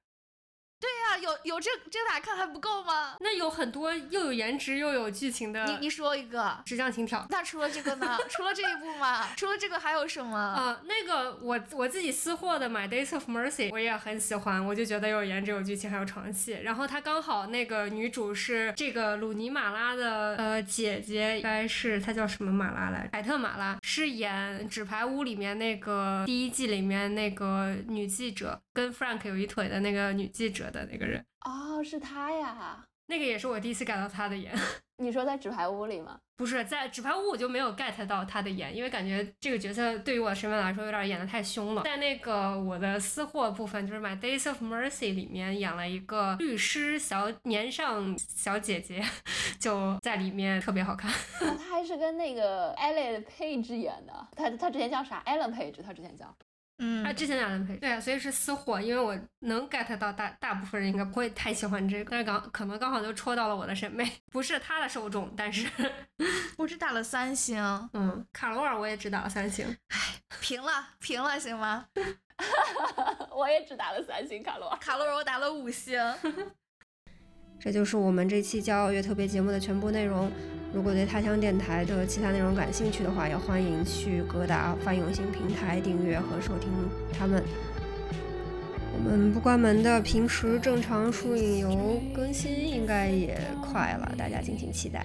[0.79, 3.17] 对呀，有有这这俩看还不够吗？
[3.19, 5.65] 那有很多又有颜值又有剧情的。
[5.65, 7.19] 你你说一个《纸上情挑》。
[7.29, 8.17] 那除了这个呢？
[8.29, 9.27] 除了这一部吗？
[9.35, 10.37] 除了这个还有什么？
[10.37, 16.57] 啊，那个我我自己私货的《My Days of Mercy》我也很喜欢，我就觉得有颜值、有剧情还有床戏。
[16.63, 23.09] 然后它刚好那个女主是这个鲁尼马拉的呃姐姐，应该是她叫什么马拉来？
[23.11, 30.68] 凯特马拉是演《纸牌屋》里面那个第一季里面那个女记者，跟 Frank 有一腿的那个女记者。
[30.69, 34.53] 的那个人哦，是他呀，那个也是我第一次 get 到他的颜。
[35.01, 36.19] 你说在纸牌屋里吗？
[36.35, 41.83] 不是，在纸牌屋我就没有 get 到他的颜，因为感觉这个角色对于我的身份来说有点演的太凶了。
[41.83, 49.01] 在那个我的私货部分，就是《My Days of Mercy》里面演了一个律师小年上小姐姐，
[49.59, 51.09] 就在里面特别好看。
[51.39, 56.33] 他还是跟那个 Ellen Page 演的，他他之前叫啥？Ellen Page，他之前叫。
[56.79, 65.69] 嗯，他之前两人配，对啊，所以是私货，因为我能 get 到大大部分人应该不会太喜欢这个，但是刚可能刚好就戳到了我的审美，不是他的受众，但是
[66.57, 67.61] 我只打了三星，
[67.93, 69.97] 嗯，卡罗尔我也只打了三星，唉，
[70.39, 71.85] 平了，平了，行吗？
[73.35, 75.99] 我也只打了三星，卡罗尔，卡罗尔我打了五星。
[77.59, 80.31] 这就是我们这期骄傲月特别节目的全部内容。
[80.73, 86.69] 如果对他乡电台的其他内容感兴趣的话，也欢迎去各大泛用型平台订阅和收听
[87.11, 87.43] 他们。
[88.93, 95.03] 我们不关门的平时正常书影游更新应该也快了，大家敬请期待。